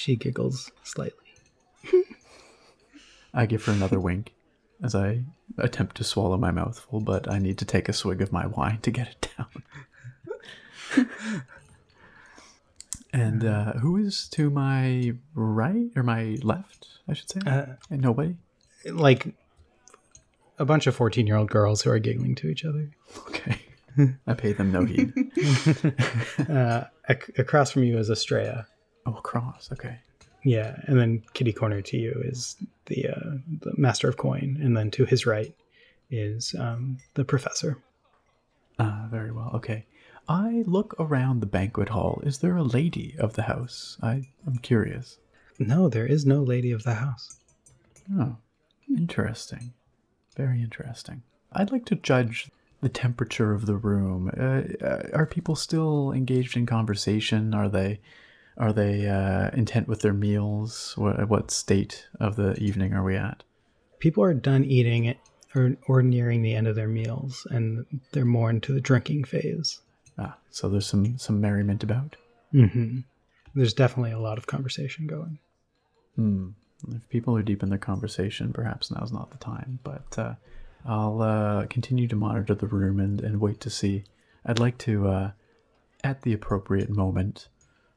She 0.03 0.17
giggles 0.17 0.69
slightly. 0.83 1.23
I 3.33 3.45
give 3.45 3.63
her 3.63 3.71
another 3.71 4.01
wink 4.01 4.33
as 4.83 4.93
I 4.95 5.21
attempt 5.57 5.95
to 5.95 6.03
swallow 6.03 6.35
my 6.35 6.51
mouthful, 6.51 6.99
but 6.99 7.31
I 7.31 7.39
need 7.39 7.57
to 7.59 7.65
take 7.65 7.87
a 7.87 7.93
swig 7.93 8.21
of 8.21 8.33
my 8.33 8.45
wine 8.45 8.79
to 8.81 8.91
get 8.91 9.07
it 9.07 9.29
down. 9.37 11.07
and 13.13 13.45
uh, 13.45 13.73
who 13.73 13.95
is 13.97 14.27
to 14.29 14.49
my 14.49 15.13
right 15.35 15.89
or 15.95 16.03
my 16.03 16.37
left? 16.43 16.87
I 17.07 17.13
should 17.13 17.29
say. 17.31 17.39
Uh, 17.45 17.65
And 17.89 18.01
nobody. 18.01 18.35
like 18.85 19.33
a 20.59 20.65
bunch 20.65 20.85
of 20.85 20.95
14 20.97 21.25
year 21.27 21.37
old 21.37 21.49
girls 21.49 21.81
who 21.83 21.91
are 21.91 21.99
giggling 21.99 22.35
to 22.35 22.47
each 22.49 22.65
other. 22.65 22.89
Okay. 23.29 23.57
I 24.27 24.33
pay 24.33 24.51
them 24.53 24.71
no 24.73 24.83
heed. 24.85 25.13
Uh, 26.49 26.83
ac- 27.07 27.31
across 27.37 27.71
from 27.71 27.83
you 27.83 27.97
is 27.97 28.09
Estrella. 28.09 28.67
Oh, 29.05 29.13
cross. 29.13 29.69
Okay. 29.71 29.99
Yeah, 30.43 30.75
and 30.83 30.99
then 30.99 31.23
kitty 31.33 31.53
corner 31.53 31.81
to 31.81 31.97
you 31.97 32.21
is 32.25 32.57
the, 32.87 33.09
uh, 33.09 33.37
the 33.61 33.73
master 33.77 34.09
of 34.09 34.17
coin, 34.17 34.59
and 34.61 34.75
then 34.75 34.91
to 34.91 35.05
his 35.05 35.25
right 35.25 35.55
is 36.09 36.53
um, 36.59 36.97
the 37.13 37.23
professor. 37.23 37.77
Uh, 38.77 39.07
very 39.09 39.31
well. 39.31 39.51
Okay. 39.55 39.85
I 40.27 40.63
look 40.65 40.95
around 40.99 41.39
the 41.39 41.45
banquet 41.45 41.89
hall. 41.89 42.21
Is 42.23 42.39
there 42.39 42.55
a 42.55 42.63
lady 42.63 43.15
of 43.19 43.33
the 43.33 43.43
house? 43.43 43.97
I, 44.01 44.29
I'm 44.47 44.57
curious. 44.57 45.17
No, 45.59 45.89
there 45.89 46.05
is 46.05 46.25
no 46.25 46.41
lady 46.41 46.71
of 46.71 46.83
the 46.83 46.95
house. 46.95 47.37
Oh, 48.11 48.37
interesting. 48.89 49.73
Very 50.35 50.61
interesting. 50.61 51.23
I'd 51.51 51.71
like 51.71 51.85
to 51.85 51.95
judge 51.95 52.49
the 52.81 52.89
temperature 52.89 53.53
of 53.53 53.65
the 53.65 53.75
room. 53.75 54.31
Uh, 54.37 54.85
uh, 54.85 55.09
are 55.13 55.25
people 55.25 55.55
still 55.55 56.11
engaged 56.11 56.57
in 56.57 56.65
conversation? 56.65 57.53
Are 57.53 57.69
they 57.69 57.99
are 58.57 58.73
they 58.73 59.07
uh, 59.07 59.49
intent 59.53 59.87
with 59.87 60.01
their 60.01 60.13
meals? 60.13 60.93
What, 60.97 61.27
what 61.29 61.51
state 61.51 62.07
of 62.19 62.35
the 62.35 62.53
evening 62.59 62.93
are 62.93 63.03
we 63.03 63.15
at? 63.15 63.43
People 63.99 64.23
are 64.23 64.33
done 64.33 64.63
eating 64.63 65.15
or, 65.55 65.77
or 65.87 66.01
nearing 66.01 66.41
the 66.41 66.55
end 66.55 66.67
of 66.67 66.75
their 66.75 66.87
meals, 66.87 67.47
and 67.49 67.85
they're 68.11 68.25
more 68.25 68.49
into 68.49 68.73
the 68.73 68.81
drinking 68.81 69.23
phase. 69.23 69.79
Ah, 70.17 70.37
so 70.51 70.69
there's 70.69 70.85
some 70.85 71.17
some 71.17 71.41
merriment 71.41 71.83
about. 71.83 72.15
hmm 72.51 72.99
There's 73.55 73.73
definitely 73.73 74.11
a 74.11 74.19
lot 74.19 74.37
of 74.37 74.47
conversation 74.47 75.07
going. 75.07 75.39
Hmm. 76.15 76.49
If 76.91 77.07
people 77.09 77.35
are 77.37 77.41
deep 77.41 77.63
in 77.63 77.69
their 77.69 77.79
conversation, 77.79 78.51
perhaps 78.51 78.91
now's 78.91 79.11
not 79.11 79.31
the 79.31 79.37
time. 79.37 79.79
But 79.83 80.17
uh, 80.17 80.33
I'll 80.85 81.21
uh, 81.21 81.65
continue 81.67 82.07
to 82.09 82.15
monitor 82.15 82.53
the 82.53 82.67
room 82.67 82.99
and, 82.99 83.21
and 83.21 83.39
wait 83.39 83.61
to 83.61 83.69
see. 83.69 84.03
I'd 84.45 84.59
like 84.59 84.77
to, 84.79 85.07
uh, 85.07 85.31
at 86.03 86.23
the 86.23 86.33
appropriate 86.33 86.89
moment, 86.89 87.47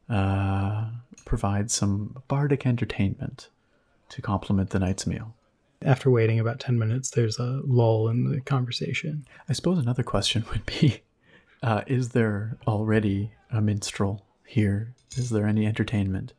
uh, 0.09 0.86
provide 1.24 1.70
some 1.70 2.22
bardic 2.28 2.66
entertainment 2.66 3.48
to 4.09 4.22
complement 4.22 4.70
the 4.70 4.78
night's 4.78 5.07
meal. 5.07 5.34
After 5.82 6.11
waiting 6.11 6.40
about 6.40 6.61
10 6.61 6.78
minutes, 6.78 7.11
there's 7.11 7.38
a 7.38 7.61
lull 7.64 8.09
in 8.09 8.30
the 8.30 8.40
conversation. 8.40 9.26
I 9.48 9.52
suppose 9.52 9.78
another 9.78 10.02
question 10.02 10.44
would 10.50 10.64
be 10.64 11.02
uh, 11.62 11.82
Is 11.86 12.11
there 12.11 12.57
already 12.66 13.32
a 13.50 13.61
minstrel 13.61 14.24
here? 14.46 14.94
Is 15.16 15.30
there 15.30 15.46
any 15.46 15.66
entertainment? 15.66 16.32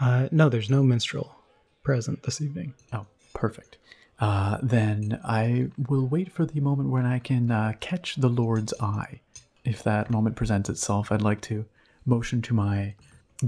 Uh, 0.00 0.28
no, 0.32 0.48
there's 0.48 0.70
no 0.70 0.82
minstrel 0.82 1.36
present 1.82 2.22
this 2.22 2.40
evening. 2.40 2.74
Oh, 2.92 3.06
perfect. 3.34 3.76
Uh, 4.18 4.58
then 4.62 5.20
I 5.24 5.70
will 5.88 6.06
wait 6.06 6.32
for 6.32 6.46
the 6.46 6.60
moment 6.60 6.90
when 6.90 7.06
I 7.06 7.18
can 7.18 7.50
uh, 7.50 7.72
catch 7.80 8.16
the 8.16 8.28
Lord's 8.28 8.72
eye. 8.80 9.20
If 9.64 9.82
that 9.82 10.10
moment 10.10 10.36
presents 10.36 10.68
itself, 10.68 11.10
I'd 11.10 11.22
like 11.22 11.40
to 11.42 11.64
motion 12.04 12.42
to 12.42 12.54
my 12.54 12.94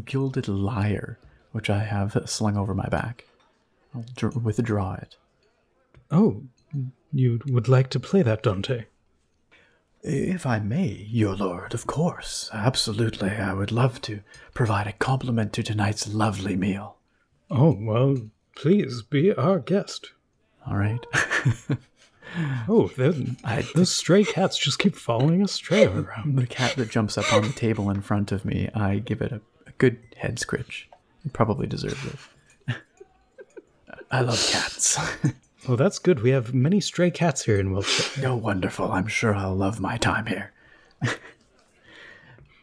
gilded 0.05 0.49
lyre, 0.49 1.19
which 1.53 1.71
I 1.71 1.81
have 1.81 2.17
slung 2.27 2.57
over 2.57 2.75
my 2.75 2.89
back. 2.89 3.27
I'll 3.95 4.05
dr- 4.17 4.37
withdraw 4.37 4.95
it. 4.95 5.17
Oh, 6.11 6.43
you 7.13 7.41
would 7.47 7.69
like 7.69 7.91
to 7.91 8.01
play 8.01 8.23
that, 8.23 8.43
Dante. 8.43 8.87
If 10.03 10.45
I 10.45 10.59
may, 10.59 11.07
your 11.09 11.35
lord, 11.35 11.73
of 11.73 11.87
course. 11.87 12.51
Absolutely. 12.53 13.31
I 13.31 13.55
would 13.55 13.73
love 13.73 14.03
to 14.03 14.21
provide 14.53 14.87
a 14.87 14.93
compliment 14.93 15.53
to 15.55 15.63
tonight's 15.63 16.13
lovely 16.13 16.57
meal. 16.57 16.97
Oh, 17.51 17.77
well, 17.81 18.17
please 18.55 19.01
be 19.03 19.33
our 19.33 19.61
guest. 19.61 20.13
All 20.67 20.77
right. 20.77 21.01
Oh, 22.69 22.89
the- 22.97 23.37
I, 23.45 23.63
those 23.75 23.95
stray 23.95 24.25
cats 24.25 24.57
just 24.59 24.79
keep 24.79 24.95
following 24.97 25.43
us 25.43 25.53
stray 25.53 25.85
around. 25.87 26.37
the 26.37 26.47
cat 26.47 26.75
that 26.77 26.91
jumps 26.91 27.17
up 27.19 27.33
on 27.33 27.43
the 27.43 27.53
table 27.53 27.91
in 27.91 28.01
front 28.03 28.33
of 28.33 28.45
me, 28.45 28.69
I 28.75 28.97
give 28.99 29.21
it 29.23 29.33
a, 29.33 29.41
a 29.67 29.71
good 29.79 29.99
head 30.17 30.39
scritch. 30.39 30.89
It 31.25 31.33
probably 31.33 31.67
deserves 31.67 32.05
it. 32.07 32.77
I 34.11 34.21
love 34.21 34.45
cats. 34.51 34.99
Well, 35.67 35.79
that's 35.79 35.99
good. 35.99 36.21
We 36.21 36.29
have 36.29 36.53
many 36.53 36.79
stray 36.79 37.11
cats 37.11 37.47
here 37.47 37.59
in 37.59 37.73
Wiltshire. 37.73 38.29
oh, 38.29 38.37
wonderful. 38.37 38.93
I'm 38.93 39.07
sure 39.07 39.35
I'll 39.35 39.55
love 39.57 39.81
my 39.81 39.97
time 39.97 40.27
here. 40.27 40.53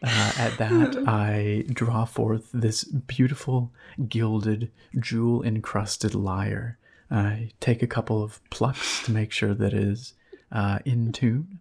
Uh, 0.04 0.32
at 0.36 0.58
that, 0.58 0.96
I 1.06 1.64
draw 1.72 2.04
forth 2.04 2.48
this 2.52 2.82
beautiful, 2.82 3.70
gilded, 4.08 4.70
jewel 4.98 5.44
encrusted 5.44 6.12
lyre. 6.14 6.76
I 7.12 7.50
take 7.60 7.82
a 7.82 7.86
couple 7.86 8.22
of 8.22 8.40
plucks 8.50 9.04
to 9.04 9.12
make 9.12 9.32
sure 9.32 9.52
that 9.54 9.74
it 9.74 9.78
is 9.78 10.14
uh, 10.50 10.78
in 10.84 11.12
tune. 11.12 11.60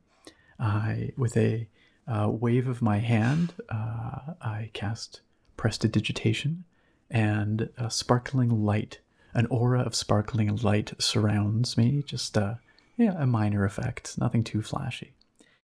I, 0.59 1.11
with 1.17 1.35
a 1.35 1.67
uh, 2.07 2.29
wave 2.29 2.67
of 2.67 2.81
my 2.81 2.99
hand, 2.99 3.53
uh, 3.69 4.33
I 4.41 4.69
cast 4.73 5.21
prestidigitation, 5.57 6.63
and 7.09 7.69
a 7.77 7.91
sparkling 7.91 8.63
light, 8.63 8.99
an 9.33 9.45
aura 9.47 9.81
of 9.81 9.93
sparkling 9.93 10.55
light 10.57 10.93
surrounds 10.99 11.77
me. 11.77 12.03
Just 12.05 12.37
uh, 12.37 12.55
yeah, 12.97 13.15
a 13.17 13.27
minor 13.27 13.65
effect, 13.65 14.17
nothing 14.17 14.43
too 14.43 14.61
flashy. 14.61 15.13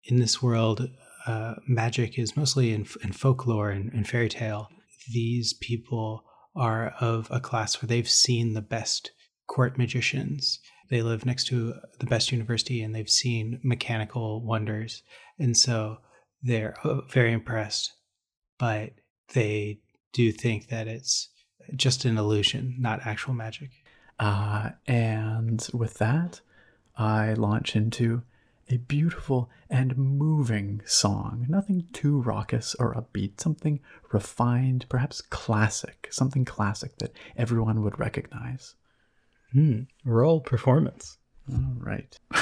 In 0.05 0.19
this 0.19 0.41
world, 0.41 0.89
uh, 1.25 1.55
magic 1.67 2.17
is 2.17 2.37
mostly 2.37 2.73
in, 2.73 2.85
in 3.03 3.11
folklore 3.11 3.69
and, 3.69 3.91
and 3.93 4.07
fairy 4.07 4.29
tale. 4.29 4.69
These 5.11 5.53
people 5.53 6.23
are 6.55 6.93
of 6.99 7.27
a 7.31 7.39
class 7.39 7.81
where 7.81 7.87
they've 7.87 8.09
seen 8.09 8.53
the 8.53 8.61
best 8.61 9.11
court 9.47 9.77
magicians. 9.77 10.59
They 10.89 11.01
live 11.01 11.25
next 11.25 11.45
to 11.47 11.75
the 11.99 12.05
best 12.05 12.31
university 12.31 12.81
and 12.81 12.93
they've 12.93 13.09
seen 13.09 13.59
mechanical 13.63 14.41
wonders. 14.43 15.03
And 15.39 15.57
so 15.57 15.97
they're 16.41 16.75
uh, 16.83 17.01
very 17.09 17.33
impressed, 17.33 17.93
but 18.59 18.91
they 19.33 19.79
do 20.11 20.31
think 20.31 20.67
that 20.67 20.87
it's 20.87 21.29
just 21.75 22.05
an 22.05 22.17
illusion, 22.17 22.75
not 22.79 23.05
actual 23.05 23.33
magic. 23.33 23.71
Uh, 24.19 24.71
and 24.85 25.67
with 25.73 25.95
that, 25.95 26.41
I 26.95 27.33
launch 27.33 27.75
into 27.75 28.23
a 28.69 28.77
beautiful 28.77 29.49
and 29.69 29.97
moving 29.97 30.81
song. 30.85 31.45
Nothing 31.49 31.87
too 31.93 32.21
raucous 32.21 32.75
or 32.75 32.93
upbeat, 32.95 33.41
something 33.41 33.79
refined, 34.11 34.85
perhaps 34.89 35.21
classic, 35.21 36.07
something 36.11 36.45
classic 36.45 36.97
that 36.97 37.15
everyone 37.35 37.81
would 37.83 37.99
recognize. 37.99 38.75
Hmm. 39.53 39.81
Roll 40.03 40.41
performance. 40.41 41.17
All 41.51 41.75
right. 41.77 42.19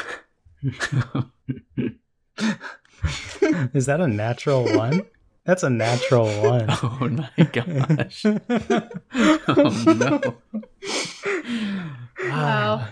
Is 3.73 3.85
that 3.87 3.99
a 3.99 4.07
natural 4.07 4.65
one? 4.75 5.01
That's 5.45 5.63
a 5.63 5.69
natural 5.69 6.27
one. 6.41 6.69
Oh 6.83 7.09
my 7.09 7.29
gosh. 7.51 8.25
oh 9.47 9.83
no. 9.97 10.21
Wow. 12.29 12.87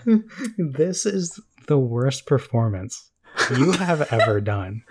This 0.58 1.06
is 1.06 1.40
the 1.68 1.78
worst 1.78 2.26
performance 2.26 3.10
you 3.56 3.72
have 3.72 4.12
ever 4.12 4.40
done. 4.40 4.82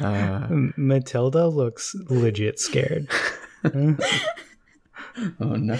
Uh, 0.00 0.46
Matilda 0.76 1.48
looks 1.48 1.94
legit 2.08 2.58
scared. 2.58 3.10
oh 3.64 3.96
no. 5.40 5.78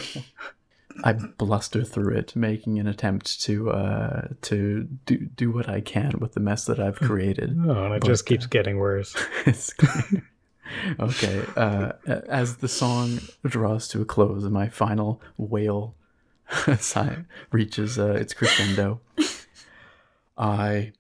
I 1.05 1.13
bluster 1.13 1.85
through 1.85 2.15
it, 2.17 2.37
making 2.37 2.79
an 2.79 2.87
attempt 2.87 3.41
to 3.43 3.71
uh, 3.71 4.29
to 4.43 4.85
do 5.07 5.17
do 5.19 5.51
what 5.51 5.69
I 5.69 5.81
can 5.81 6.19
with 6.21 6.35
the 6.35 6.41
mess 6.41 6.65
that 6.67 6.81
I've 6.81 6.97
created. 7.01 7.59
Oh, 7.67 7.85
and 7.85 7.95
it 7.95 8.03
just 8.05 8.27
keeps 8.27 8.47
getting 8.57 8.79
worse. 8.79 9.17
It's 9.47 9.73
okay. 10.99 11.45
Uh, 11.57 11.93
as 12.07 12.57
the 12.57 12.69
song 12.69 13.21
draws 13.45 13.89
to 13.89 14.01
a 14.01 14.05
close 14.05 14.45
and 14.45 14.53
my 14.53 14.69
final 14.69 15.21
wail 15.37 15.95
sign 16.79 17.27
reaches 17.53 17.99
uh, 17.99 18.13
its 18.13 18.35
crescendo, 18.35 19.01
I 20.37 20.93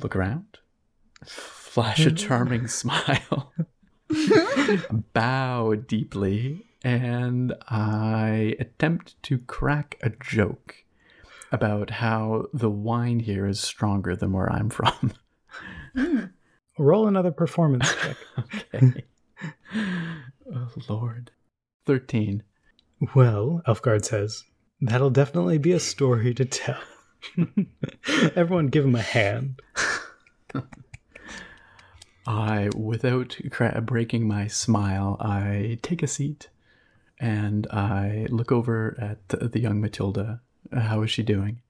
look 0.00 0.16
around, 0.16 0.58
flash 1.24 2.04
a 2.06 2.12
charming 2.12 2.66
smile, 2.68 3.52
bow 5.12 5.74
deeply, 5.74 6.66
and 6.84 7.54
I 7.68 8.56
attempt 8.60 9.20
to 9.24 9.38
crack 9.38 9.98
a 10.02 10.10
joke 10.10 10.84
about 11.50 11.88
how 11.88 12.46
the 12.52 12.70
wine 12.70 13.20
here 13.20 13.46
is 13.46 13.58
stronger 13.58 14.14
than 14.14 14.32
where 14.32 14.52
I'm 14.52 14.70
from. 14.70 15.12
Hmm. 15.96 16.24
Roll 16.76 17.06
another 17.06 17.30
performance 17.30 17.88
check. 18.02 18.16
Okay. 18.36 19.04
oh, 20.52 20.68
Lord. 20.88 21.30
13. 21.86 22.42
Well, 23.14 23.62
Elfgard 23.68 24.04
says, 24.04 24.42
that'll 24.80 25.10
definitely 25.10 25.58
be 25.58 25.70
a 25.70 25.78
story 25.78 26.34
to 26.34 26.44
tell. 26.44 26.80
Everyone 28.34 28.66
give 28.66 28.84
him 28.84 28.96
a 28.96 29.02
hand. 29.02 29.62
I, 32.26 32.70
without 32.74 33.38
cra- 33.52 33.80
breaking 33.80 34.26
my 34.26 34.48
smile, 34.48 35.16
I 35.20 35.78
take 35.82 36.02
a 36.02 36.08
seat 36.08 36.48
and 37.18 37.66
I 37.68 38.26
look 38.30 38.52
over 38.52 38.96
at 39.00 39.28
the, 39.28 39.48
the 39.48 39.60
young 39.60 39.80
Matilda. 39.80 40.40
How 40.72 41.02
is 41.02 41.10
she 41.10 41.22
doing? 41.22 41.60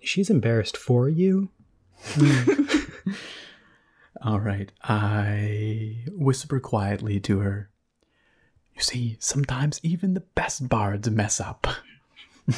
She's 0.00 0.30
embarrassed 0.30 0.76
for 0.76 1.08
you. 1.08 1.50
All 4.22 4.40
right. 4.40 4.70
I 4.82 6.04
whisper 6.12 6.60
quietly 6.60 7.20
to 7.20 7.40
her. 7.40 7.70
You 8.74 8.82
see, 8.82 9.16
sometimes 9.20 9.80
even 9.82 10.14
the 10.14 10.20
best 10.20 10.68
bards 10.68 11.08
mess 11.08 11.40
up. 11.40 11.66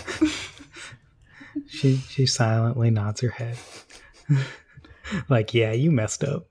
She 1.67 1.97
she 1.97 2.27
silently 2.27 2.91
nods 2.91 3.21
her 3.21 3.31
head. 3.31 3.57
like, 5.29 5.55
yeah, 5.55 5.73
you 5.73 5.91
messed 5.91 6.23
up. 6.25 6.47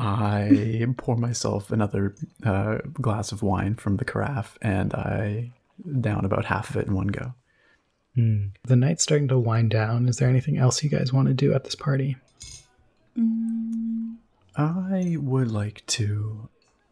I 0.00 0.86
pour 0.96 1.16
myself 1.16 1.70
another 1.70 2.14
uh, 2.44 2.78
glass 2.94 3.32
of 3.32 3.42
wine 3.42 3.74
from 3.74 3.96
the 3.96 4.04
carafe 4.04 4.56
and 4.62 4.94
I 4.94 5.52
down 6.00 6.24
about 6.24 6.46
half 6.46 6.70
of 6.70 6.76
it 6.76 6.86
in 6.86 6.94
one 6.94 7.08
go. 7.08 7.34
Hmm. 8.14 8.46
The 8.64 8.76
night's 8.76 9.02
starting 9.02 9.28
to 9.28 9.38
wind 9.38 9.70
down. 9.70 10.08
Is 10.08 10.16
there 10.16 10.28
anything 10.28 10.56
else 10.56 10.82
you 10.82 10.90
guys 10.90 11.12
want 11.12 11.28
to 11.28 11.34
do 11.34 11.52
at 11.52 11.64
this 11.64 11.74
party? 11.74 12.16
I 14.56 15.16
would 15.18 15.50
like 15.50 15.84
to 15.88 16.48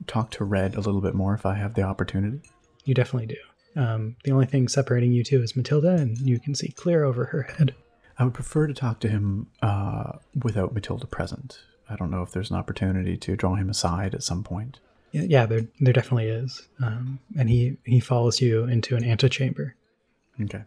talk 0.07 0.31
to 0.33 0.45
Red 0.45 0.75
a 0.75 0.81
little 0.81 1.01
bit 1.01 1.15
more 1.15 1.35
if 1.35 1.47
I 1.47 1.55
have 1.55 1.75
the 1.75 1.83
opportunity. 1.83 2.41
You 2.85 2.95
definitely 2.95 3.27
do. 3.27 3.81
Um, 3.81 4.17
the 4.25 4.33
only 4.33 4.47
thing 4.47 4.69
separating 4.69 5.13
you 5.13 5.25
two 5.25 5.43
is 5.43 5.57
Matilda, 5.57 5.91
and 5.91 6.19
you 6.19 6.41
can 6.41 6.55
see 6.55 6.69
clear 6.69 7.05
over 7.05 7.27
her 7.27 7.43
head. 7.43 7.75
I 8.19 8.25
would 8.25 8.35
prefer 8.35 8.67
to 8.67 8.75
talk 8.75 9.01
to 9.01 9.09
him 9.09 9.47
uh, 9.63 10.13
without 10.43 10.75
Matilda 10.75 11.07
present. 11.07 11.61
I 11.89 11.97
don't 11.97 12.11
know 12.11 12.23
if 12.23 12.33
there's 12.33 12.51
an 12.51 12.57
opportunity 12.57 13.17
to 13.17 13.37
draw 13.37 13.55
him 13.55 13.71
aside 13.71 14.15
at 14.15 14.23
some 14.23 14.45
point. 14.45 14.81
Yeah, 15.13 15.23
yeah 15.23 15.47
there 15.47 15.67
there 15.81 15.93
definitely 15.93 16.29
is. 16.29 16.69
Um, 16.83 17.21
and 17.39 17.49
he 17.49 17.79
he 17.85 18.01
follows 18.01 18.41
you 18.41 18.65
into 18.65 18.97
an 18.97 19.05
antechamber. 19.05 19.75
Okay. 20.41 20.65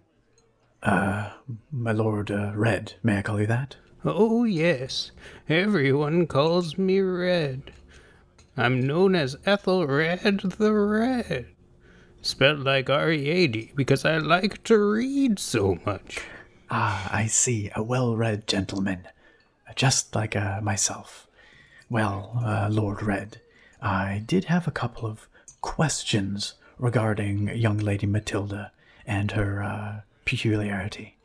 Uh, 0.84 1.30
my 1.72 1.92
lord 1.92 2.32
uh, 2.32 2.52
Red, 2.56 2.96
may 3.04 3.20
I 3.20 3.22
call 3.22 3.40
you 3.40 3.48
that? 3.48 3.76
Oh, 4.04 4.46
yes. 4.46 5.12
Everyone 5.48 6.26
calls 6.26 6.76
me 6.76 7.02
Red. 7.02 7.72
I'm 8.58 8.82
known 8.82 9.14
as 9.14 9.38
Ethelred 9.46 10.42
the 10.58 10.74
Red. 10.74 11.46
Spelled 12.24 12.62
like 12.62 12.90
R-E-A-D 12.90 13.74
because 13.76 14.04
I 14.04 14.18
like 14.18 14.64
to 14.64 14.78
read 14.78 15.38
so 15.38 15.78
much. 15.86 16.20
Ah, 16.72 17.10
I 17.14 17.28
see. 17.28 17.70
A 17.76 17.84
well-read 17.84 18.48
gentleman, 18.48 19.08
just 19.76 20.16
like 20.16 20.36
uh, 20.36 20.62
myself. 20.62 21.28
Well, 21.90 22.42
uh, 22.44 22.70
Lord 22.72 23.04
Red, 23.04 23.42
I 23.82 24.24
did 24.26 24.46
have 24.46 24.68
a 24.68 24.72
couple 24.72 25.08
of 25.08 25.28
questions 25.62 26.54
regarding 26.78 27.56
young 27.56 27.78
Lady 27.78 28.08
Matilda 28.08 28.72
and 29.06 29.32
her 29.32 29.62
uh, 29.64 30.02
peculiarity. 30.26 31.18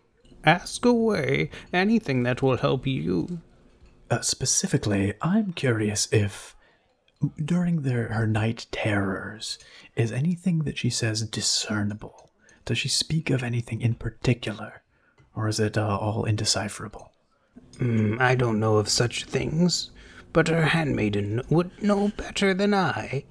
Ask 0.44 0.84
away 0.84 1.50
anything 1.72 2.22
that 2.22 2.42
will 2.42 2.56
help 2.56 2.86
you. 2.86 3.40
Uh, 4.10 4.20
specifically, 4.20 5.14
I'm 5.20 5.52
curious 5.52 6.08
if 6.12 6.54
during 7.42 7.82
their, 7.82 8.08
her 8.08 8.26
night 8.26 8.66
terrors, 8.70 9.58
is 9.96 10.12
anything 10.12 10.60
that 10.60 10.78
she 10.78 10.90
says 10.90 11.22
discernible? 11.22 12.30
Does 12.64 12.78
she 12.78 12.88
speak 12.88 13.30
of 13.30 13.42
anything 13.42 13.80
in 13.80 13.94
particular? 13.94 14.82
Or 15.34 15.48
is 15.48 15.60
it 15.60 15.76
uh, 15.76 15.98
all 15.98 16.24
indecipherable? 16.24 17.10
Mm, 17.78 18.20
I 18.20 18.34
don't 18.34 18.60
know 18.60 18.76
of 18.76 18.88
such 18.88 19.24
things, 19.24 19.90
but 20.32 20.48
her 20.48 20.66
handmaiden 20.66 21.42
would 21.50 21.82
know 21.82 22.08
better 22.16 22.54
than 22.54 22.74
I. 22.74 23.24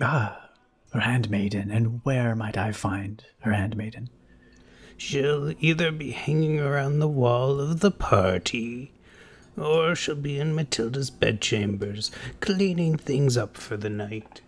Ah, 0.00 0.50
her 0.92 1.00
handmaiden, 1.00 1.70
and 1.70 2.00
where 2.04 2.34
might 2.34 2.56
I 2.56 2.72
find 2.72 3.24
her 3.40 3.52
handmaiden? 3.52 4.08
She'll 4.96 5.52
either 5.60 5.92
be 5.92 6.12
hanging 6.12 6.58
around 6.58 6.98
the 6.98 7.08
wall 7.08 7.60
of 7.60 7.80
the 7.80 7.90
party, 7.90 8.92
or 9.56 9.94
she'll 9.94 10.14
be 10.14 10.38
in 10.38 10.54
Matilda's 10.54 11.10
bedchambers, 11.10 12.10
cleaning 12.40 12.96
things 12.96 13.36
up 13.36 13.56
for 13.56 13.76
the 13.76 13.90
night. 13.90 14.40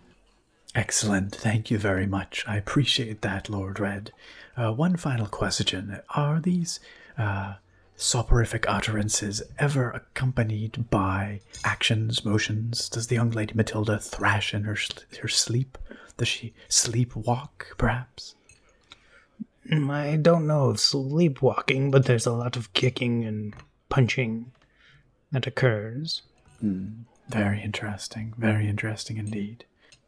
Excellent. 0.75 1.35
Thank 1.35 1.71
you 1.71 1.77
very 1.77 2.05
much. 2.05 2.43
I 2.47 2.57
appreciate 2.57 3.21
that, 3.21 3.49
Lord 3.49 3.79
Red. 3.79 4.11
Uh, 4.55 4.71
one 4.71 4.97
final 4.97 5.25
question. 5.27 5.99
Are 6.15 6.39
these 6.39 6.79
uh, 7.17 7.55
soporific 7.99 8.67
utterances 8.69 9.43
ever 9.59 9.91
accompanied 9.91 10.89
by 10.89 11.41
actions, 11.63 12.23
motions? 12.23 12.89
Does 12.89 13.07
the 13.07 13.15
young 13.15 13.31
lady 13.31 13.53
Matilda 13.53 13.99
thrash 13.99 14.53
in 14.53 14.63
her, 14.63 14.77
her 15.21 15.27
sleep? 15.27 15.77
Does 16.17 16.29
she 16.29 16.53
sleepwalk, 16.69 17.77
perhaps? 17.77 18.35
Mm, 19.69 19.91
I 19.91 20.15
don't 20.15 20.47
know 20.47 20.69
of 20.69 20.79
sleepwalking, 20.79 21.91
but 21.91 22.05
there's 22.05 22.25
a 22.25 22.33
lot 22.33 22.55
of 22.55 22.73
kicking 22.73 23.25
and 23.25 23.53
punching 23.89 24.51
that 25.31 25.45
occurs. 25.45 26.23
Mm, 26.63 27.03
very 27.27 27.61
interesting. 27.61 28.33
Very 28.37 28.67
interesting 28.67 29.17
indeed. 29.17 29.65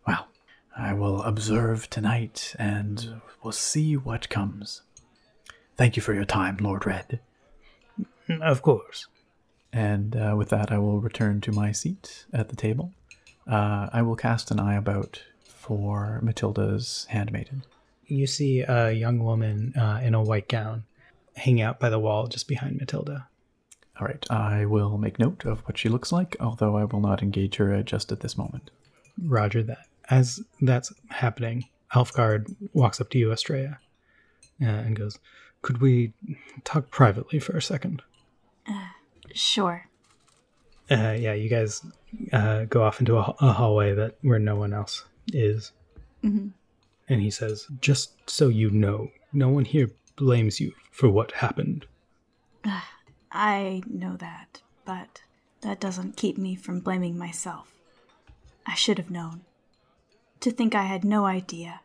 Well, 0.07 0.27
I 0.75 0.93
will 0.93 1.21
observe 1.23 1.89
tonight 1.89 2.55
and 2.57 3.21
we'll 3.43 3.51
see 3.51 3.95
what 3.97 4.29
comes. 4.29 4.81
Thank 5.75 5.95
you 5.95 6.01
for 6.01 6.13
your 6.13 6.25
time, 6.25 6.57
Lord 6.57 6.85
Red. 6.85 7.19
Of 8.41 8.61
course. 8.61 9.07
And 9.73 10.15
uh, 10.15 10.35
with 10.37 10.49
that, 10.49 10.71
I 10.71 10.77
will 10.77 10.99
return 10.99 11.41
to 11.41 11.51
my 11.51 11.71
seat 11.71 12.25
at 12.33 12.49
the 12.49 12.55
table. 12.55 12.93
Uh, 13.47 13.89
I 13.91 14.01
will 14.01 14.15
cast 14.15 14.51
an 14.51 14.59
eye 14.59 14.75
about 14.75 15.23
for 15.45 16.19
Matilda's 16.21 17.07
handmaiden. 17.09 17.63
You 18.05 18.27
see 18.27 18.61
a 18.61 18.91
young 18.91 19.23
woman 19.23 19.73
uh, 19.77 20.01
in 20.03 20.13
a 20.13 20.21
white 20.21 20.49
gown 20.49 20.83
hanging 21.35 21.61
out 21.61 21.79
by 21.79 21.89
the 21.89 21.99
wall 21.99 22.27
just 22.27 22.47
behind 22.47 22.77
Matilda. 22.77 23.27
All 23.99 24.07
right, 24.07 24.25
I 24.29 24.65
will 24.65 24.97
make 24.97 25.19
note 25.19 25.45
of 25.45 25.61
what 25.61 25.77
she 25.77 25.87
looks 25.87 26.11
like, 26.11 26.35
although 26.39 26.75
I 26.75 26.85
will 26.85 26.99
not 26.99 27.21
engage 27.21 27.55
her 27.55 27.81
just 27.83 28.11
at 28.11 28.21
this 28.21 28.37
moment. 28.37 28.71
Roger 29.23 29.63
that. 29.63 29.85
As 30.09 30.41
that's 30.59 30.91
happening, 31.09 31.69
Elfgard 31.93 32.53
walks 32.73 32.99
up 32.99 33.09
to 33.11 33.17
you, 33.17 33.31
Estrella, 33.31 33.79
uh, 34.61 34.65
and 34.65 34.95
goes, 34.95 35.19
Could 35.61 35.81
we 35.81 36.13
talk 36.63 36.89
privately 36.89 37.39
for 37.39 37.55
a 37.55 37.61
second? 37.61 38.01
Sure. 39.35 39.87
Uh, 40.89 41.15
yeah, 41.17 41.33
you 41.33 41.47
guys 41.49 41.85
uh, 42.33 42.65
go 42.65 42.83
off 42.83 42.99
into 42.99 43.17
a, 43.17 43.35
a, 43.39 43.53
hallway 43.53 43.93
that 43.93 44.17
where 44.21 44.39
no 44.39 44.55
one 44.55 44.73
else 44.73 45.05
is. 45.31 45.71
Mm-hmm. 46.23 46.49
And 47.07 47.21
he 47.21 47.31
says, 47.31 47.67
Just 47.79 48.29
so 48.29 48.49
you 48.49 48.69
know, 48.69 49.09
no 49.31 49.49
one 49.49 49.65
here 49.65 49.91
blames 50.17 50.59
you 50.59 50.73
for 50.91 51.09
what 51.09 51.31
happened. 51.31 51.85
I 53.31 53.81
know 53.87 54.17
that, 54.17 54.61
but 54.83 55.21
that 55.61 55.79
doesn't 55.79 56.17
keep 56.17 56.37
me 56.37 56.55
from 56.55 56.81
blaming 56.81 57.17
myself. 57.17 57.73
I 58.65 58.75
should 58.75 58.97
have 58.97 59.09
known. 59.09 59.41
To 60.41 60.51
think 60.51 60.75
I 60.75 60.83
had 60.83 61.05
no 61.05 61.25
idea. 61.25 61.81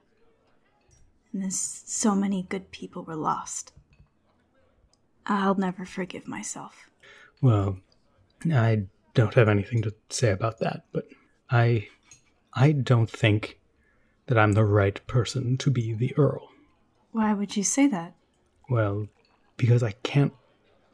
And 1.33 1.43
then 1.43 1.51
so 1.51 2.15
many 2.15 2.43
good 2.49 2.71
people 2.71 3.05
were 3.05 3.17
lost. 3.17 3.73
I'll 5.27 5.55
never 5.55 5.85
forgive 5.85 6.27
myself. 6.27 6.89
Well, 7.43 7.79
I 8.53 8.85
don't 9.15 9.35
have 9.35 9.49
anything 9.49 9.83
to 9.83 9.95
say 10.09 10.31
about 10.31 10.59
that, 10.61 10.85
but 10.93 11.07
I 11.51 11.89
I 12.53 12.73
don't 12.73 13.11
think 13.11 13.59
that 14.27 14.39
I'm 14.39 14.53
the 14.53 14.65
right 14.65 15.05
person 15.07 15.57
to 15.59 15.71
be 15.71 15.93
the 15.93 16.17
Earl. 16.17 16.49
Why 17.13 17.33
would 17.33 17.57
you 17.57 17.63
say 17.63 17.87
that? 17.89 18.15
Well, 18.69 19.09
because 19.57 19.83
I 19.83 19.93
can't 20.03 20.33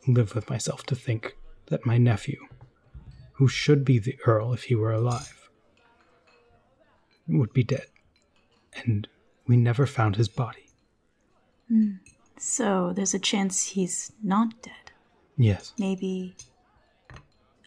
live 0.07 0.34
with 0.34 0.51
myself 0.51 0.84
to 0.84 0.95
think 0.95 1.36
that 1.66 1.86
my 1.86 1.99
nephew, 1.99 2.38
who 3.34 3.49
should 3.49 3.84
be 3.84 3.99
the 3.99 4.16
Earl 4.26 4.53
if 4.53 4.64
he 4.64 4.74
were 4.74 4.93
alive, 4.93 5.51
would 7.26 7.53
be 7.53 7.64
dead. 7.64 7.86
And 8.84 9.09
we 9.47 9.57
never 9.57 9.86
found 9.86 10.16
his 10.16 10.28
body. 10.28 10.68
Mm. 11.70 11.99
So 12.38 12.93
there's 12.95 13.14
a 13.14 13.18
chance 13.18 13.68
he's 13.68 14.12
not 14.22 14.62
dead. 14.62 14.91
Yes. 15.36 15.72
Maybe 15.78 16.34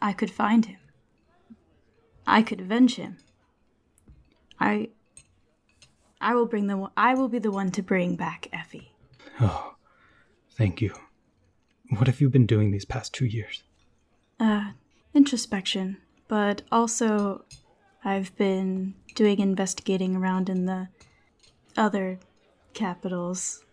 I 0.01 0.13
could 0.13 0.31
find 0.31 0.65
him. 0.65 0.77
I 2.27 2.41
could 2.41 2.61
avenge 2.61 2.95
him. 2.95 3.17
I 4.59 4.89
I 6.21 6.33
will 6.35 6.45
bring 6.45 6.67
the 6.67 6.89
I 6.97 7.13
will 7.13 7.27
be 7.27 7.39
the 7.39 7.51
one 7.51 7.71
to 7.71 7.83
bring 7.83 8.15
back 8.15 8.47
Effie. 8.53 8.91
Oh, 9.39 9.75
thank 10.51 10.81
you. 10.81 10.93
What 11.89 12.07
have 12.07 12.21
you 12.21 12.29
been 12.29 12.45
doing 12.45 12.71
these 12.71 12.85
past 12.85 13.13
two 13.13 13.25
years? 13.25 13.63
Uh, 14.39 14.71
introspection, 15.13 15.97
but 16.27 16.63
also 16.71 17.45
I've 18.03 18.35
been 18.37 18.95
doing 19.13 19.39
investigating 19.39 20.15
around 20.15 20.49
in 20.49 20.65
the 20.65 20.87
other 21.77 22.19
capitals. 22.73 23.63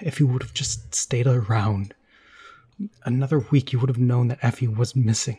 If 0.00 0.20
you 0.20 0.26
would 0.26 0.42
have 0.42 0.54
just 0.54 0.94
stayed 0.94 1.26
around, 1.26 1.94
another 3.04 3.38
week 3.38 3.72
you 3.72 3.78
would 3.78 3.88
have 3.88 3.98
known 3.98 4.28
that 4.28 4.38
Effie 4.42 4.68
was 4.68 4.96
missing. 4.96 5.38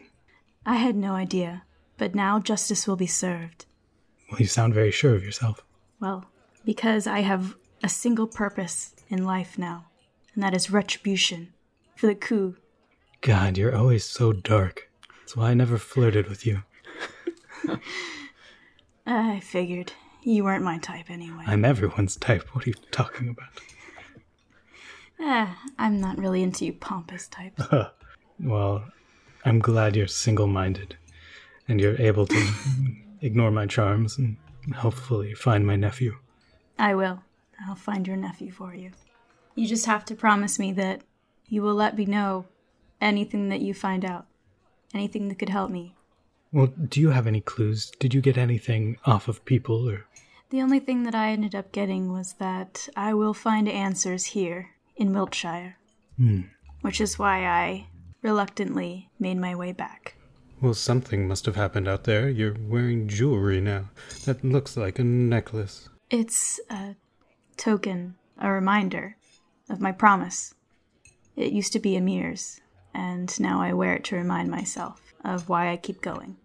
I 0.66 0.76
had 0.76 0.96
no 0.96 1.14
idea, 1.14 1.64
but 1.98 2.16
now 2.16 2.40
justice 2.40 2.88
will 2.88 2.96
be 2.96 3.08
served. 3.08 3.66
Well, 4.30 4.40
you 4.40 4.48
sound 4.48 4.74
very 4.74 4.92
sure 4.92 5.16
of 5.16 5.24
yourself. 5.24 5.64
Well, 6.00 6.26
because 6.66 7.08
I 7.08 7.22
have 7.22 7.56
a 7.84 7.90
single 7.90 8.28
purpose 8.28 8.94
in 9.10 9.24
life 9.24 9.58
now, 9.58 9.86
and 10.34 10.44
that 10.44 10.54
is 10.54 10.70
retribution 10.70 11.54
for 11.96 12.08
the 12.08 12.16
coup. 12.16 12.58
God, 13.22 13.58
you're 13.58 13.76
always 13.76 14.04
so 14.06 14.34
dark. 14.34 14.90
That's 15.20 15.36
why 15.36 15.52
I 15.52 15.54
never 15.54 15.78
flirted 15.78 16.28
with 16.28 16.46
you. 16.46 16.64
I 19.06 19.40
figured. 19.40 19.94
You 20.24 20.44
weren't 20.44 20.64
my 20.64 20.78
type 20.80 21.10
anyway. 21.10 21.44
I'm 21.48 21.64
everyone's 21.64 22.18
type. 22.18 22.44
What 22.54 22.66
are 22.66 22.70
you 22.70 22.76
talking 22.92 23.30
about? 23.30 23.48
Eh, 25.20 25.48
I'm 25.80 26.00
not 26.00 26.18
really 26.18 26.44
into 26.44 26.66
you 26.66 26.74
pompous 26.74 27.28
types. 27.28 27.64
well, 28.40 28.86
I'm 29.46 29.60
glad 29.60 29.96
you're 29.96 30.08
single 30.08 30.48
minded 30.48 30.98
and 31.68 31.82
you're 31.82 32.00
able 32.00 32.28
to 32.28 32.50
ignore 33.22 33.52
my 33.52 33.66
charms 33.66 34.18
and 34.18 34.38
hopefully 34.76 35.34
find 35.34 35.66
my 35.66 35.76
nephew. 35.76 36.18
I 36.78 36.96
will. 36.96 37.24
I'll 37.68 37.76
find 37.76 38.06
your 38.06 38.18
nephew 38.18 38.52
for 38.52 38.76
you. 38.76 38.92
You 39.56 39.68
just 39.68 39.88
have 39.88 40.06
to 40.06 40.16
promise 40.16 40.60
me 40.60 40.72
that 40.74 41.02
you 41.48 41.64
will 41.64 41.74
let 41.74 41.98
me 41.98 42.06
know 42.06 42.46
anything 43.02 43.50
that 43.50 43.62
you 43.62 43.74
find 43.74 44.06
out, 44.06 44.28
anything 44.94 45.30
that 45.30 45.40
could 45.40 45.50
help 45.50 45.72
me. 45.72 45.96
Well, 46.52 46.68
do 46.68 47.02
you 47.02 47.10
have 47.10 47.26
any 47.26 47.42
clues? 47.42 47.92
Did 48.00 48.14
you 48.14 48.22
get 48.22 48.38
anything 48.38 48.98
off 49.06 49.28
of 49.28 49.44
people 49.46 49.90
or 49.90 50.06
The 50.52 50.62
only 50.62 50.80
thing 50.80 51.04
that 51.04 51.16
I 51.16 51.32
ended 51.32 51.56
up 51.56 51.72
getting 51.72 52.14
was 52.14 52.34
that 52.34 52.88
I 52.96 53.14
will 53.14 53.34
find 53.34 53.68
answers 53.68 54.26
here 54.26 54.72
in 54.98 55.14
Wiltshire. 55.14 55.78
Hmm. 56.18 56.42
Which 56.82 57.00
is 57.00 57.18
why 57.18 57.46
I 57.46 57.88
reluctantly 58.22 59.10
made 59.20 59.38
my 59.38 59.56
way 59.56 59.72
back. 59.72 60.16
Well, 60.60 60.74
something 60.74 61.28
must 61.28 61.46
have 61.46 61.56
happened 61.56 61.88
out 61.88 62.06
there. 62.06 62.30
You're 62.30 62.56
wearing 62.68 63.08
jewelry 63.08 63.62
now. 63.62 63.90
That 64.26 64.44
looks 64.44 64.76
like 64.76 64.98
a 64.98 65.04
necklace. 65.04 65.90
It's 66.10 66.60
a 66.70 66.96
token, 67.58 68.16
a 68.40 68.52
reminder 68.52 69.18
of 69.70 69.80
my 69.80 69.92
promise. 69.92 70.56
It 71.36 71.52
used 71.52 71.74
to 71.74 71.80
be 71.80 71.96
Amir's, 71.96 72.60
and 72.94 73.40
now 73.40 73.62
I 73.62 73.74
wear 73.74 73.94
it 73.94 74.04
to 74.06 74.16
remind 74.16 74.50
myself 74.50 75.02
of 75.24 75.48
why 75.48 75.72
I 75.72 75.78
keep 75.78 76.02
going. 76.02 76.38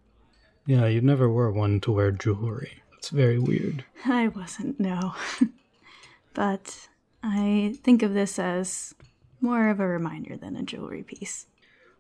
Yeah, 0.67 0.87
you 0.87 1.01
never 1.01 1.29
were 1.29 1.51
one 1.51 1.81
to 1.81 1.93
wear 1.93 2.11
jewelry. 2.11 2.83
That's 2.91 3.09
very 3.09 3.39
weird. 3.39 3.85
I 4.05 4.29
wasn't, 4.29 4.79
no. 4.79 5.15
but 6.35 6.89
I 7.23 7.75
think 7.83 8.03
of 8.03 8.15
this 8.15 8.39
as 8.39 8.95
more 9.41 9.69
of 9.69 9.81
a 9.81 9.87
reminder 9.87 10.37
than 10.37 10.57
a 10.57 10.63
jewelry 10.63 11.03
piece. 11.03 11.47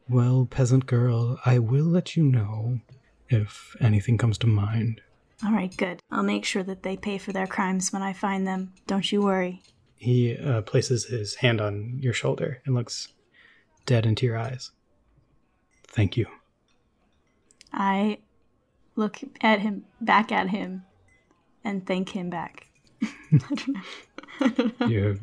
Well, 0.09 0.47
peasant 0.51 0.87
girl, 0.87 1.39
I 1.45 1.59
will 1.59 1.85
let 1.85 2.17
you 2.17 2.25
know 2.25 2.81
if 3.29 3.77
anything 3.81 4.19
comes 4.19 4.39
to 4.39 4.47
mind. 4.47 5.01
All 5.45 5.53
right, 5.53 5.75
good. 5.77 6.01
I'll 6.11 6.23
make 6.23 6.45
sure 6.45 6.63
that 6.63 6.83
they 6.83 6.97
pay 6.97 7.19
for 7.19 7.33
their 7.33 7.47
crimes 7.47 7.93
when 7.93 8.03
I 8.03 8.13
find 8.13 8.47
them. 8.47 8.73
Don't 8.87 9.11
you 9.11 9.23
worry. 9.23 9.63
He 9.97 10.37
uh, 10.37 10.63
places 10.63 11.07
his 11.07 11.37
hand 11.37 11.61
on 11.61 11.99
your 12.01 12.13
shoulder 12.13 12.61
and 12.65 12.75
looks 12.75 13.09
dead 13.87 14.07
into 14.07 14.27
your 14.27 14.37
eyes. 14.37 14.71
Thank 15.89 16.17
you. 16.17 16.27
I 17.73 18.19
look 18.97 19.21
at 19.41 19.61
him, 19.61 19.85
back 20.01 20.31
at 20.31 20.51
him, 20.51 20.85
and 21.65 21.87
thank 21.87 22.11
him 22.11 22.31
back. 22.31 22.67
You're 24.89 25.17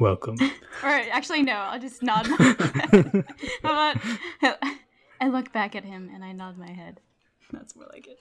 welcome. 0.00 0.36
Or 0.82 0.88
actually, 0.88 1.42
no. 1.42 1.52
I'll 1.54 1.80
just 1.80 2.02
nod 2.02 2.28
my 2.28 2.36
head. 2.90 3.24
How 3.62 3.72
about 3.72 3.96
I 5.20 5.28
look 5.28 5.52
back 5.52 5.74
at 5.74 5.84
him 5.84 6.10
and 6.14 6.24
I 6.24 6.32
nod 6.32 6.56
my 6.58 6.70
head. 6.70 7.00
That's 7.52 7.74
more 7.76 7.86
like 7.92 8.06
it. 8.06 8.20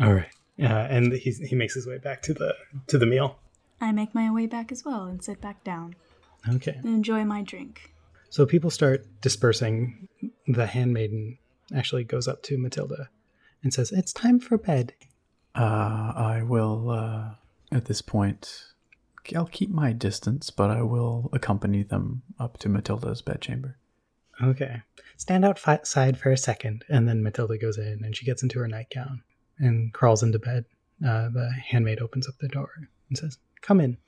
All 0.00 0.12
right. 0.14 0.30
Uh, 0.60 0.64
and 0.90 1.12
he 1.12 1.30
he 1.32 1.54
makes 1.54 1.74
his 1.74 1.86
way 1.86 1.98
back 1.98 2.22
to 2.22 2.34
the 2.34 2.54
to 2.88 2.98
the 2.98 3.06
meal. 3.06 3.38
I 3.80 3.92
make 3.92 4.14
my 4.14 4.32
way 4.32 4.46
back 4.46 4.72
as 4.72 4.84
well 4.84 5.04
and 5.04 5.22
sit 5.22 5.40
back 5.40 5.62
down 5.62 5.94
Okay. 6.48 6.72
and 6.72 6.86
enjoy 6.86 7.24
my 7.24 7.42
drink. 7.42 7.92
So 8.28 8.44
people 8.44 8.70
start 8.70 9.06
dispersing. 9.20 10.08
The 10.48 10.66
handmaiden 10.66 11.38
actually 11.74 12.04
goes 12.04 12.26
up 12.26 12.42
to 12.44 12.58
Matilda 12.58 13.08
and 13.62 13.72
says, 13.72 13.92
"It's 13.92 14.12
time 14.12 14.40
for 14.40 14.58
bed." 14.58 14.94
Uh, 15.54 16.12
I 16.16 16.42
will, 16.44 16.90
uh, 16.90 17.30
at 17.72 17.86
this 17.86 18.02
point, 18.02 18.64
I'll 19.34 19.46
keep 19.46 19.70
my 19.70 19.92
distance, 19.92 20.50
but 20.50 20.70
I 20.70 20.82
will 20.82 21.30
accompany 21.32 21.82
them 21.82 22.22
up 22.38 22.58
to 22.58 22.68
Matilda's 22.68 23.22
bedchamber. 23.22 23.76
Okay. 24.42 24.82
Stand 25.16 25.44
outside 25.44 26.16
for 26.18 26.30
a 26.30 26.36
second, 26.36 26.84
and 26.88 27.08
then 27.08 27.22
Matilda 27.22 27.58
goes 27.58 27.78
in 27.78 28.04
and 28.04 28.16
she 28.16 28.24
gets 28.24 28.42
into 28.42 28.58
her 28.60 28.68
nightgown 28.68 29.22
and 29.58 29.92
crawls 29.92 30.22
into 30.22 30.38
bed. 30.38 30.64
Uh, 31.04 31.28
the 31.28 31.50
handmaid 31.70 32.00
opens 32.00 32.28
up 32.28 32.34
the 32.40 32.48
door 32.48 32.70
and 33.08 33.18
says, 33.18 33.38
"Come 33.60 33.80
in." 33.80 33.98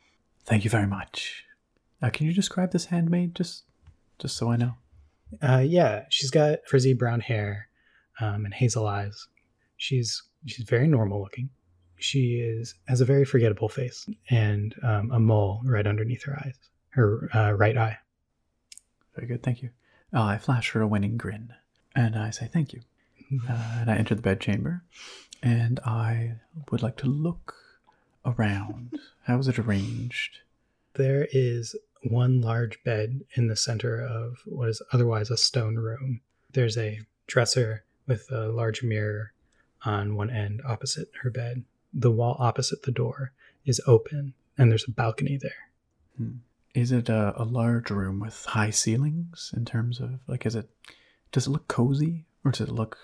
Thank 0.45 0.65
you 0.65 0.71
very 0.71 0.87
much. 0.87 1.45
Uh, 2.03 2.11
can 2.11 2.27
you 2.27 2.33
describe 2.33 2.73
this 2.73 2.87
handmaid, 2.87 3.35
just, 3.35 3.65
just 4.19 4.37
so 4.37 4.51
I 4.51 4.57
know? 4.57 4.75
Uh, 5.43 5.63
yeah, 5.65 6.05
she's 6.09 6.31
got 6.31 6.61
frizzy 6.67 6.95
brown 6.95 7.21
hair 7.21 7.69
um, 8.21 8.45
and 8.45 8.55
hazel 8.55 8.87
eyes. 8.87 9.29
She's 9.77 10.23
she's 10.47 10.65
very 10.65 10.89
normal 10.89 11.21
looking. 11.21 11.51
She 12.01 12.41
is 12.41 12.75
has 12.89 13.01
a 13.01 13.05
very 13.05 13.25
forgettable 13.25 13.69
face 13.69 14.09
and 14.31 14.75
um, 14.83 15.11
a 15.13 15.21
mole 15.21 15.61
right 15.65 15.87
underneath 15.87 16.25
her 16.25 16.37
eyes, 16.45 16.55
her 16.91 17.29
uh, 17.35 17.53
right 17.53 17.77
eye. 17.77 17.99
Very 19.15 19.27
good, 19.27 19.43
thank 19.43 19.63
you. 19.63 19.71
Uh, 20.13 20.23
I 20.23 20.39
flash 20.39 20.71
her 20.71 20.81
a 20.81 20.89
winning 20.89 21.17
grin, 21.17 21.55
and 21.95 22.17
I 22.17 22.31
say 22.31 22.49
thank 22.53 22.73
you. 22.73 22.81
Uh, 23.49 23.79
and 23.81 23.91
I 23.91 23.97
enter 23.97 24.15
the 24.17 24.23
bedchamber, 24.23 24.83
and 25.43 25.79
I 25.81 26.35
would 26.71 26.83
like 26.83 26.97
to 26.97 27.07
look 27.07 27.55
around. 28.25 28.99
How 29.25 29.39
is 29.39 29.47
it 29.47 29.59
arranged? 29.59 30.39
There 30.95 31.29
is 31.33 31.77
one 32.03 32.41
large 32.41 32.83
bed 32.83 33.23
in 33.35 33.47
the 33.49 33.57
center 33.57 34.01
of 34.01 34.39
what 34.47 34.69
is 34.69 34.83
otherwise 34.93 35.31
a 35.31 35.37
stone 35.37 35.77
room. 35.77 36.23
There's 36.53 36.77
a 36.77 37.01
dresser 37.27 37.85
with 38.07 38.31
a 38.33 38.49
large 38.49 38.83
mirror 38.83 39.33
on 39.85 40.17
one 40.17 40.31
end 40.31 40.63
opposite 40.67 41.11
her 41.23 41.31
bed. 41.31 41.65
The 41.93 42.11
wall 42.11 42.37
opposite 42.39 42.83
the 42.83 42.93
door 42.93 43.33
is 43.65 43.81
open, 43.87 44.35
and 44.57 44.71
there's 44.71 44.87
a 44.87 44.93
balcony 44.93 45.39
there. 45.41 45.71
Is 46.75 46.93
it 46.93 47.09
a, 47.09 47.35
a 47.37 47.45
large 47.45 47.91
room 47.91 48.21
with 48.21 48.45
high 48.45 48.71
ceilings 48.71 49.53
in 49.57 49.65
terms 49.65 50.01
of 50.01 50.21
like 50.27 50.47
is 50.47 50.55
it 50.55 50.69
does 51.33 51.47
it 51.47 51.51
look 51.51 51.69
cozy 51.69 52.27
or 52.45 52.53
does 52.53 52.69
it 52.69 52.73
look 52.73 52.97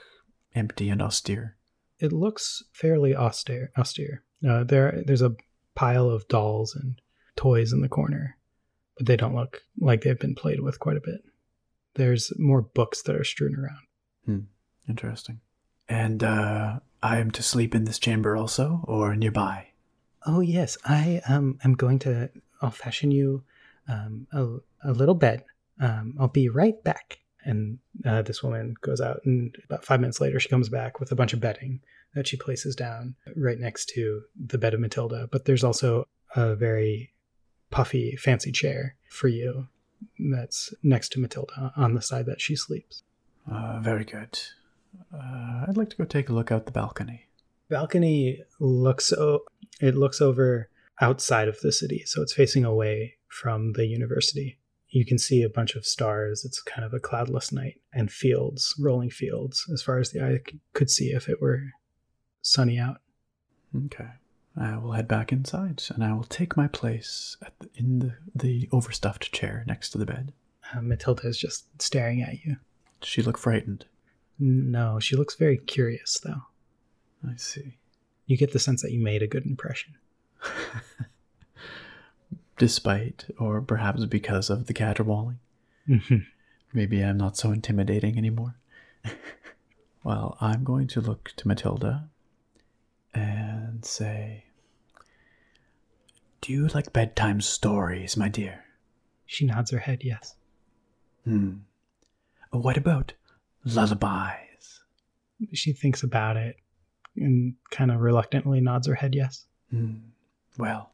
empty 0.54 0.88
and 0.88 1.02
austere? 1.02 1.56
It 1.98 2.12
looks 2.12 2.62
fairly 2.72 3.14
austere. 3.14 3.72
Austere. 3.76 4.22
Uh, 4.46 4.64
there, 4.64 5.02
there's 5.06 5.22
a 5.22 5.34
pile 5.74 6.10
of 6.10 6.28
dolls 6.28 6.74
and 6.74 7.00
toys 7.36 7.72
in 7.72 7.80
the 7.80 7.88
corner, 7.88 8.36
but 8.96 9.06
they 9.06 9.16
don't 9.16 9.34
look 9.34 9.62
like 9.78 10.02
they've 10.02 10.18
been 10.18 10.34
played 10.34 10.60
with 10.60 10.78
quite 10.78 10.96
a 10.96 11.02
bit. 11.02 11.24
There's 11.94 12.32
more 12.38 12.62
books 12.62 13.02
that 13.02 13.16
are 13.16 13.24
strewn 13.24 13.56
around. 13.56 13.86
Interesting. 14.88 15.40
And 15.88 16.22
uh 16.22 16.80
I 17.06 17.18
am 17.18 17.30
to 17.32 17.42
sleep 17.42 17.72
in 17.72 17.84
this 17.84 18.00
chamber 18.00 18.36
also 18.36 18.80
or 18.82 19.14
nearby? 19.14 19.68
Oh 20.26 20.40
yes, 20.40 20.76
I 20.84 21.22
um 21.28 21.58
am 21.62 21.74
going 21.74 22.00
to. 22.00 22.30
I'll 22.60 22.72
fashion 22.72 23.12
you 23.12 23.44
um 23.88 24.26
a, 24.32 24.88
a 24.90 24.92
little 24.92 25.14
bed. 25.14 25.44
Um, 25.80 26.16
I'll 26.18 26.26
be 26.42 26.48
right 26.48 26.82
back. 26.82 27.20
And 27.44 27.78
uh, 28.04 28.22
this 28.22 28.42
woman 28.42 28.74
goes 28.80 29.00
out, 29.00 29.20
and 29.24 29.54
about 29.66 29.84
five 29.84 30.00
minutes 30.00 30.20
later, 30.20 30.40
she 30.40 30.48
comes 30.48 30.68
back 30.68 30.98
with 30.98 31.12
a 31.12 31.14
bunch 31.14 31.32
of 31.32 31.38
bedding 31.38 31.80
that 32.16 32.26
she 32.26 32.36
places 32.36 32.74
down 32.74 33.14
right 33.36 33.60
next 33.60 33.88
to 33.90 34.22
the 34.34 34.58
bed 34.58 34.74
of 34.74 34.80
Matilda. 34.80 35.28
But 35.30 35.44
there's 35.44 35.62
also 35.62 36.08
a 36.34 36.56
very 36.56 37.12
puffy, 37.70 38.16
fancy 38.16 38.50
chair 38.50 38.96
for 39.08 39.28
you 39.28 39.68
that's 40.32 40.74
next 40.82 41.10
to 41.12 41.20
Matilda 41.20 41.72
on 41.76 41.94
the 41.94 42.02
side 42.02 42.26
that 42.26 42.40
she 42.40 42.56
sleeps. 42.56 43.04
Uh 43.48 43.78
very 43.78 44.04
good. 44.04 44.40
Uh, 45.14 45.64
I'd 45.68 45.76
like 45.76 45.90
to 45.90 45.96
go 45.96 46.04
take 46.04 46.28
a 46.28 46.32
look 46.32 46.50
out 46.52 46.66
the 46.66 46.72
balcony. 46.72 47.26
balcony 47.68 48.42
looks 48.60 49.12
o- 49.12 49.44
it 49.80 49.94
looks 49.94 50.20
over 50.20 50.68
outside 51.00 51.48
of 51.48 51.60
the 51.60 51.72
city 51.72 52.02
so 52.06 52.22
it's 52.22 52.32
facing 52.32 52.64
away 52.64 53.14
from 53.28 53.72
the 53.74 53.86
university 53.86 54.58
you 54.88 55.04
can 55.04 55.18
see 55.18 55.42
a 55.42 55.48
bunch 55.48 55.74
of 55.74 55.84
stars 55.84 56.44
it's 56.44 56.62
kind 56.62 56.84
of 56.84 56.94
a 56.94 56.98
cloudless 57.00 57.52
night 57.52 57.80
and 57.92 58.10
fields 58.10 58.74
rolling 58.78 59.10
fields 59.10 59.66
as 59.72 59.82
far 59.82 59.98
as 59.98 60.10
the 60.12 60.20
eye 60.24 60.38
c- 60.48 60.58
could 60.72 60.88
see 60.90 61.08
if 61.12 61.28
it 61.28 61.40
were 61.42 61.60
sunny 62.42 62.78
out 62.78 62.98
Okay. 63.86 64.08
I 64.58 64.78
will 64.78 64.92
head 64.92 65.06
back 65.08 65.32
inside 65.32 65.82
and 65.94 66.02
I 66.02 66.14
will 66.14 66.24
take 66.24 66.56
my 66.56 66.66
place 66.68 67.36
at 67.44 67.52
the, 67.58 67.68
in 67.74 67.98
the, 67.98 68.14
the 68.34 68.68
overstuffed 68.72 69.30
chair 69.32 69.64
next 69.66 69.90
to 69.90 69.98
the 69.98 70.06
bed. 70.06 70.32
uh, 70.74 70.80
matilda 70.80 71.26
is 71.28 71.36
just 71.36 71.66
staring 71.82 72.22
at 72.22 72.42
you 72.44 72.56
Does 73.02 73.08
she 73.10 73.20
look 73.22 73.36
frightened? 73.36 73.84
No 74.38 74.98
she 75.00 75.16
looks 75.16 75.34
very 75.34 75.56
curious 75.58 76.18
though 76.22 76.42
I 77.26 77.36
see. 77.36 77.78
you 78.26 78.36
get 78.36 78.52
the 78.52 78.58
sense 78.58 78.82
that 78.82 78.92
you 78.92 79.00
made 79.00 79.22
a 79.22 79.26
good 79.26 79.46
impression 79.46 79.94
Despite, 82.58 83.26
or 83.38 83.60
perhaps 83.60 84.06
because 84.06 84.48
of 84.48 84.66
the 84.66 84.72
caterwauling. 84.72 85.40
Mhm. 85.86 86.24
Maybe 86.72 87.02
I'm 87.02 87.18
not 87.18 87.36
so 87.36 87.52
intimidating 87.52 88.16
anymore. 88.16 88.56
well, 90.04 90.38
I'm 90.40 90.64
going 90.64 90.86
to 90.88 91.02
look 91.02 91.32
to 91.36 91.46
Matilda 91.48 92.08
and 93.12 93.84
say, 93.84 94.44
Do 96.40 96.50
you 96.52 96.68
like 96.68 96.94
bedtime 96.94 97.40
stories, 97.42 98.16
my 98.16 98.28
dear? 98.28 98.64
she 99.26 99.44
nods 99.44 99.70
her 99.72 99.80
head 99.80 100.02
yes 100.04 100.36
Hmm. 101.24 101.56
What 102.52 102.76
about 102.78 103.12
lullabies? 103.74 104.80
she 105.52 105.72
thinks 105.72 106.02
about 106.02 106.36
it 106.36 106.56
and 107.16 107.54
kind 107.70 107.90
of 107.90 108.00
reluctantly 108.00 108.60
nods 108.60 108.86
her 108.86 108.94
head 108.94 109.14
yes 109.14 109.46
Hmm. 109.70 109.96
Well, 110.56 110.92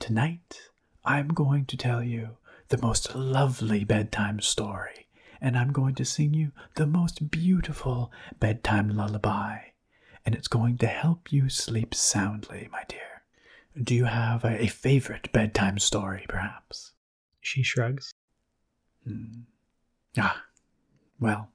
tonight 0.00 0.60
I'm 1.04 1.28
going 1.28 1.66
to 1.66 1.76
tell 1.76 2.02
you 2.02 2.36
the 2.68 2.78
most 2.78 3.14
lovely 3.14 3.84
bedtime 3.84 4.40
story, 4.40 5.06
and 5.40 5.56
I'm 5.56 5.72
going 5.72 5.94
to 5.96 6.04
sing 6.04 6.34
you 6.34 6.50
the 6.74 6.86
most 6.86 7.30
beautiful 7.30 8.10
bedtime 8.40 8.88
lullaby, 8.90 9.58
and 10.26 10.34
it's 10.34 10.48
going 10.48 10.78
to 10.78 10.86
help 10.88 11.32
you 11.32 11.48
sleep 11.48 11.94
soundly, 11.94 12.68
my 12.72 12.82
dear. 12.88 13.22
Do 13.80 13.94
you 13.94 14.06
have 14.06 14.44
a, 14.44 14.64
a 14.64 14.66
favorite 14.66 15.30
bedtime 15.32 15.78
story, 15.78 16.26
perhaps? 16.28 16.92
she 17.40 17.62
shrugs 17.62 18.12
Hmm. 19.06 19.42
Ah, 20.18 20.44
well, 21.18 21.50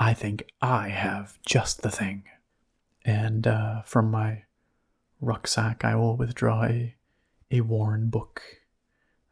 I 0.00 0.14
think 0.14 0.46
I 0.62 0.88
have 0.88 1.38
just 1.44 1.82
the 1.82 1.90
thing. 1.90 2.24
And 3.04 3.46
uh, 3.46 3.82
from 3.82 4.10
my 4.10 4.44
rucksack, 5.20 5.84
I 5.84 5.94
will 5.94 6.16
withdraw 6.16 6.64
a, 6.64 6.94
a 7.50 7.60
worn 7.60 8.08
book. 8.08 8.42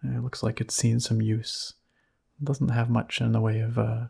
It 0.05 0.23
looks 0.23 0.43
like 0.43 0.61
it's 0.61 0.75
seen 0.75 1.01
some 1.01 1.23
use. 1.23 1.73
It 2.39 2.45
doesn't 2.45 2.69
have 2.69 2.91
much 2.91 3.23
in 3.23 3.33
the 3.33 3.41
way 3.41 3.61
of 3.61 3.79
uh, 3.79 4.09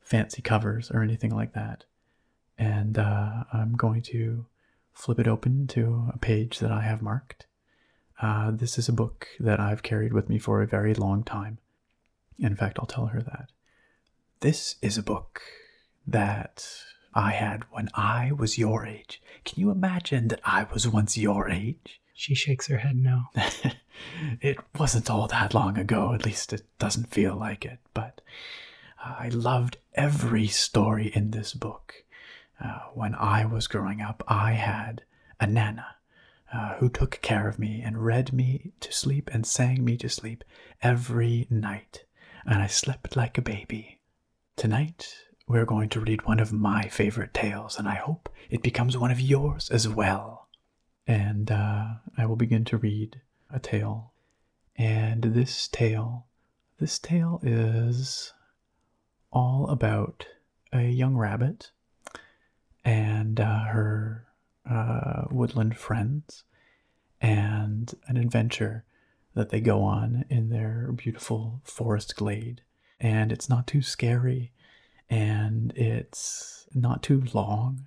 fancy 0.00 0.40
covers 0.40 0.90
or 0.90 1.02
anything 1.02 1.36
like 1.36 1.52
that. 1.52 1.84
And 2.56 2.98
uh, 2.98 3.44
I'm 3.52 3.74
going 3.74 4.00
to 4.04 4.46
flip 4.94 5.20
it 5.20 5.28
open 5.28 5.66
to 5.68 6.10
a 6.14 6.18
page 6.18 6.60
that 6.60 6.72
I 6.72 6.80
have 6.80 7.02
marked. 7.02 7.46
Uh, 8.22 8.52
this 8.52 8.78
is 8.78 8.88
a 8.88 8.92
book 8.92 9.28
that 9.38 9.60
I've 9.60 9.82
carried 9.82 10.14
with 10.14 10.30
me 10.30 10.38
for 10.38 10.62
a 10.62 10.66
very 10.66 10.94
long 10.94 11.24
time. 11.24 11.58
In 12.38 12.56
fact, 12.56 12.78
I'll 12.78 12.86
tell 12.86 13.06
her 13.06 13.20
that. 13.20 13.50
This 14.40 14.76
is 14.80 14.96
a 14.96 15.02
book 15.02 15.42
that 16.06 16.68
I 17.14 17.32
had 17.32 17.64
when 17.70 17.88
I 17.94 18.32
was 18.32 18.58
your 18.58 18.86
age. 18.86 19.22
Can 19.44 19.60
you 19.60 19.70
imagine 19.70 20.28
that 20.28 20.40
I 20.44 20.66
was 20.72 20.88
once 20.88 21.16
your 21.16 21.48
age? 21.48 22.00
She 22.14 22.34
shakes 22.34 22.68
her 22.68 22.78
head 22.78 22.96
no. 22.96 23.24
it 24.40 24.58
wasn't 24.78 25.10
all 25.10 25.26
that 25.28 25.54
long 25.54 25.78
ago, 25.78 26.12
at 26.12 26.24
least 26.24 26.52
it 26.52 26.62
doesn't 26.78 27.12
feel 27.12 27.36
like 27.36 27.64
it, 27.64 27.78
but 27.92 28.20
I 28.98 29.28
loved 29.28 29.76
every 29.94 30.46
story 30.46 31.10
in 31.14 31.30
this 31.30 31.52
book. 31.52 31.94
Uh, 32.62 32.80
when 32.94 33.14
I 33.14 33.44
was 33.44 33.66
growing 33.66 34.00
up, 34.00 34.22
I 34.26 34.52
had 34.52 35.02
a 35.40 35.46
Nana 35.46 35.96
uh, 36.52 36.74
who 36.76 36.88
took 36.88 37.20
care 37.20 37.48
of 37.48 37.58
me 37.58 37.82
and 37.82 38.04
read 38.04 38.32
me 38.32 38.72
to 38.80 38.92
sleep 38.92 39.28
and 39.32 39.44
sang 39.44 39.84
me 39.84 39.96
to 39.98 40.08
sleep 40.08 40.44
every 40.82 41.46
night, 41.50 42.04
and 42.46 42.62
I 42.62 42.66
slept 42.66 43.16
like 43.16 43.36
a 43.36 43.42
baby. 43.42 44.00
Tonight, 44.56 45.12
we're 45.46 45.64
going 45.66 45.88
to 45.90 46.00
read 46.00 46.26
one 46.26 46.40
of 46.40 46.52
my 46.52 46.88
favorite 46.88 47.34
tales, 47.34 47.78
and 47.78 47.86
I 47.88 47.96
hope 47.96 48.28
it 48.50 48.62
becomes 48.62 48.96
one 48.96 49.10
of 49.10 49.20
yours 49.20 49.70
as 49.70 49.86
well. 49.88 50.48
And 51.06 51.50
uh, 51.50 51.86
I 52.16 52.26
will 52.26 52.36
begin 52.36 52.64
to 52.66 52.78
read 52.78 53.20
a 53.52 53.58
tale 53.58 54.12
And 54.76 55.22
this 55.22 55.68
tale, 55.68 56.26
this 56.80 56.98
tale 56.98 57.40
is 57.42 58.32
all 59.32 59.68
about 59.68 60.26
a 60.72 60.82
young 60.88 61.16
rabbit 61.16 61.70
and 62.84 63.40
uh, 63.40 63.64
her 63.64 64.26
uh, 64.68 65.24
woodland 65.30 65.76
friends 65.76 66.44
and 67.20 67.94
an 68.08 68.16
adventure 68.16 68.84
that 69.34 69.50
they 69.50 69.60
go 69.60 69.82
on 69.82 70.24
in 70.28 70.50
their 70.50 70.90
beautiful 70.92 71.60
forest 71.64 72.16
glade. 72.16 72.62
And 73.00 73.32
it's 73.32 73.48
not 73.48 73.66
too 73.66 73.82
scary 73.82 74.52
and 75.10 75.72
it's 75.76 76.66
not 76.74 77.02
too 77.02 77.22
long 77.32 77.86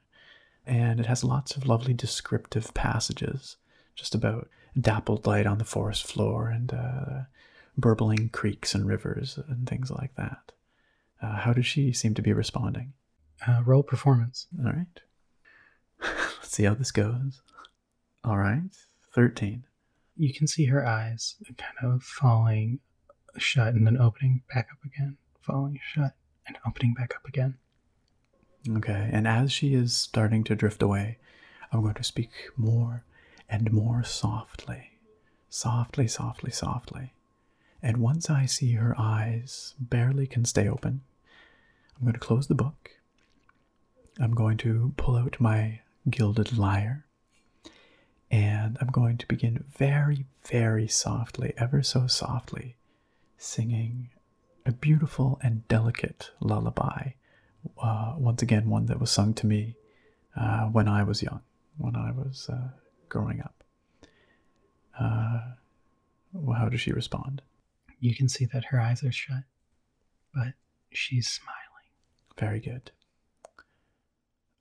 and 0.65 0.99
it 0.99 1.05
has 1.05 1.24
lots 1.24 1.55
of 1.55 1.65
lovely 1.65 1.93
descriptive 1.93 2.74
passages 2.74 3.55
just 3.95 4.13
about 4.13 4.49
dappled 4.80 5.26
light 5.26 5.47
on 5.47 5.57
the 5.57 5.63
forest 5.63 6.05
floor 6.05 6.49
and 6.49 6.74
uh, 6.74 7.22
burbling 7.78 8.30
creeks 8.30 8.76
and 8.76 8.86
rivers 8.86 9.39
and 9.47 9.68
things 9.68 9.89
like 9.89 10.13
that. 10.15 10.51
Uh, 11.22 11.38
how 11.38 11.53
does 11.53 11.65
she 11.65 11.93
seem 11.93 12.13
to 12.13 12.22
be 12.22 12.34
responding? 12.34 12.93
Uh, 13.47 13.61
roll 13.65 13.82
performance. 13.82 14.47
All 14.63 14.72
right. 14.72 14.86
Let's 16.01 16.51
see 16.51 16.63
how 16.63 16.76
this 16.76 16.91
goes. 16.91 17.41
All 18.24 18.38
right. 18.38 18.61
13. 19.15 19.63
You 20.15 20.34
can 20.34 20.47
see 20.47 20.65
her 20.65 20.86
eyes 20.86 21.36
kind 21.57 21.93
of 21.93 22.03
falling 22.03 22.80
shut 23.38 23.74
and 23.74 23.86
then 23.88 23.97
opening 23.97 24.41
back 24.53 24.68
up 24.72 24.80
again, 24.86 25.18
falling 25.41 25.80
shut 25.84 26.13
and 26.47 26.57
opening 26.65 26.93
back 26.93 27.13
up 27.15 27.27
again. 27.27 27.57
Okay. 28.69 29.09
And 29.11 29.27
as 29.27 29.51
she 29.51 29.73
is 29.73 29.95
starting 29.95 30.43
to 30.45 30.55
drift 30.55 30.81
away, 30.81 31.17
I'm 31.71 31.81
going 31.81 31.95
to 31.95 32.03
speak 32.03 32.31
more 32.55 33.03
and 33.49 33.71
more 33.71 34.03
softly. 34.03 34.91
Softly, 35.49 36.07
softly, 36.07 36.51
softly. 36.51 37.13
And 37.81 37.97
once 37.97 38.29
I 38.29 38.45
see 38.45 38.73
her 38.73 38.95
eyes 38.97 39.75
barely 39.79 40.27
can 40.27 40.45
stay 40.45 40.67
open, 40.67 41.01
I'm 41.95 42.03
going 42.03 42.13
to 42.13 42.19
close 42.19 42.47
the 42.47 42.55
book. 42.55 42.91
I'm 44.19 44.33
going 44.33 44.57
to 44.57 44.93
pull 44.97 45.15
out 45.15 45.39
my 45.39 45.81
gilded 46.09 46.57
lyre. 46.57 47.05
And 48.29 48.77
I'm 48.81 48.87
going 48.87 49.17
to 49.19 49.27
begin 49.27 49.63
very, 49.77 50.25
very 50.43 50.87
softly, 50.87 51.53
ever 51.57 51.81
so 51.81 52.07
softly, 52.07 52.75
singing 53.37 54.09
a 54.68 54.72
beautiful 54.74 55.39
and 55.41 55.68
delicate 55.68 56.32
lullaby. 56.41 57.11
Uh, 57.82 58.13
once 58.18 58.41
again, 58.41 58.70
one 58.70 58.86
that 58.88 58.99
was 58.99 59.09
sung 59.09 59.34
to 59.34 59.47
me 59.47 59.76
uh, 60.36 60.65
when 60.65 60.88
I 60.88 61.03
was 61.03 61.24
young, 61.24 61.41
when 61.78 61.95
I 61.95 62.11
was 62.11 62.49
uh, 62.51 62.70
growing 63.09 63.41
up. 63.41 63.63
Uh, 64.99 65.39
well, 66.34 66.57
how 66.59 66.70
does 66.70 66.82
she 66.82 66.91
respond? 66.91 67.41
You 67.99 68.13
can 68.13 68.28
see 68.30 68.45
that 68.45 68.65
her 68.65 68.80
eyes 68.80 69.03
are 69.03 69.11
shut, 69.11 69.43
but 70.34 70.53
she's 70.91 71.28
smiling. 71.28 71.57
Very 72.38 72.59
good. 72.59 72.91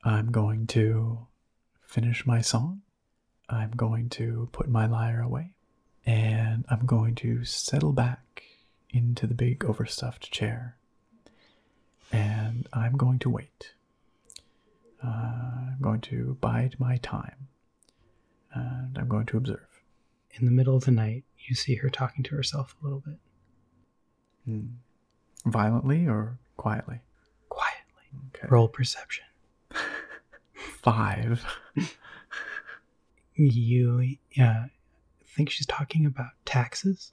I'm 0.04 0.30
going 0.30 0.66
to 0.68 1.26
finish 1.86 2.26
my 2.26 2.40
song. 2.40 2.82
I'm 3.48 3.72
going 3.72 4.08
to 4.10 4.48
put 4.52 4.68
my 4.68 4.86
lyre 4.86 5.20
away. 5.20 5.52
And 6.06 6.64
I'm 6.68 6.86
going 6.86 7.16
to 7.16 7.44
settle 7.44 7.92
back 7.92 8.20
into 8.90 9.26
the 9.26 9.34
big 9.34 9.64
overstuffed 9.64 10.30
chair. 10.30 10.76
And 12.12 12.68
I'm 12.72 12.96
going 12.96 13.18
to 13.20 13.30
wait. 13.30 13.72
Uh, 15.04 15.08
I'm 15.08 15.78
going 15.80 16.00
to 16.02 16.36
bide 16.40 16.76
my 16.78 16.96
time. 16.98 17.48
And 18.52 18.96
I'm 18.96 19.08
going 19.08 19.26
to 19.26 19.36
observe. 19.36 19.82
In 20.32 20.44
the 20.44 20.52
middle 20.52 20.76
of 20.76 20.84
the 20.84 20.90
night, 20.90 21.24
you 21.46 21.54
see 21.54 21.76
her 21.76 21.90
talking 21.90 22.22
to 22.24 22.34
herself 22.34 22.76
a 22.80 22.84
little 22.84 23.00
bit. 23.00 23.18
Hmm. 24.44 24.66
Violently 25.44 26.06
or 26.06 26.38
quietly? 26.56 27.00
Quietly. 27.48 28.04
Okay. 28.28 28.46
Roll 28.48 28.68
perception. 28.68 29.24
Five. 30.82 31.44
You 33.38 34.16
uh, 34.40 34.64
think 35.26 35.50
she's 35.50 35.66
talking 35.66 36.06
about 36.06 36.30
taxes? 36.46 37.12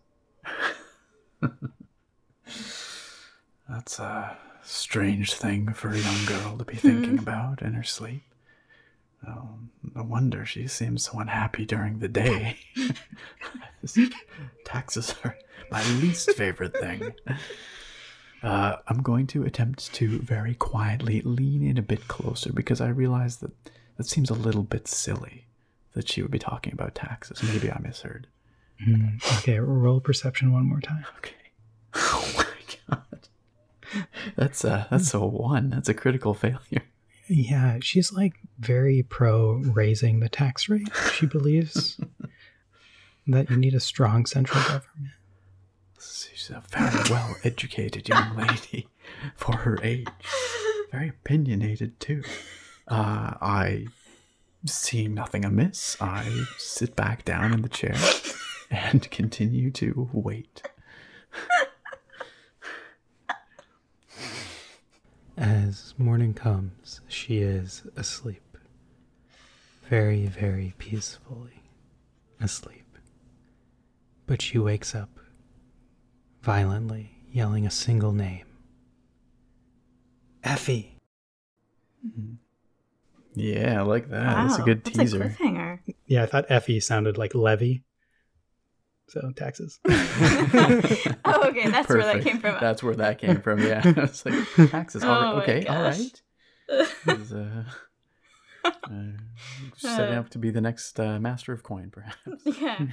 That's 3.70 4.00
a 4.00 4.38
strange 4.64 5.34
thing 5.34 5.74
for 5.74 5.90
a 5.90 5.98
young 5.98 6.26
girl 6.26 6.58
to 6.58 6.66
be 6.66 6.76
thinking 6.76 7.20
about 7.20 7.62
in 7.62 7.74
her 7.74 7.84
sleep. 7.84 8.24
Oh, 9.28 9.50
no 9.96 10.04
wonder 10.04 10.46
she 10.46 10.68
seems 10.68 11.06
so 11.06 11.20
unhappy 11.20 11.66
during 11.66 12.00
the 12.00 12.10
day. 12.10 12.58
Taxes 14.66 15.16
are 15.24 15.38
my 15.72 15.84
least 16.02 16.32
favorite 16.32 16.76
thing. 16.78 17.14
Uh, 18.42 18.78
I'm 18.88 19.02
going 19.02 19.28
to 19.28 19.44
attempt 19.44 19.94
to 19.94 20.20
very 20.20 20.56
quietly 20.56 21.22
lean 21.22 21.66
in 21.66 21.78
a 21.78 21.82
bit 21.82 22.08
closer 22.10 22.52
because 22.52 22.82
I 22.82 22.90
realize 22.90 23.38
that 23.38 23.52
that 23.98 24.08
seems 24.08 24.30
a 24.30 24.34
little 24.36 24.64
bit 24.64 24.88
silly 24.88 25.46
that 25.94 26.10
she 26.10 26.22
would 26.22 26.32
be 26.32 26.40
talking 26.40 26.74
about 26.74 26.96
taxes. 26.96 27.42
Maybe 27.44 27.72
I 27.72 27.80
misheard. 27.80 28.28
Hmm, 28.82 29.18
Okay, 29.40 29.60
roll 29.60 30.00
perception 30.00 30.52
one 30.52 30.66
more 30.68 30.82
time. 30.82 31.06
Okay. 31.18 31.34
Oh 31.96 32.34
my 32.38 32.46
god. 32.96 33.28
That's 34.36 34.64
a 34.64 34.88
that's 34.90 35.14
a 35.14 35.20
one. 35.20 35.70
That's 35.70 35.90
a 35.90 35.94
critical 35.94 36.34
failure. 36.34 36.84
Yeah, 37.28 37.78
she's 37.82 38.12
like 38.12 38.34
very 38.60 39.04
pro 39.04 39.54
raising 39.54 40.20
the 40.20 40.30
tax 40.30 40.68
rate. 40.70 40.90
She 41.14 41.26
believes 41.28 42.00
that 43.28 43.50
you 43.50 43.58
need 43.58 43.76
a 43.76 43.80
strong 43.80 44.26
central 44.26 44.62
government. 44.64 45.14
She's 46.00 46.50
a 46.50 46.64
very 46.70 47.04
well 47.10 47.36
educated 47.44 48.10
young 48.10 48.36
lady 48.48 48.88
for 49.36 49.58
her 49.58 49.78
age. 49.84 50.08
Very 50.92 51.10
opinionated 51.10 52.00
too. 52.00 52.24
Uh, 52.88 53.36
I 53.42 53.86
see 54.66 55.08
nothing 55.08 55.46
amiss, 55.46 55.96
I 56.02 56.46
sit 56.58 56.96
back 56.96 57.24
down 57.26 57.54
in 57.54 57.62
the 57.62 57.70
chair 57.70 57.96
and 58.74 59.10
continue 59.12 59.72
to 59.72 60.10
wait. 60.12 60.64
As 65.38 65.94
morning 65.98 66.34
comes, 66.34 67.02
she 67.08 67.38
is 67.40 67.84
asleep. 67.96 68.58
Very, 69.90 70.26
very 70.28 70.74
peacefully 70.78 71.64
asleep. 72.40 72.98
But 74.26 74.42
she 74.42 74.58
wakes 74.58 74.96
up 74.96 75.10
violently, 76.42 77.18
yelling 77.32 77.66
a 77.66 77.72
single 77.72 78.12
name 78.14 78.46
Effie. 80.44 81.00
Hmm. 82.02 82.34
Yeah, 83.36 83.80
I 83.80 83.84
like 83.84 84.10
that. 84.10 84.48
That's 84.48 84.60
a 84.60 84.62
good 84.62 84.84
that's 84.84 84.98
teaser. 84.98 85.24
A 85.24 85.30
cliffhanger. 85.30 85.80
Yeah, 86.06 86.24
I 86.24 86.26
thought 86.28 86.46
Effie 86.50 86.80
sounded 86.80 87.18
like 87.18 87.34
levy. 87.34 87.84
So 89.14 89.32
taxes. 89.36 89.80
oh, 89.88 91.48
okay, 91.50 91.70
that's 91.70 91.88
where 91.88 92.04
that 92.04 92.24
came 92.24 92.40
from. 92.40 92.58
That's 92.60 92.82
where 92.82 92.96
that 92.96 93.20
came 93.20 93.42
from. 93.42 93.60
Yeah, 93.60 93.84
it's 93.98 94.26
like 94.26 94.34
taxes. 94.72 95.04
All 95.04 95.12
right, 95.12 95.32
Oh 95.34 95.36
my 95.36 95.44
okay, 95.44 95.66
all 95.68 95.84
gosh. 95.84 96.00
right. 96.00 96.22
This 97.06 97.20
is, 97.22 97.34
uh, 97.34 97.64
uh, 98.66 98.72
setting 99.78 100.16
up 100.16 100.30
to 100.32 100.40
be 100.40 100.50
the 100.50 100.62
next 100.62 101.00
uh, 101.00 101.20
master 101.20 101.54
of 101.54 101.62
coin, 101.62 101.92
perhaps. 101.92 102.18
yeah. 102.60 102.88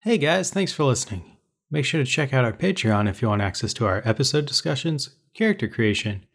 Hey 0.00 0.18
guys, 0.18 0.50
thanks 0.50 0.72
for 0.72 0.82
listening. 0.82 1.36
Make 1.70 1.84
sure 1.84 2.02
to 2.02 2.10
check 2.10 2.32
out 2.34 2.44
our 2.44 2.52
Patreon 2.52 3.08
if 3.08 3.22
you 3.22 3.28
want 3.28 3.42
access 3.42 3.72
to 3.74 3.86
our 3.86 4.02
episode 4.04 4.46
discussions, 4.46 5.10
character 5.32 5.68
creation, 5.68 6.26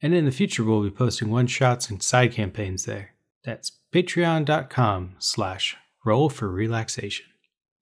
and 0.00 0.12
in 0.12 0.24
the 0.24 0.32
future 0.32 0.64
we'll 0.64 0.82
be 0.82 0.90
posting 0.90 1.30
one-shots 1.30 1.88
and 1.88 2.02
side 2.02 2.32
campaigns 2.32 2.84
there. 2.84 3.10
That's 3.44 3.70
patreon.com 3.92 5.14
slash 5.20 5.76
roll 6.04 6.28
for 6.28 6.48
relaxation. 6.48 7.26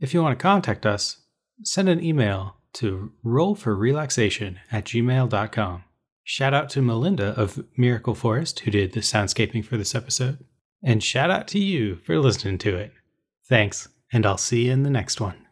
If 0.01 0.14
you 0.14 0.23
want 0.23 0.39
to 0.39 0.43
contact 0.43 0.87
us, 0.87 1.18
send 1.62 1.89
an 1.89 2.03
email 2.03 2.57
to 2.75 3.12
rollforrelaxation 3.25 4.57
at 4.71 4.85
gmail.com. 4.85 5.85
Shout 6.25 6.55
out 6.55 6.71
to 6.71 6.83
Melinda 6.83 7.35
of 7.37 7.64
Miracle 7.77 8.14
Forest 8.14 8.61
who 8.61 8.71
did 8.71 8.93
the 8.93 9.01
soundscaping 9.01 9.64
for 9.64 9.77
this 9.77 9.95
episode. 9.95 10.45
And 10.83 11.03
shout 11.03 11.31
out 11.31 11.49
to 11.49 11.59
you 11.59 11.97
for 11.97 12.18
listening 12.18 12.59
to 12.59 12.77
it. 12.77 12.93
Thanks, 13.49 13.89
and 14.12 14.25
I'll 14.25 14.39
see 14.39 14.66
you 14.66 14.73
in 14.73 14.85
the 14.85 14.91
next 14.91 15.21
one. 15.21 15.49